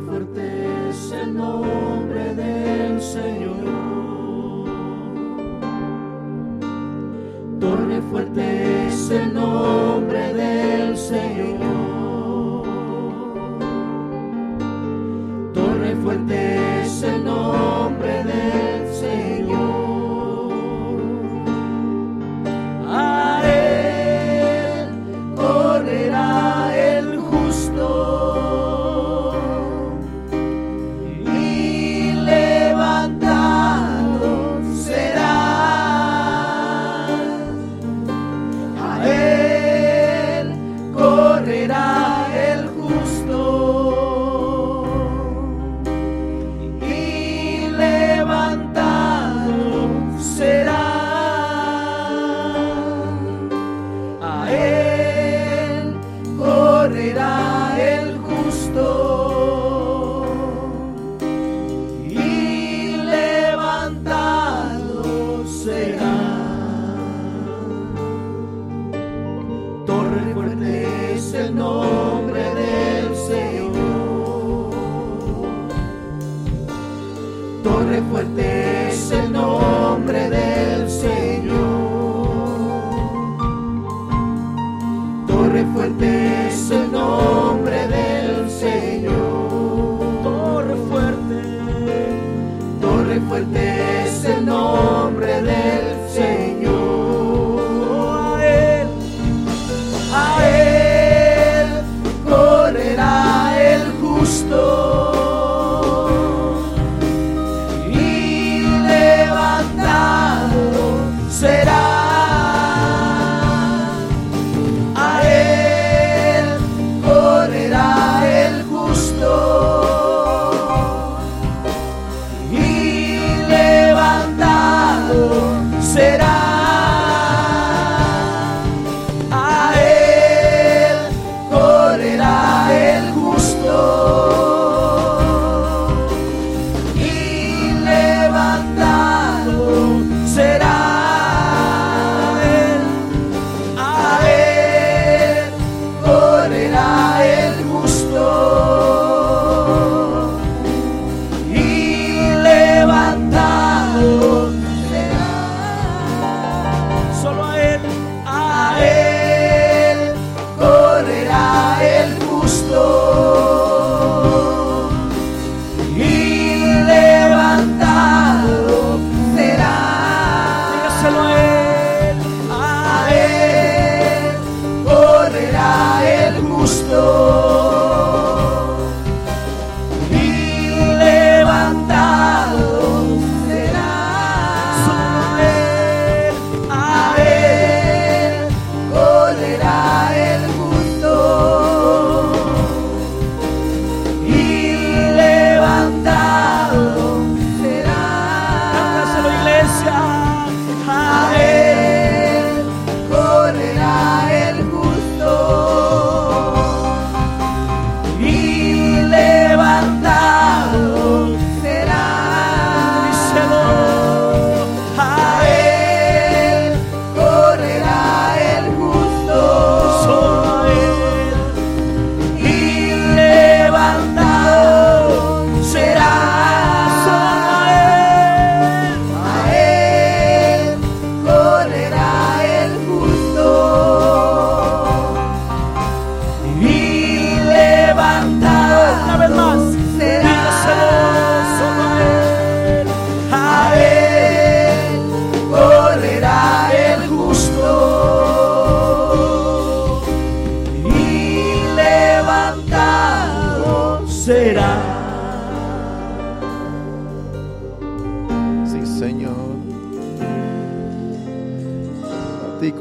Fuerte 0.06 0.90
es 0.90 1.12
el 1.12 1.34
nombre 1.34 2.01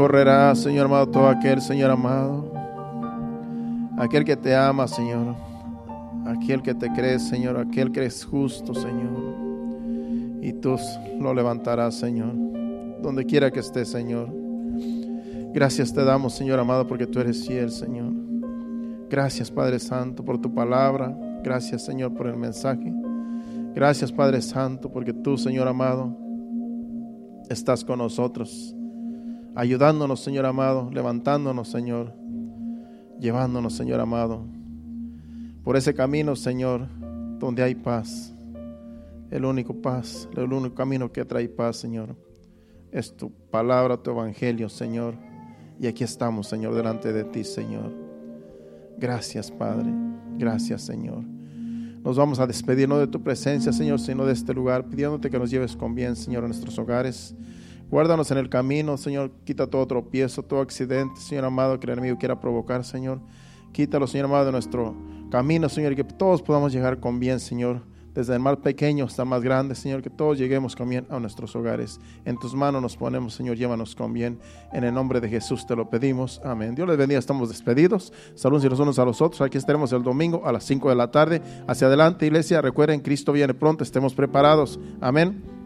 correrá, 0.00 0.54
Señor 0.54 0.86
amado, 0.86 1.08
todo 1.08 1.28
aquel, 1.28 1.60
Señor 1.60 1.90
amado, 1.90 2.50
aquel 3.98 4.24
que 4.24 4.34
te 4.34 4.56
ama, 4.56 4.88
Señor, 4.88 5.36
aquel 6.24 6.62
que 6.62 6.74
te 6.74 6.90
cree, 6.90 7.18
Señor, 7.18 7.58
aquel 7.58 7.92
que 7.92 8.06
es 8.06 8.24
justo, 8.24 8.74
Señor, 8.74 10.40
y 10.40 10.54
tú 10.54 10.78
lo 11.20 11.34
levantarás, 11.34 11.96
Señor, 11.96 12.32
donde 13.02 13.26
quiera 13.26 13.50
que 13.50 13.60
esté, 13.60 13.84
Señor. 13.84 14.30
Gracias 15.52 15.92
te 15.92 16.02
damos, 16.02 16.32
Señor 16.32 16.58
amado, 16.58 16.86
porque 16.86 17.06
tú 17.06 17.20
eres 17.20 17.46
fiel, 17.46 17.70
Señor. 17.70 18.10
Gracias, 19.10 19.50
Padre 19.50 19.78
Santo, 19.78 20.24
por 20.24 20.40
tu 20.40 20.54
palabra. 20.54 21.14
Gracias, 21.44 21.84
Señor, 21.84 22.14
por 22.14 22.26
el 22.26 22.38
mensaje. 22.38 22.90
Gracias, 23.74 24.10
Padre 24.10 24.40
Santo, 24.40 24.90
porque 24.90 25.12
tú, 25.12 25.36
Señor 25.36 25.68
amado, 25.68 26.16
estás 27.50 27.84
con 27.84 27.98
nosotros 27.98 28.74
ayudándonos, 29.54 30.20
Señor 30.20 30.46
amado, 30.46 30.90
levantándonos, 30.92 31.68
Señor, 31.68 32.14
llevándonos, 33.18 33.74
Señor 33.74 34.00
amado, 34.00 34.44
por 35.64 35.76
ese 35.76 35.94
camino, 35.94 36.36
Señor, 36.36 36.88
donde 37.38 37.62
hay 37.62 37.74
paz. 37.74 38.34
El 39.30 39.44
único 39.44 39.74
paz, 39.74 40.28
el 40.36 40.52
único 40.52 40.74
camino 40.74 41.12
que 41.12 41.24
trae 41.24 41.48
paz, 41.48 41.76
Señor, 41.76 42.16
es 42.90 43.16
tu 43.16 43.30
palabra, 43.30 43.96
tu 43.96 44.10
evangelio, 44.10 44.68
Señor. 44.68 45.14
Y 45.78 45.86
aquí 45.86 46.04
estamos, 46.04 46.48
Señor, 46.48 46.74
delante 46.74 47.12
de 47.12 47.24
ti, 47.24 47.44
Señor. 47.44 47.92
Gracias, 48.98 49.50
Padre. 49.50 49.90
Gracias, 50.36 50.82
Señor. 50.82 51.22
Nos 52.02 52.16
vamos 52.16 52.40
a 52.40 52.46
despedirnos 52.46 52.98
de 52.98 53.06
tu 53.06 53.22
presencia, 53.22 53.72
Señor, 53.72 54.00
sino 54.00 54.24
de 54.24 54.32
este 54.32 54.52
lugar, 54.52 54.86
pidiéndote 54.86 55.30
que 55.30 55.38
nos 55.38 55.50
lleves 55.50 55.76
con 55.76 55.94
bien, 55.94 56.16
Señor, 56.16 56.44
a 56.44 56.48
nuestros 56.48 56.78
hogares. 56.78 57.34
Guárdanos 57.90 58.30
en 58.30 58.38
el 58.38 58.48
camino, 58.48 58.96
Señor. 58.96 59.32
Quita 59.44 59.66
todo 59.66 59.84
tropiezo, 59.86 60.44
todo 60.44 60.60
accidente, 60.60 61.20
Señor 61.20 61.44
amado, 61.44 61.80
que 61.80 61.86
el 61.86 61.94
enemigo 61.94 62.18
quiera 62.18 62.38
provocar, 62.40 62.84
Señor. 62.84 63.18
Quítalo, 63.72 64.06
Señor 64.06 64.26
amado, 64.26 64.46
de 64.46 64.52
nuestro 64.52 64.94
camino, 65.30 65.68
Señor, 65.68 65.92
y 65.92 65.96
que 65.96 66.04
todos 66.04 66.40
podamos 66.40 66.72
llegar 66.72 67.00
con 67.00 67.18
bien, 67.18 67.40
Señor. 67.40 67.82
Desde 68.14 68.34
el 68.34 68.40
más 68.40 68.56
pequeño 68.56 69.04
hasta 69.04 69.22
el 69.22 69.28
más 69.28 69.42
grande, 69.42 69.74
Señor, 69.76 70.02
que 70.02 70.10
todos 70.10 70.36
lleguemos 70.36 70.74
con 70.74 70.88
bien 70.88 71.06
a 71.10 71.20
nuestros 71.20 71.54
hogares. 71.54 72.00
En 72.24 72.36
tus 72.38 72.54
manos 72.54 72.82
nos 72.82 72.96
ponemos, 72.96 73.34
Señor, 73.34 73.56
llévanos 73.56 73.94
con 73.94 74.12
bien. 74.12 74.38
En 74.72 74.82
el 74.82 74.92
nombre 74.92 75.20
de 75.20 75.28
Jesús 75.28 75.64
te 75.66 75.76
lo 75.76 75.88
pedimos. 75.88 76.40
Amén. 76.44 76.74
Dios 76.74 76.88
les 76.88 76.96
bendiga, 76.96 77.20
estamos 77.20 77.48
despedidos. 77.48 78.12
Saludos 78.34 78.64
los 78.64 78.80
unos 78.80 78.98
a 78.98 79.04
los 79.04 79.20
otros. 79.20 79.40
Aquí 79.42 79.58
estaremos 79.58 79.92
el 79.92 80.02
domingo 80.02 80.42
a 80.44 80.52
las 80.52 80.64
5 80.64 80.88
de 80.88 80.94
la 80.96 81.10
tarde. 81.10 81.40
Hacia 81.68 81.86
adelante, 81.86 82.26
iglesia. 82.26 82.60
Recuerden, 82.60 83.00
Cristo 83.00 83.32
viene 83.32 83.54
pronto, 83.54 83.84
estemos 83.84 84.12
preparados. 84.14 84.80
Amén. 85.00 85.59